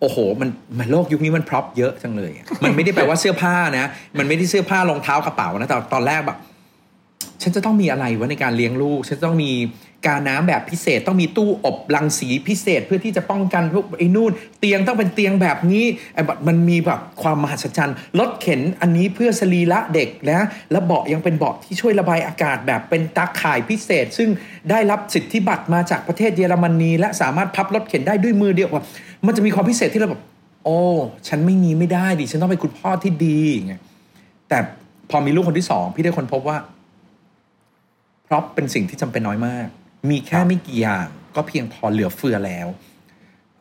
[0.00, 0.48] โอ้โห มัน
[0.78, 3.86] มันโลกยุคนี้มันพร็อพเยอะจังเลยอะมันไม่ได้แปลว่าเสื้อผ้านะ
[4.18, 6.38] มันไม่ได้เสื้อผ้ารองเท้ากระเป๋านะแต่ตอนแรกแบบ
[7.42, 9.52] ฉันจะต้องมีอะไรวะในการเลี้ยงลูก ฉันจะต้องมี
[10.06, 15.84] กาน้ำแบบพิเศษต้องมีตู้อบรังสีพิเศษเพื่อที่จะป้องกันพวกไอ้นู่น เตียงต้องเป็นเตียงแบบนี้
[16.14, 24.28] ไอ้แบบมันมีแบบความมหัศจรรย์รถเข็นอันนี้เพื่อสรีระเด็กนะแล้วเบาะยังเป็นเบาะที่ช่วยระบายอากาศแบบเป็นตาข่ายพิเศษ ซึ่ง
[24.70, 28.86] ได้รับสิทธิบัตรมาจากประเทศเยอรมนีและสามารถพับรถเข็นได้ด้วยมือเดียวแบบ
[29.26, 30.22] มันจะมีความพิเศษที่เราแบบ
[30.64, 30.78] โอ้
[31.28, 33.74] ฉันไม่มีไม่ได้ดิฉันต้องเป็นคุณพ่อที่ดีอย่าง
[34.48, 34.58] แต่
[35.10, 36.56] พอมีลูกคนที่สองพี่ได้คนพบว่า
[38.24, 39.66] เพราะเป็นสิ่งที่จำเป็นน้อยมาก
[40.08, 42.68] มีแค่ไม่กี่อย่างก็เพียงพอเหลือเฟือแล้ว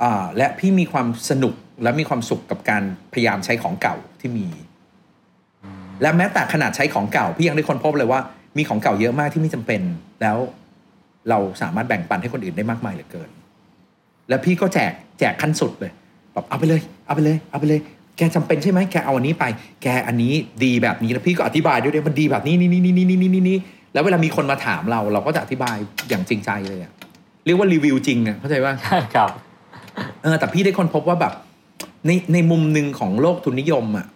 [0.01, 2.83] อ่าและพี่มีความสนุกและมีความสุขกับการ
[3.13, 4.47] พยายามใช้ของเก่าที่มี
[6.01, 8.19] และแม้แต่ขนาดใช้ของเก่า พี่ยังได้ค้นพบเลยว่า
[8.57, 9.81] มีของเก่าเยอะมากที่ไม่จำเป็น
[10.21, 10.37] แล้ว
[11.29, 13.29] เราสามารถแบ่งปันให้คนอื่นได้มากมายเหลือเกิน
[14.29, 15.91] แล้วพี่ก็แจกแจกขั้นสุดเลย
[16.33, 17.79] แบบเอาไปเลย เอาไปเลย เอาไปเลย
[18.17, 19.45] แกจำเป็นใช่ไหมแกเอาอันนี้ไป
[19.83, 20.33] แกอันนี้
[20.63, 23.57] ดีแบบนี้แล้วพี่ก็อธิบายด้วยด้วยมันดีแบบนี้นี่นี่นี่นี่นี่นี่นี่
[23.93, 25.75] แล้วเวลามีคนมาถามเราเราก็จะอธิบาย
[26.09, 26.91] อย่างจริงใจเลยอะ
[27.45, 28.73] เรียกว่ารีวิวจริงอะเข้าใจว่า
[29.15, 29.31] ครับ
[30.23, 31.33] เออแต่พี่ได้ค้นพบว่าแบบ
[32.05, 34.07] ในในมุมหนึ่งของโลกทุนนิยมอะ่ะ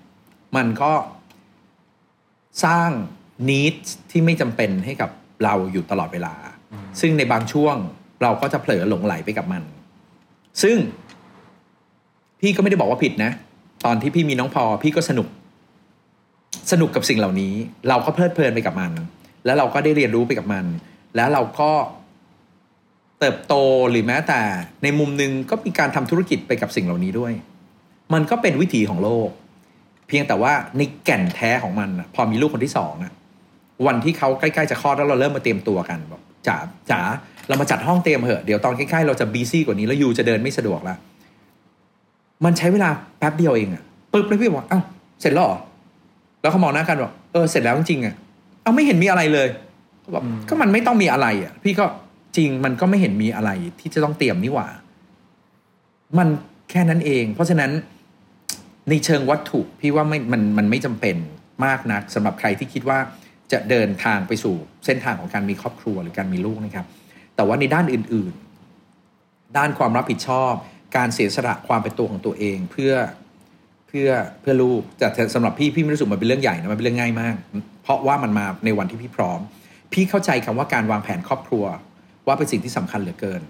[0.55, 0.91] มันก็
[2.65, 2.89] สร้าง
[3.49, 3.76] นิด
[4.11, 5.09] ที่ไม่จำเป็นให้กับ
[5.43, 6.34] เราอยู่ตลอดเวลา
[6.74, 7.76] อืมซึ่งในบางช่วง
[8.24, 9.63] เราก็จะเผลอหลงไหลไปกับมัน
[10.63, 10.78] ซึ่ง
[12.39, 13.32] พี่ก็ไม่ได้บอกว่าผิดนะ
[13.86, 15.28] ตอนที่พี่มีน้องพอพี่ก็สนุก
[16.71, 17.53] สนุกกับสิ่งเหล่านี้
[17.89, 18.91] เราก็เพลิดเพลินไปกับมัน
[19.45, 20.65] แล้วเราก็ได้เรียนรู้ไปกับมัน
[21.15, 21.71] แล้วเราก็
[23.19, 23.53] เติบโต
[23.91, 24.41] หรือแม้แต่
[24.83, 27.33] ในมุมหนึ่งก็มีการทำธุรกิจไปกับสิ่งเหล่านี้ด้วย
[28.13, 29.29] มันก็เป็นวิถีของโลก
[30.07, 33.13] เพียงแต่ว่าในแก่นแท้ของมันพอมีลูกคนที่สองอะ
[33.87, 36.57] วันที่เขาใกล้ๆจะคลอดแล้วเราเริ่มมาเตรียมตัวกันบอกจ๋า
[36.91, 37.01] จ๋า
[37.47, 40.95] เรามาจัดห้องเตรียมเหอะเดี๋ยวตอนใกล้ๆเราจะบีซี่กว่านี้แล้วยูจะเดินไม่สะดวกละ
[42.45, 42.89] มันใช้เวลา
[43.19, 43.83] แป๊บเดียวเองอะ
[44.13, 44.83] ปึ๊บแล้วพี่บอกอ้าว
[45.21, 45.59] เสร็จแล้วเหรอ
[46.41, 48.15] แล้วเขามองหน้ากันบอกเออเสร็จแล้วจริงอะ
[48.64, 49.49] เอาไม่เห็นมีอะไรเลย
[50.03, 51.86] ก็บอกอืมก็มันไม่ต้องมีอะไรอะพี่ก็
[52.38, 54.68] จริงมันก็ไม่เห็นมีอะไรที่จะต้องเตรียมนี่หว่า
[56.18, 56.28] มัน
[56.70, 57.72] แค่นั้นเอง เพราะฉะนั้น
[58.89, 61.16] ในเชิงวัตถุพี่ว่าไม่มันมันไม่จำเป็น
[61.66, 62.99] มากนักสำหรับใครที่คิดว่า
[63.51, 64.55] จะเดินทางไปสู่
[64.86, 66.86] เส้นทางของการมีครอบครัวหรือการมีลูกนะครับ
[67.36, 68.34] แต่ว่าในด้านอื่น
[68.95, 70.53] ๆ ด้านความรับผิดชอบ
[70.97, 77.35] การเสียสละความเป็นตัวของตัวเอง เพื่อเพื่อเพื่อลูกแต่สำหรับพี่พี่ไม่รู้สึกมันเป็นเรื่องใหญ่นะมันเป็นเรื่องง่ายมาก
[77.83, 79.39] เพราะว่ามันมาในวันที่พี่พร้อม
[79.93, 81.65] พี่เข้าใจคำว่าการวางแผนครอบครัว
[82.27, 83.41] ว่าเป็นสิ่งที่สำคัญเหลือเกิน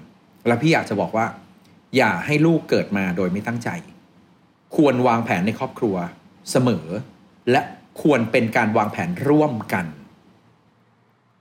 [0.48, 1.26] แล้วพี่อยากจะบอกว่า
[1.98, 3.70] อย่าให้ลูกเกิดมาโดยไม่ตั้งใจ
[4.76, 5.96] ควรวางแผนในครอบครัว
[6.52, 6.86] เสมอ
[7.52, 7.62] และ
[8.02, 9.86] ควรเป็นการวางแผนร่วมกัน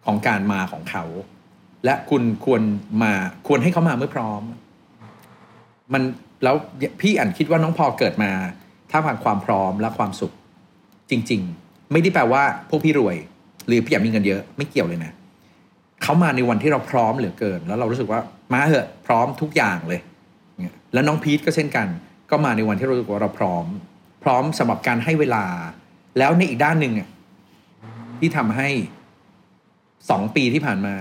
[0.05, 1.05] ของการมาของเขา
[1.85, 2.63] และคุณควร
[3.03, 3.13] มา
[3.47, 4.43] ควรให้เขามาเมื่อพร้อม
[5.93, 6.03] มัน
[6.45, 6.57] แล้ว
[7.01, 8.31] พี่อันคิดว่าน้องพอเกิดมา
[8.93, 10.33] ท่ามกลางความพร้อมและความสุข
[11.11, 13.17] จริง ๆ ไม่ได้แปลว่าพวกพี่รวย
[13.67, 15.13] หรือพี่อยากมีเงินเยอะไม่เกี่ยวเลยนะ
[16.03, 18.21] เขามาในวันที่เราพร้อมเหลือเกิน แล้วเรารู้สึกว่า
[18.53, 20.01] มาเหอะพร้อมทุกอย่างเลย
[20.93, 21.87] แล้วน้องพีทก็เช่นกัน
[22.31, 23.67] ก็มาในวันที่เรารู้สึกว่าเราพร้อม
[24.25, 25.45] พร้อมสำหรับการให้เวลา
[26.19, 26.95] แล้วในอีกด้านหนึ่ง
[28.19, 28.69] ที่ทำให้
[30.11, 30.97] สองปีที่ผ่านมา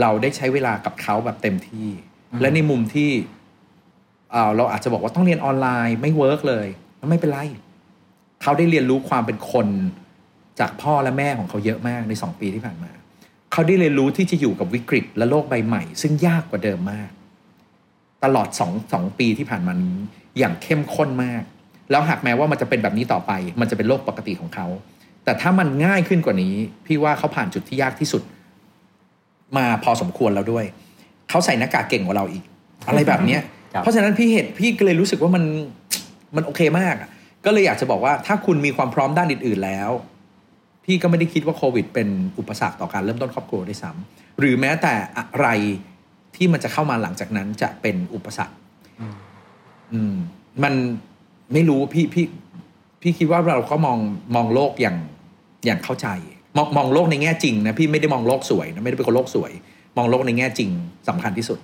[0.00, 1.88] เราได้ใช้เวลากับเขาแบบเต็มที่
[2.40, 6.66] และในมุมที่เราอาจจะบอกว่าต้องเรียนออนไลน์ไม่ work เลย
[7.08, 7.38] ไม่เป็นไร
[8.42, 9.66] เขาได้เรียนรู้ความเป็นคน
[10.60, 12.90] จากพ่อและแม่ของเขาเยอะมากในสองปีที่ผ่านมา
[13.52, 17.10] เขาได้เรียนรู้ที่จะอยู่กับวิกฤตและโลกใบใหม่ ซึ่งยากกว่าเดิมมาก
[18.24, 19.96] ตลอดสองสองปีที่ผ่านมานี้
[20.38, 21.42] อย่างเข้มข้นมาก
[21.90, 24.66] แล้วหากแม้ว่ามันจะเป็นแบบนี้ต่อไป มันจะเป็นโลกปกติของเขา
[25.24, 26.54] แต่ถ้ามันง่ายขึ้นกว่านี้
[26.86, 28.22] พี่ว่าเขาผ่านจุดที่ยากที่สุด
[29.56, 30.64] มาพอสมควรแล้วด้วย
[31.28, 32.42] เขาใส่หน้ากากเก่งกว่าเราอีก
[32.86, 33.40] อะไรแบบเนี้ย
[33.74, 35.44] ครับเพราะฉะนั้นพี่เห็นพี่ก็เลยรู้สึกว่ามัน
[36.36, 37.10] มันโอเคมากอะ
[37.44, 39.90] ก็เลยอยากจะบอกว่าถ้าคุณมีความพร้อมด้านอื่นๆแล้ว
[40.84, 42.08] พี่ก็ไม่ได้คิดว่าโควิด เป็น
[42.38, 45.46] อุปสรรคต่อการเริ่มต้นครอบครัวด้วยซ้ำหรือแม้แต่อะไร
[46.36, 48.54] ที่มันจะเข้ามาหลังจากนั้นจะเป็นอุปสรรค
[49.00, 49.14] อืม
[49.92, 50.14] อืม
[50.64, 50.74] มัน
[51.52, 52.26] ไม่รู้พี่พี่
[53.02, 53.98] พี่คิดว่าเราก็มอง
[54.34, 54.96] มองโลกอย่าง
[55.64, 56.08] อย่างเข้าใจ
[56.56, 59.52] มองมองโลกในแง่จริงนะพี่ไม่ได้มองโลกสวยนะไม่ได้เป็นคนโลกสวย
[59.96, 60.70] มองโลกในแง่จริง
[61.08, 61.58] สำคัญที่สุด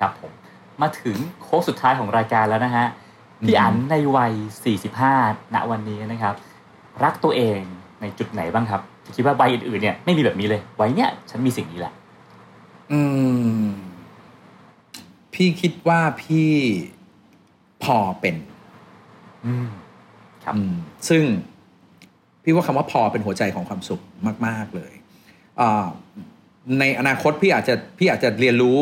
[0.00, 0.32] ครับผม
[0.80, 2.86] มาถึงโค้งสุดท้ายของรายการแล้วนะฮะ
[3.42, 4.32] พี่อันในวัย
[4.94, 6.34] 45 ณวันนี้นะครับ
[7.04, 7.60] รักตัวเอง
[8.00, 11.92] ในจุดไหนบ้างครับที่คิดว่าวัยอื่นๆเนี่ยไม่มีแบบนี้เลยวัยเนี้ยฉันมีสิ่งนี้แหละ
[12.92, 13.00] อื
[13.62, 13.66] ม
[15.34, 16.50] พี่คิดว่าพี่
[17.84, 18.36] พอเป็น
[19.46, 19.68] อืม
[20.44, 20.74] ครับอืม
[21.08, 21.24] ซึ่ง
[22.42, 24.00] พี่ว่าคำว่าพอเป็นหัวใจของความสุข
[24.46, 24.92] มาก ๆเลย
[25.60, 25.86] อ่า
[26.78, 28.78] ในอนาคตพี่อาจจะพี่อาจจะเรียนรู้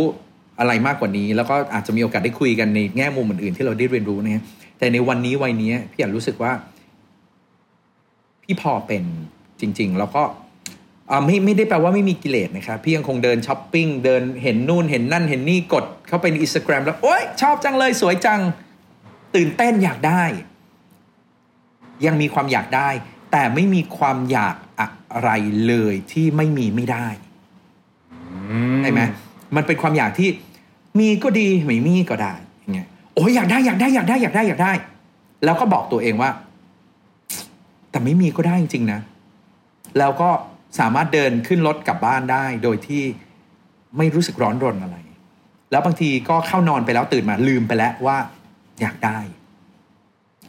[0.58, 4.42] อะไรมากกว่านี้ แล้วก็อาจจะมีโอกาสได้คุยกันในแง่มุมอื่นๆ ที่เราได้เรียนรู้นะฮะ
[4.78, 6.52] แต่ในวันนี้วัยนี้พี่อยากรู้สึกว่า
[8.42, 9.04] พี่พอเป็น
[9.60, 10.22] จริง ๆ แล้วก็
[11.10, 18.40] อ่าไม่ไม่ได้แปลว่าไม่มีกิเลสนะครับพี่ยังคงเดินช้อปปิ้งเดินเห็นนู่นเห็นนั่นเห็นนี่กด เข้าไปในอินสตาแกรมแล้วโอ๊ยชอบจังเลยสวยจัง
[19.34, 20.24] ตื่นเต้นอยากได้
[22.06, 22.88] ยังมีความอยากได้
[23.32, 24.88] แต่ไม่มีความอยากอะ
[25.22, 25.30] ไร
[25.66, 27.08] เลยที่ไม่มีไม่ได้
[28.82, 29.00] ใช่ไหม
[29.56, 30.28] มันเป็นความอยากที่
[30.98, 34.72] มีก็ดีไม่มีก็ได้อย่างเงี้ยโอ้ยอยากได้อยากได้อยากได้อยากได้อยากได้
[35.44, 36.30] แล้วก็บอกตัวเองว่า
[37.90, 39.00] แต่ไม่มีก็ได้จริงๆนะ
[39.98, 40.30] แล้วก็
[40.78, 43.02] สามารถเดินขึ้นรถกลับบ้านได้ โดยที่
[43.96, 44.96] ไม่รู้สึกร้อนรนอะไร
[45.70, 48.16] แล้วบางทีก็เข้านอนไปแล้วตื่นมาลืมไปแล้วว่า
[48.80, 49.18] อยากได้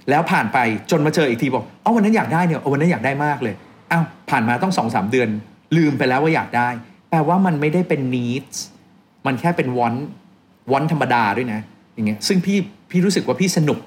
[0.10, 0.58] แล้วผ่านไป
[0.91, 3.56] จนมาเจออีกทีบอกเอ้าวันนั้นอยากได้เนี่ยเอาวันนั้นอยากได้มากเลย
[3.91, 5.30] อ้าวผ่านมาต้องสองสามเดือน
[5.78, 6.70] ลืมไปแล้วว่าอยากได้
[7.10, 8.58] แปลว่ามันไม่ได้เป็น needs
[9.26, 9.99] มันแค่เป็น want
[10.72, 11.59] want ธรรมดาด้วยนะ
[11.93, 12.57] อย่างเงี้ยซึ่งพี่
[12.91, 13.80] พี่รู้สึกว่าพี่สนุก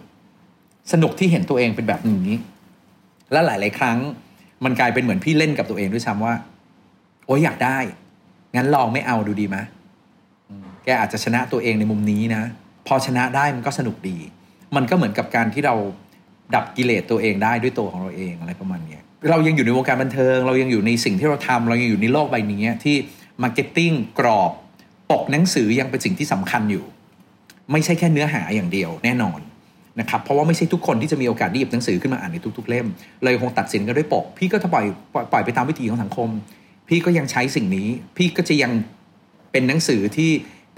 [0.93, 2.29] สนุกที่เห็นตัวเองเป็นแบบนี้
[3.33, 3.99] และหลาย ๆ ครั้ง
[4.65, 6.35] มันกลายเป็นเหมือนพี่เล่นกับตัวเองด้วยซ้ำว่า
[7.27, 7.79] โอ้ยอยากได้
[8.57, 9.57] งั้นลองไม่เอาดูดีไหม
[10.85, 12.43] แกอาจจะชนะตัวเองในมุมนี้นะ
[12.87, 14.17] พอชนะได้มันก็สนุกดี
[14.77, 15.75] มันก็เหมือนกับการที่เรา
[16.55, 18.99] ดับกิเลสตัวเองได้ด้วยตัวของเราเองอะไรประมาณนี้
[19.31, 22.97] เรายังอยู่ในวงการบันเทิง เรายังอยู่ในสิ่งที่เราทำเรายังอยู่ในโลกใบนี้ที่
[23.43, 24.53] marketing กรอบ
[25.11, 26.85] ปกหนังสือยังเป็นสิ่งที่สำคัญอยู่
[27.73, 29.41] ไม่ใช่แค่เนื้อหาอย่างเดียวแน่นอน
[30.01, 32.87] นะครับเพราะว่าไม่ใช่ทุกคนที่จะมีโอกาสได้หยิบหนังสือขึ้นมาอ่านในทุก ๆ เล่ม
[33.23, 34.87] เลยคงตัดสินกันด้วยปก พี่ก็จะปล่อย
[35.33, 36.29] ปล่อยไปตามวิถีของสังคม
[36.89, 38.73] พี่ก็ยังใช้สิ่งนี้ พี่ก็จะยัง
[39.53, 40.31] เป็นหนังสือที่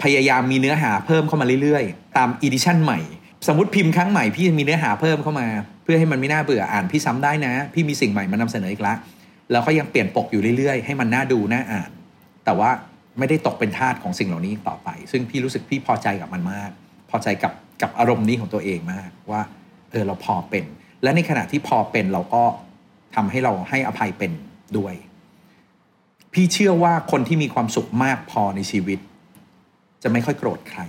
[0.03, 2.99] พยายามมีเนื้อหาเพิ่มเข้ามาเรื่อยๆ ตาม edition ใหม่
[3.47, 5.47] สมมติพิมพ์ครั้งใหม่พี่มีเนื้อหาเพิ่มเข้ามา
[5.83, 8.93] เพื่อให้มันไม่น่าเบื่ออ่านพี่ซ้ำได้นะ พี่มีสิ่งใหม่มานำเสนออีกละ
[9.51, 11.89] แล้วก็ยังเปลี่ยนปกอยู่เรื่อยๆ ให้มันน่าดูน่าอ่าน
[12.45, 12.69] แต่ว่า
[13.19, 16.71] ไม่ได้ตกเป็นทาสของสิ่งเหล่านี้ต่อไป ซึ่งพี่รู้สึกพี่พอใจกับมันมาก
[17.09, 19.41] พอใจกับกับอารมณ์นี้ของตัวเองมากว่า
[19.91, 20.65] เออเราพอเป็น
[21.03, 22.43] และในขณะที่พอเป็นเราก็
[23.15, 24.31] ทำให้เราให้อภัยเป็น
[24.77, 24.93] ด้วย
[26.33, 28.99] พี่เชื่อว่าคนที่มีความสุขมากพอในชีวิต
[30.03, 30.81] จะไม่ค่อยโกรธใคร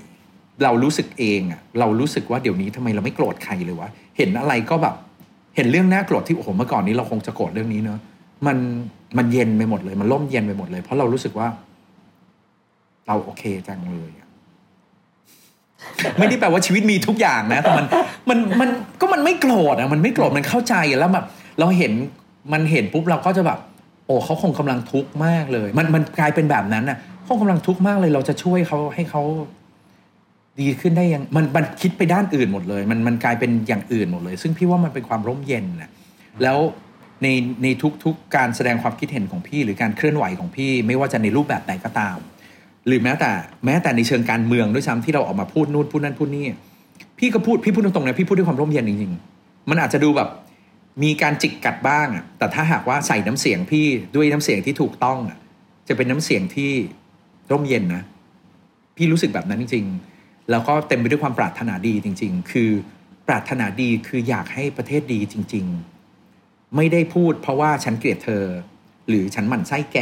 [0.65, 4.95] เรารู้สึกเองอะเรารู้สึกว่าเดี๋ยวนี้ทำไมเราไม่โกรธใครเลยวะเห็นอะไรก็แบบ
[5.57, 7.99] เห็นเรื่องน่าโกรธที่โอ้โหเมื่อก่อนนี้เราคงจะโกรธเรื่องนี้เนอะ
[8.47, 8.57] มัน
[9.19, 11.49] มันเย็นไปหมดเลย มันร่มเย็นไปหมดเลย เพราะเรารู้สึกว่า
[13.07, 14.13] เราโอเคจังเลย
[16.19, 17.87] ไม่ได้แปลว่าชีวิตมีทุกอย่างนะแต่มัน
[18.29, 18.69] มันมัน
[19.01, 21.27] ก็มันไม่โกรธอะมันไม่โกรธมันเข้าใจแล้วแบบ
[21.59, 21.93] เราเห็น
[22.53, 23.59] มันเห็นปุ๊บเราก็จะแบบ
[24.07, 29.23] โอ้เขาคงกำลังทุกข์มากเลย มันมันกลายเป็นแบบนั้นน่ะเขากำลังทุกข์มากเลย เราจะช่วยเขาให้เขา
[30.61, 35.91] ดีขึ้นได้ยังมันมันคิดไปด้านอื่นหมดเลย มันมันกลายเป็นอย่างอื่นหมดเลย ซึ่งพี่ว่ามันเป็นความร่มเย็นนะ
[36.43, 36.59] แล้ว
[37.23, 37.29] ใน
[37.63, 37.67] ใน
[38.05, 42.17] ทุกๆการแสดงความคิดเห็นของพี่ หรือการเคลื่อนไหวของพี่ ไม่ว่าจะในรูปแบบไหนก็ตาม
[42.87, 43.31] หรือแม้แต่
[43.65, 46.45] แม้แต่ในเชิงการเมืองด้วยซ้ำที่เราออกมาพูดนู่นพูดนั่นพูดนี่
[47.19, 50.29] พี่ก็พูดพี่พูดตรงๆนะพี่พูดด้วยความร่มเย็นจริงๆ มันอาจจะดูแบบ
[51.03, 55.39] มีการจิกกัดบ้างอะแต่ถ้าหากว่าใส่น้ำเสียงพี่ด้วยน้ำเสียงที่ถูกต้องอะ
[55.89, 56.73] จะเป็นน้ำเสียงที่
[57.51, 58.03] ร่มเย็นนะ
[58.97, 59.87] พี่รู้สึกแบบนั้นจริง
[60.19, 62.71] ๆ แล้วก็เต็มไปด้วยความปรารถนาดีจริง ๆ คือ
[63.29, 65.67] ปรารถนาดีคืออยากให้ประเทศดีจริง
[66.21, 68.45] ๆ ไม่ได้พูดเพราะว่าฉันเกลียดเธอ
[69.09, 69.99] หรือฉันหมั่นไส้แก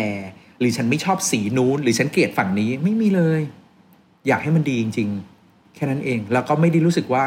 [0.62, 3.40] หรือฉันไม่ชอบสีนู้น หรือฉันเกลียดฝั่งนี้ไม่มีเลย
[4.28, 5.09] อยากให้มันดีจริง
[5.43, 7.24] ๆ แค่นั้นเอง แล้วก็ไม่ได้รู้สึกว่า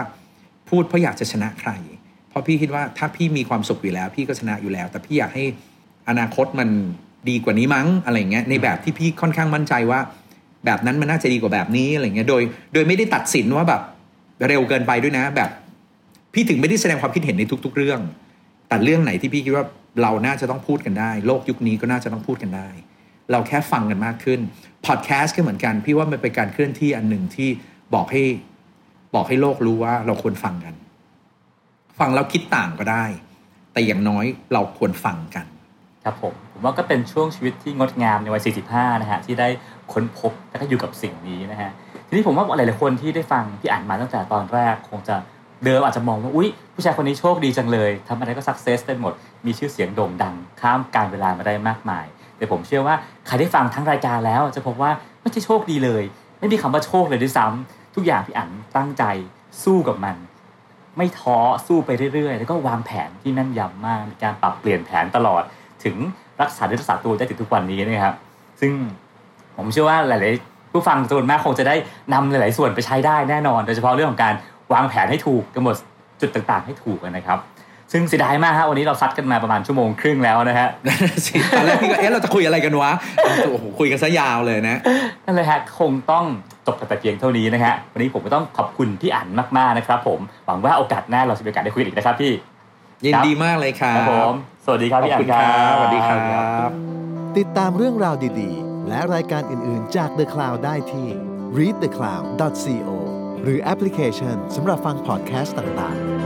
[0.69, 1.71] พูดเพราะอยากจะชนะใคร
[2.29, 5.43] เพราะพี่คิดว่าถ้าพี่มีความสุขอยู่แล้ว พี่ก็ชนะอยู่แล้ว แต่พี่อยากให้
[6.09, 6.69] อนาคตมัน
[7.29, 9.99] ดีกว่านี้มั้งอะไรเงี้ยในแบบที่พี่ค่อนข้างมั่นใจว่า
[10.65, 12.41] แบบนั้นมันน่าจะดีกว่าแบบนี้อะไรเงี้ยโดย
[12.73, 13.81] โดยไม่ได้ตัดสินว่าแบบ
[14.47, 15.49] เร็วเกินไปด้วยนะ แบบ
[16.33, 17.99] พี่ถึงไม่ได้แสดงความคิดเห็นในทุก ๆ เรื่อง
[18.67, 19.65] แต่เรื่องไหนที่พี่คิดว่า
[20.01, 22.67] เราน่าจะต้องพูดกันได้ โลกยุคนี้ก็น่าจะต้องพูดกันได้
[23.31, 24.39] เราแค่ฟังกันมากขึ้น
[24.85, 27.49] พอดแคสต์ก็เหมือนกัน พี่ว่ามันเป็นการเคลื่อนที่อันหนึ่งที่
[27.93, 28.23] บอกให้
[29.15, 30.75] บอกให้โลกรู้ว่าเราควรฟังกัน
[31.99, 33.05] ฟังแล้วคิดต่างก็ได้
[33.73, 35.45] แต่อย่างน้อยเราควรฟังกัน
[36.03, 38.41] ครับผมผมว่าก็เป็นช่วงชีวิตที่งดงามในวัย
[38.71, 39.47] 45 นะฮะที่ได้
[39.93, 41.71] ค้นพบและก็อยู่กับสิ่งนี้นะฮะ
[42.07, 45.15] ทีนี้ผมว่าหลายๆคนที่ได้ฟังพี่อ่านมาตั้งแต่ตอนแรกคงจะ
[45.65, 49.13] เดิมอาจจะมองว่าอุ๊ยผู้ชายคนนี้โชคดีจังเลยทำอะไรก็สักเซสได้หมด
[49.45, 52.05] มีชื่อเสียงโด่งดัง ข้ามการเวลามาได้มากมาย
[52.37, 52.95] แต่ผมเชื่อว่า
[53.27, 54.91] ใครได้ฟังทั้งรายการแล้ว จะพบว่า
[55.21, 56.03] ไม่ใช่โชคดีเลย
[56.39, 59.03] ไม่มีคำว่าโชคเลยด้วยซ้ำทุกอย่างพี่อ่านตั้งใจ
[59.63, 60.15] สู้กับมัน
[60.97, 61.37] ไม่ท้อ
[61.67, 65.43] สู้ไปเรื่อยๆ แล้วก็วางแผนที่แม่นยำมากมีการปรับเปลี่ยนแผนตลอด
[65.83, 65.95] ถึง
[66.41, 68.15] รักษาได้รักษาตัวได้ถึงทุกวันนี้นะครับ
[68.61, 68.71] ซึ่ง
[69.57, 71.75] ผมเชื่อว่าหลายๆผู้ฟังจำนวนมากคงจะได้
[72.13, 74.33] นำหลาย ๆ ส่วนไปใช้ได้แน่นอน โดยเฉพาะเรื่องของการ
[74.73, 75.75] วางแผนให้ถูกกำหนด
[76.21, 77.39] จุดต่างๆ ให้ถูกนะครับ
[77.91, 82.91] ซึ่งเสียดายมากฮะวันนี้เราซัดกันมาประมาณชั่วโมงครึ่งแล้วนะฮะนั่นน่ะสิตอนแรกพี่ก็เอ๊ะเราจะคุยอะไรกันวะ
[83.23, 84.77] โอ้โหคุยกันซะยาวเลยนะ
[85.25, 86.25] นั่นเลยฮะคงต้อง
[86.67, 92.31] จบกันแต่เพียงเท่านี้นะฮะวันนี้ผมก็ต้องขอบคุณพี่อั๋นมากๆนะครับ ผมหวังว่าโอกาสหน้าเราจะมีโอกาสได้คุยกันอีกนะครับพี่
[93.05, 94.35] ยินดีมากเลยครัครับบผม
[94.65, 96.17] สวัสดีครับขอบพี่อั๋คุนณคครัรับบสวัสดีครั
[96.67, 96.69] บ
[97.37, 101.07] ติดตามเรื่องราวดีๆ และรายการอื่นๆจาก The Cloud ได้ที่
[101.57, 102.89] readthecloud.co
[103.43, 106.24] หรือแอปพลิเคชันสำหรับฟังพอดแคสต์ต่างๆ